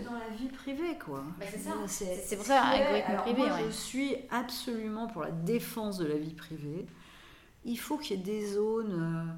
Dans 0.02 0.12
la 0.12 0.28
vie 0.36 0.48
privée, 0.48 0.98
quoi. 1.04 1.24
Bah, 1.38 1.46
c'est 1.50 1.58
ça. 1.58 1.72
C'est 1.88 2.36
pour 2.36 2.46
ça, 2.46 2.62
algorithme 2.62 3.16
privé. 3.22 3.48
Moi, 3.48 3.58
Je 3.66 3.70
suis 3.70 4.16
absolument 4.30 5.06
pour 5.06 5.22
la 5.22 5.30
défense 5.30 5.98
de 5.98 6.06
la 6.06 6.16
vie 6.16 6.34
privée. 6.34 6.86
Il 7.64 7.78
faut 7.78 7.96
qu'il 7.96 8.16
y 8.16 8.20
ait 8.20 8.22
des 8.22 8.46
zones. 8.46 9.36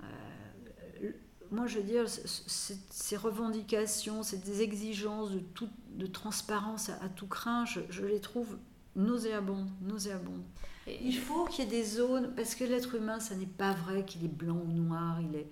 Euh, 0.00 0.04
euh, 0.04 1.10
moi, 1.50 1.66
je 1.66 1.78
veux 1.78 1.84
dire, 1.84 2.04
ces 2.08 3.16
revendications, 3.16 4.22
ces 4.22 4.62
exigences 4.62 5.30
de, 5.30 5.40
tout, 5.40 5.68
de 5.90 6.06
transparence 6.06 6.90
à, 6.90 7.08
tout 7.08 7.26
craint, 7.26 7.64
je, 7.64 8.04
les 8.04 8.20
trouve 8.20 8.58
nauséabondes, 8.96 9.70
nauséabondes. 9.80 10.44
il 10.86 11.16
faut 11.16 11.44
qu'il 11.46 11.64
y 11.64 11.68
ait 11.68 11.70
des 11.70 11.84
zones, 11.84 12.34
parce 12.34 12.54
que 12.54 12.64
l'être 12.64 12.94
humain, 12.94 13.18
ça 13.18 13.34
n'est 13.34 13.46
pas 13.46 13.72
vrai 13.72 14.04
qu'il 14.04 14.24
est 14.24 14.34
blanc 14.34 14.60
ou 14.66 14.72
noir, 14.72 15.20
il 15.20 15.36
est... 15.36 15.48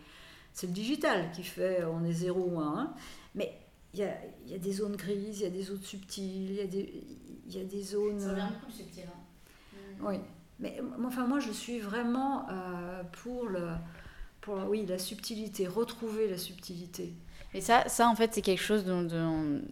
C'est 0.53 0.67
le 0.67 0.73
digital 0.73 1.31
qui 1.33 1.43
fait, 1.43 1.85
on 1.85 2.03
est 2.05 2.13
0 2.13 2.41
ou 2.41 2.61
1, 2.61 2.95
mais 3.35 3.66
il 3.97 4.01
y, 4.01 4.05
a, 4.05 4.15
il 4.45 4.53
y 4.53 4.55
a, 4.55 4.59
des 4.59 4.73
zones 4.73 4.95
grises, 4.97 5.41
il 5.41 5.45
y 5.45 5.47
a 5.47 5.51
des 5.51 5.63
zones 5.63 5.83
subtiles, 5.83 6.51
il 6.51 6.57
y 6.57 6.61
a 6.61 6.67
des, 6.67 7.03
il 7.47 7.57
y 7.57 7.61
a 7.61 7.65
des 7.65 7.83
zones... 7.83 8.21
Ça 8.21 8.31
revient 8.31 8.43
beaucoup 8.61 8.73
subtil. 8.73 9.05
Hein. 9.07 10.03
Oui. 10.03 10.17
Mais 10.61 10.81
enfin, 11.05 11.27
moi, 11.27 11.41
je 11.41 11.51
suis 11.51 11.81
vraiment 11.81 12.47
euh, 12.51 13.03
pour, 13.23 13.47
le, 13.47 13.69
pour 14.43 14.57
oui, 14.69 14.85
la 14.87 14.99
subtilité, 14.99 15.67
retrouver 15.67 16.29
la 16.29 16.37
subtilité. 16.37 17.15
Et 17.55 17.63
ça, 17.63 17.89
ça 17.89 18.09
en 18.09 18.15
fait, 18.15 18.35
c'est 18.35 18.43
quelque 18.43 18.63
chose 18.63 18.85
dont, 18.85 19.63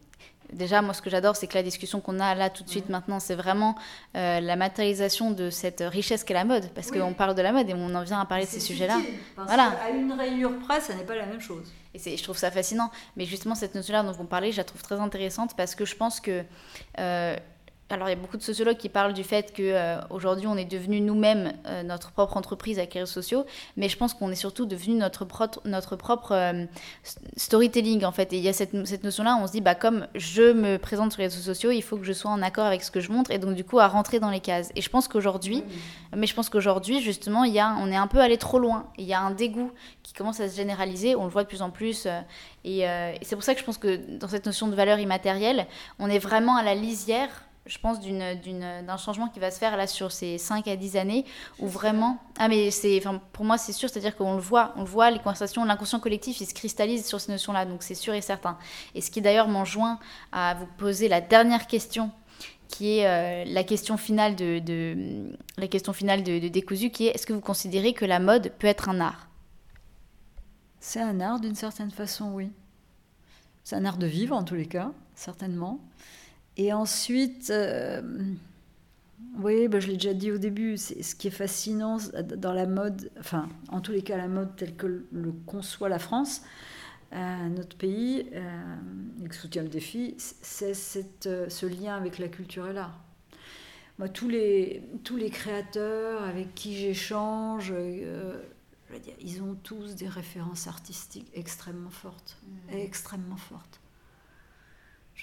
Déjà, 0.55 0.83
moi, 0.83 0.95
ce 0.95 1.03
que 1.03 1.11
j'adore, 1.11 1.35
c'est 1.35 1.49
que 1.49 1.55
la 1.55 1.65
discussion 1.65 2.01
qu'on 2.01 2.21
a 2.21 2.33
là 2.37 2.49
tout 2.49 2.63
de 2.63 2.71
suite 2.71 2.89
maintenant, 2.89 3.19
c'est 3.19 3.35
vraiment 3.35 3.75
euh, 4.17 4.39
la 4.39 4.55
matérialisation 4.55 5.33
de 5.33 5.51
cette 5.51 5.83
richesse 5.85 6.23
qu'est 6.23 6.33
la 6.33 6.45
mode. 6.45 6.71
Parce 6.75 6.93
qu'on 6.93 7.13
parle 7.13 7.35
de 7.35 7.43
la 7.43 7.51
mode 7.51 7.69
et 7.69 7.75
on 7.75 7.93
en 7.93 8.03
vient 8.05 8.21
à 8.21 8.25
parler 8.25 8.45
de 8.45 8.51
ces 8.51 8.61
sujets-là. 8.61 9.01
Voilà. 9.37 9.73
À 9.85 9.91
une 9.91 10.13
rayure 10.13 10.57
près, 10.61 10.81
ça 10.81 10.95
n'est 10.95 11.03
pas 11.03 11.17
la 11.17 11.27
même 11.27 11.41
chose. 11.41 11.73
Et 11.93 12.17
je 12.17 12.23
trouve 12.23 12.39
ça 12.39 12.53
fascinant. 12.53 12.91
Mais 13.17 13.25
justement, 13.25 13.57
cette 13.57 13.75
notion-là 13.75 14.05
dont 14.05 14.13
vous 14.13 14.25
parlez, 14.25 14.53
je 14.53 14.59
la 14.59 14.65
trouve 14.65 14.83
très 14.83 15.01
intéressante 15.01 15.57
parce 15.57 15.75
que 15.75 15.85
je 15.85 15.97
pense 15.97 16.21
que 16.21 16.45
euh, 17.01 17.37
alors 17.91 18.09
il 18.09 18.13
y 18.13 18.15
a 18.15 18.19
beaucoup 18.19 18.39
de 18.39 18.43
sociologues 18.43 18.79
qui 18.79 18.89
parlent 18.89 19.13
du 19.13 19.25
fait 19.25 19.53
qu'aujourd'hui 19.55 20.47
euh, 20.47 20.51
on 20.51 20.57
est 20.57 20.65
devenu 20.65 21.01
nous-mêmes 21.01 21.53
euh, 21.67 21.83
notre 21.83 22.13
propre 22.13 22.37
entreprise 22.37 22.79
avec 22.79 22.95
les 22.95 23.01
réseaux 23.01 23.13
sociaux, 23.13 23.45
mais 23.77 23.89
je 23.89 23.97
pense 23.99 24.15
qu'on 24.15 24.31
est 24.31 24.37
surtout 24.37 24.65
devenu 24.65 24.97
notre, 24.97 25.27
notre 25.67 25.97
propre 25.97 26.33
euh, 26.33 26.65
storytelling 27.37 28.05
en 28.05 28.13
fait. 28.13 28.33
Et 28.33 28.39
il 28.39 28.43
y 28.43 28.49
a 28.49 28.55
cette, 28.55 28.87
cette 28.87 29.05
notion-là, 29.05 29.39
on 29.41 29.47
se 29.47 29.53
dit 29.53 29.61
bah 29.61 29.75
comme 29.75 30.07
je 30.15 30.53
me 30.53 30.79
présente 30.79 31.13
sur 31.13 31.21
les 31.21 31.27
réseaux 31.27 31.43
sociaux, 31.43 31.71
il 31.71 31.83
faut 31.83 31.99
que 31.99 32.05
je 32.05 32.15
sois 32.15 32.31
en 32.31 32.41
accord 32.41 32.65
avec 32.65 32.83
ce 32.83 32.91
que 32.91 33.01
je 33.01 33.13
montre 33.13 33.31
et 33.31 33.39
donc 33.39 33.55
du 33.55 33.65
coup 33.65 33.79
à 33.79 33.87
rentrer 33.87 34.19
dans 34.19 34.31
les 34.31 34.41
cases. 34.41 34.71
Et 34.77 34.81
je 34.81 34.89
pense 34.89 35.07
qu'aujourd'hui, 35.07 35.63
mais 36.17 36.27
je 36.27 36.35
pense 36.35 36.49
qu'aujourd'hui 36.49 37.03
justement 37.03 37.45
il 37.45 37.53
y 37.53 37.61
a, 37.61 37.77
on 37.81 37.93
est 37.93 37.97
un 37.97 38.07
peu 38.07 38.21
allé 38.21 38.39
trop 38.39 38.59
loin. 38.59 38.87
Il 38.97 39.05
y 39.05 39.13
a 39.13 39.21
un 39.21 39.31
dégoût 39.31 39.71
qui 40.03 40.15
commence 40.15 40.41
à 40.41 40.49
se 40.49 40.57
généraliser, 40.57 41.17
on 41.17 41.25
le 41.25 41.31
voit 41.31 41.43
de 41.43 41.49
plus 41.49 41.63
en 41.63 41.71
plus. 41.71 42.09
et, 42.65 42.81
et 42.81 43.19
c'est 43.23 43.37
pour 43.37 43.45
ça 43.45 43.55
que 43.55 43.61
je 43.61 43.65
pense 43.65 43.79
que 43.79 44.01
dans 44.19 44.29
cette 44.29 44.47
notion 44.47 44.69
de 44.69 44.75
valeur 44.75 44.99
immatérielle, 44.99 45.67
on 45.99 46.09
est 46.09 46.19
vraiment 46.19 46.57
à 46.57 46.63
la 46.63 46.75
lisière 46.75 47.45
je 47.67 47.79
pense, 47.79 47.99
d'un 48.01 48.97
changement 48.99 49.29
qui 49.29 49.41
va 49.41 49.51
se 49.51 49.59
faire 49.59 49.77
là 49.77 49.87
sur 49.87 50.13
ces 50.13 50.37
5 50.37 50.69
à 50.69 50.77
10 50.77 50.97
années, 50.97 51.25
où 51.59 51.67
vraiment... 51.67 52.19
Ah 52.39 52.49
mais 52.49 52.71
c'est, 52.71 53.03
pour 53.33 53.45
moi 53.45 53.57
c'est 53.57 53.73
sûr, 53.73 53.89
c'est-à-dire 53.89 54.17
qu'on 54.17 54.35
le 54.35 54.41
voit, 54.41 54.75
on 54.77 54.81
le 54.81 54.87
voit, 54.87 55.11
les 55.11 55.19
conversations, 55.19 55.65
l'inconscient 55.65 56.01
collectif, 56.01 56.41
il 56.41 56.47
se 56.47 56.53
cristallise 56.53 57.07
sur 57.07 57.21
ces 57.21 57.33
notions-là, 57.33 57.65
donc 57.65 57.83
c'est 57.83 57.95
sûr 57.95 58.13
et 58.13 58.21
certain. 58.21 58.59
Et 58.95 59.01
ce 59.01 59.11
qui 59.11 59.23
d'ailleurs 59.23 59.49
m'enjoint 59.49 59.99
à 60.33 60.55
vous 60.55 60.67
poser 60.77 61.09
la 61.09 61.23
dernière 61.23 61.67
question, 61.67 62.11
qui 62.69 62.99
est 62.99 63.07
euh, 63.07 63.45
la 63.51 63.65
question 63.65 63.97
finale 63.97 64.37
de, 64.37 64.59
de, 64.59 65.33
la 65.57 65.69
question 65.69 65.93
finale 65.93 66.23
de, 66.23 66.39
de 66.39 66.49
Décousu, 66.49 66.91
qui 66.91 67.07
est 67.07 67.15
est-ce 67.15 67.27
que 67.27 67.33
vous 67.33 67.41
considérez 67.41 67.95
que 67.95 68.05
la 68.05 68.19
mode 68.19 68.53
peut 68.59 68.67
être 68.67 68.89
un 68.89 69.01
art? 69.01 69.29
C'est 70.81 71.01
un 71.01 71.21
art 71.21 71.41
d'une 71.41 71.55
certaine 71.55 71.91
façon, 71.91 72.33
oui. 72.33 72.51
C'est 73.63 73.77
un 73.77 73.87
art 73.87 73.97
de 73.97 74.07
vivre 74.07 74.37
en 74.37 74.45
tous 74.45 74.55
les 74.55 74.67
cas, 74.67 74.93
certainement. 75.15 75.81
Et 76.57 76.73
ensuite, 76.73 77.51
euh, 77.51 78.01
oui, 79.39 79.69
bah, 79.69 79.81
je 79.81 79.89
l'ai 79.89 79.95
déjà 79.95 80.15
dit 80.15 80.31
au 80.31 80.39
début, 80.39 80.77
ce 80.77 81.15
qui 81.15 81.29
est 81.29 81.33
fascinant 81.33 81.99
dans 82.37 82.53
la 82.53 82.67
mode, 82.67 83.11
enfin, 83.19 83.49
en 83.69 83.81
tous 83.81 83.93
les 83.93 84.03
cas, 84.03 84.17
la 84.17 84.29
mode 84.29 84.55
telle 84.57 84.77
que 84.77 85.05
le 85.11 85.33
conçoit 85.47 85.89
la 85.89 85.99
France, 85.99 86.43
euh, 87.13 87.49
notre 87.49 87.77
pays, 87.77 88.29
euh, 88.35 88.77
et 89.25 89.29
que 89.29 89.35
soutient 89.35 89.63
le 89.63 89.69
défi, 89.69 90.15
c'est 90.19 90.75
ce 90.75 91.67
lien 91.67 91.97
avec 91.97 92.19
la 92.19 92.29
culture 92.29 92.69
et 92.69 92.73
l'art. 92.73 93.01
Moi, 93.99 94.09
tous 94.09 94.29
les, 94.29 94.83
tous 95.05 95.17
les 95.17 95.31
créateurs 95.31 96.23
avec 96.23 96.55
qui 96.55 96.77
j'échange, 96.77 97.73
ils 99.21 99.43
ont 99.43 99.55
tous 99.63 99.95
des 99.95 100.09
références 100.09 100.67
artistiques 100.67 101.31
extrêmement 101.35 101.91
fortes, 101.91 102.37
mmh. 102.43 102.77
extrêmement 102.77 103.37
fortes. 103.37 103.81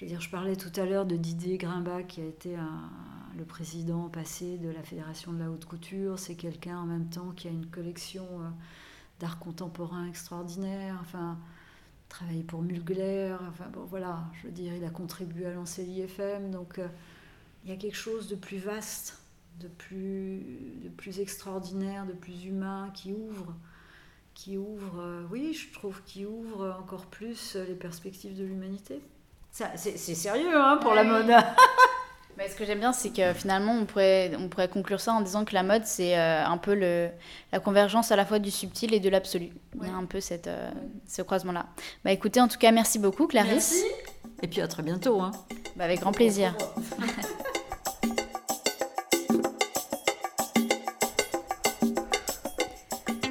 Je 0.02 0.08
veux 0.08 0.20
je 0.20 0.30
parlais 0.32 0.56
tout 0.56 0.72
à 0.78 0.86
l'heure 0.86 1.06
de 1.06 1.16
Didier 1.16 1.60
Grimbac, 1.60 2.08
qui 2.08 2.22
a 2.22 2.26
été 2.26 2.58
le 3.38 3.46
président 3.46 4.10
passé 4.10 4.58
de 4.58 4.70
la 4.70 4.82
Fédération 4.82 5.32
de 5.32 5.38
la 5.38 5.52
haute 5.52 5.66
couture. 5.66 6.18
C'est 6.18 6.34
quelqu'un 6.34 6.80
en 6.80 6.86
même 6.88 7.08
temps 7.08 7.30
qui 7.36 7.48
a 7.48 7.52
une 7.52 7.68
collection 7.68 8.24
euh, 8.24 8.50
d'art 9.20 9.38
contemporain 9.38 10.08
extraordinaire. 10.08 10.98
Enfin, 11.02 11.38
travaillé 12.10 12.42
pour 12.42 12.64
Mugler. 12.64 13.36
Enfin, 13.48 13.70
bon, 13.72 13.86
voilà, 13.86 14.24
je 14.34 14.48
veux 14.48 14.54
il 14.58 14.84
a 14.84 14.90
contribué 14.90 15.46
à 15.46 15.54
lancer 15.54 15.84
l'IFM. 15.86 16.50
Donc, 16.50 16.80
euh, 16.80 16.88
il 17.64 17.70
y 17.70 17.74
a 17.74 17.78
quelque 17.78 17.98
chose 17.98 18.28
de 18.28 18.36
plus 18.36 18.58
vaste, 18.58 19.22
de 19.60 19.68
plus, 19.68 20.40
de 20.84 20.90
plus 20.90 21.20
extraordinaire, 21.20 22.08
de 22.08 22.14
plus 22.14 22.46
humain 22.46 22.90
qui 22.96 23.14
ouvre 23.14 23.54
qui 24.34 24.58
ouvre, 24.58 25.00
euh, 25.00 25.24
oui, 25.30 25.54
je 25.54 25.72
trouve, 25.74 26.02
qui 26.06 26.26
ouvre 26.26 26.76
encore 26.80 27.06
plus 27.06 27.56
les 27.56 27.76
perspectives 27.76 28.36
de 28.36 28.46
l'humanité. 28.46 29.02
C'est 29.52 29.98
sérieux 29.98 30.56
hein, 30.56 30.78
pour 30.82 30.94
la 30.94 31.04
mode. 31.04 31.30
Mais 32.38 32.50
ce 32.50 32.56
que 32.56 32.66
j'aime 32.66 32.80
bien, 32.80 32.94
c'est 32.94 33.10
que 33.10 33.34
finalement, 33.34 33.74
on 33.74 33.86
pourrait, 33.86 34.32
on 34.40 34.48
pourrait 34.48 34.70
conclure 34.70 35.00
ça 35.00 35.14
en 35.14 35.22
disant 35.22 35.46
que 35.46 35.54
la 35.54 35.64
mode, 35.64 35.86
c'est 35.86 36.18
euh, 36.18 36.46
un 36.46 36.58
peu 36.58 36.74
le, 36.74 37.10
la 37.52 37.60
convergence 37.60 38.12
à 38.12 38.16
la 38.16 38.26
fois 38.26 38.40
du 38.40 38.50
subtil 38.50 38.94
et 38.94 39.00
de 39.00 39.10
l'absolu. 39.10 39.50
Il 39.76 39.88
y 39.88 39.92
a 39.92 39.94
un 39.94 40.06
peu 40.06 40.22
cette, 40.22 40.48
euh, 40.48 40.72
ce 41.08 41.22
croisement-là. 41.22 41.68
Bah 42.06 42.12
écoutez, 42.12 42.40
en 42.40 42.48
tout 42.48 42.58
cas, 42.58 42.72
merci 42.72 43.00
beaucoup, 43.00 43.28
Clarisse. 43.28 43.84
Merci. 43.84 43.86
Et 44.42 44.48
puis 44.48 44.62
à 44.62 44.68
très 44.68 44.82
bientôt. 44.82 45.22
Hein. 45.22 45.32
Bah, 45.76 45.84
avec 45.84 46.00
grand 46.00 46.14
plaisir. 46.14 46.56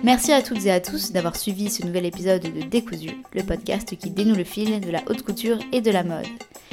Merci 0.02 0.32
à 0.32 0.40
toutes 0.40 0.64
et 0.64 0.70
à 0.70 0.80
tous 0.80 1.12
d'avoir 1.12 1.36
suivi 1.36 1.68
ce 1.68 1.84
nouvel 1.84 2.06
épisode 2.06 2.40
de 2.40 2.62
Décousu, 2.62 3.10
le 3.34 3.42
podcast 3.42 3.94
qui 3.98 4.08
dénoue 4.08 4.34
le 4.34 4.44
fil 4.44 4.80
de 4.80 4.90
la 4.90 5.02
haute 5.06 5.22
couture 5.22 5.58
et 5.72 5.82
de 5.82 5.90
la 5.90 6.02
mode. 6.02 6.24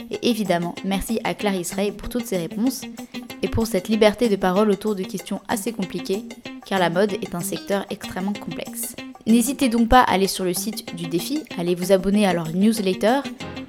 Et 0.10 0.30
évidemment, 0.30 0.76
merci 0.86 1.20
à 1.26 1.34
Clarisse 1.34 1.74
Ray 1.74 1.92
pour 1.92 2.08
toutes 2.08 2.26
ses 2.26 2.38
réponses 2.38 2.84
et 3.42 3.50
pour 3.50 3.68
cette 3.68 3.90
liberté 3.90 4.30
de 4.30 4.38
parole 4.38 4.72
autour 4.72 4.96
de 4.96 5.04
questions 5.04 5.42
assez 5.50 5.74
compliquées, 5.74 6.24
car 6.66 6.80
la 6.80 6.90
mode 6.90 7.14
est 7.14 7.36
un 7.36 7.42
secteur 7.42 7.86
extrêmement 7.90 8.32
complexe. 8.32 8.96
N'hésitez 9.26 9.68
donc 9.68 9.90
pas 9.90 10.04
à 10.04 10.14
aller 10.14 10.28
sur 10.28 10.46
le 10.46 10.54
site 10.54 10.96
du 10.96 11.08
défi, 11.08 11.44
à 11.58 11.62
aller 11.62 11.76
vous 11.76 11.92
abonner 11.92 12.26
à 12.26 12.32
leur 12.32 12.54
newsletter 12.54 13.20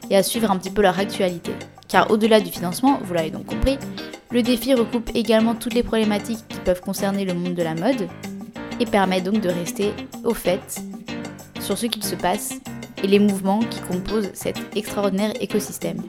et 0.09 0.17
à 0.17 0.23
suivre 0.23 0.53
un 0.53 0.57
petit 0.57 0.71
peu 0.71 0.83
leur 0.83 1.01
actualité. 1.01 1.51
Car 1.89 2.13
au-delà 2.13 2.41
du 2.41 2.53
financement, 2.53 3.01
vous 3.03 3.13
l'avez 3.13 3.33
donc 3.33 3.47
compris, 3.47 3.77
le 4.31 4.43
défi 4.43 4.73
recoupe 4.75 5.11
également 5.15 5.57
toutes 5.57 5.75
les 5.75 5.83
problématiques 5.83 6.47
qui 6.49 6.61
peuvent 6.61 6.81
concerner 6.81 7.25
le 7.25 7.35
monde 7.35 7.55
de 7.55 7.63
la 7.63 7.75
mode, 7.75 8.09
et 8.81 8.87
permet 8.87 9.21
donc 9.21 9.41
de 9.41 9.49
rester 9.49 9.93
au 10.25 10.35
fait 10.35 10.83
sur 11.61 11.77
ce 11.77 11.87
qu'il 11.87 12.05
se 12.05 12.15
passe 12.15 12.55
et 13.03 13.07
les 13.07 13.19
mouvements 13.19 13.61
qui 13.61 13.81
composent 13.81 14.31
cet 14.35 14.59
extraordinaire 14.77 15.33
écosystème. 15.41 16.03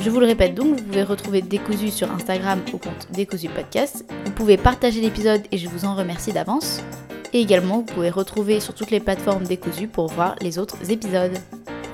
Je 0.00 0.10
vous 0.10 0.20
le 0.20 0.26
répète 0.26 0.54
donc, 0.54 0.78
vous 0.78 0.84
pouvez 0.84 1.02
retrouver 1.02 1.42
Décousu 1.42 1.90
sur 1.90 2.10
Instagram 2.12 2.60
au 2.72 2.78
compte 2.78 3.08
Décousu 3.12 3.48
Podcast. 3.48 4.04
Vous 4.24 4.30
pouvez 4.30 4.56
partager 4.56 5.00
l'épisode 5.00 5.42
et 5.50 5.58
je 5.58 5.68
vous 5.68 5.84
en 5.84 5.96
remercie 5.96 6.32
d'avance. 6.32 6.82
Et 7.32 7.40
également, 7.40 7.78
vous 7.78 7.84
pouvez 7.94 8.10
retrouver 8.10 8.60
sur 8.60 8.74
toutes 8.74 8.90
les 8.90 9.00
plateformes 9.00 9.44
Décousu 9.44 9.88
pour 9.88 10.06
voir 10.06 10.36
les 10.40 10.58
autres 10.58 10.90
épisodes. 10.90 11.36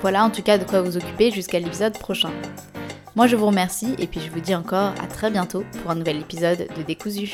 Voilà 0.01 0.23
en 0.23 0.29
tout 0.29 0.43
cas 0.43 0.57
de 0.57 0.63
quoi 0.65 0.81
vous 0.81 0.97
occuper 0.97 1.31
jusqu'à 1.31 1.59
l'épisode 1.59 1.97
prochain. 1.97 2.31
Moi 3.15 3.27
je 3.27 3.35
vous 3.35 3.47
remercie 3.47 3.95
et 3.97 4.07
puis 4.07 4.19
je 4.19 4.29
vous 4.29 4.39
dis 4.39 4.53
encore 4.53 4.93
à 5.01 5.07
très 5.07 5.31
bientôt 5.31 5.63
pour 5.81 5.91
un 5.91 5.95
nouvel 5.95 6.17
épisode 6.17 6.67
de 6.77 6.83
Décousu. 6.83 7.33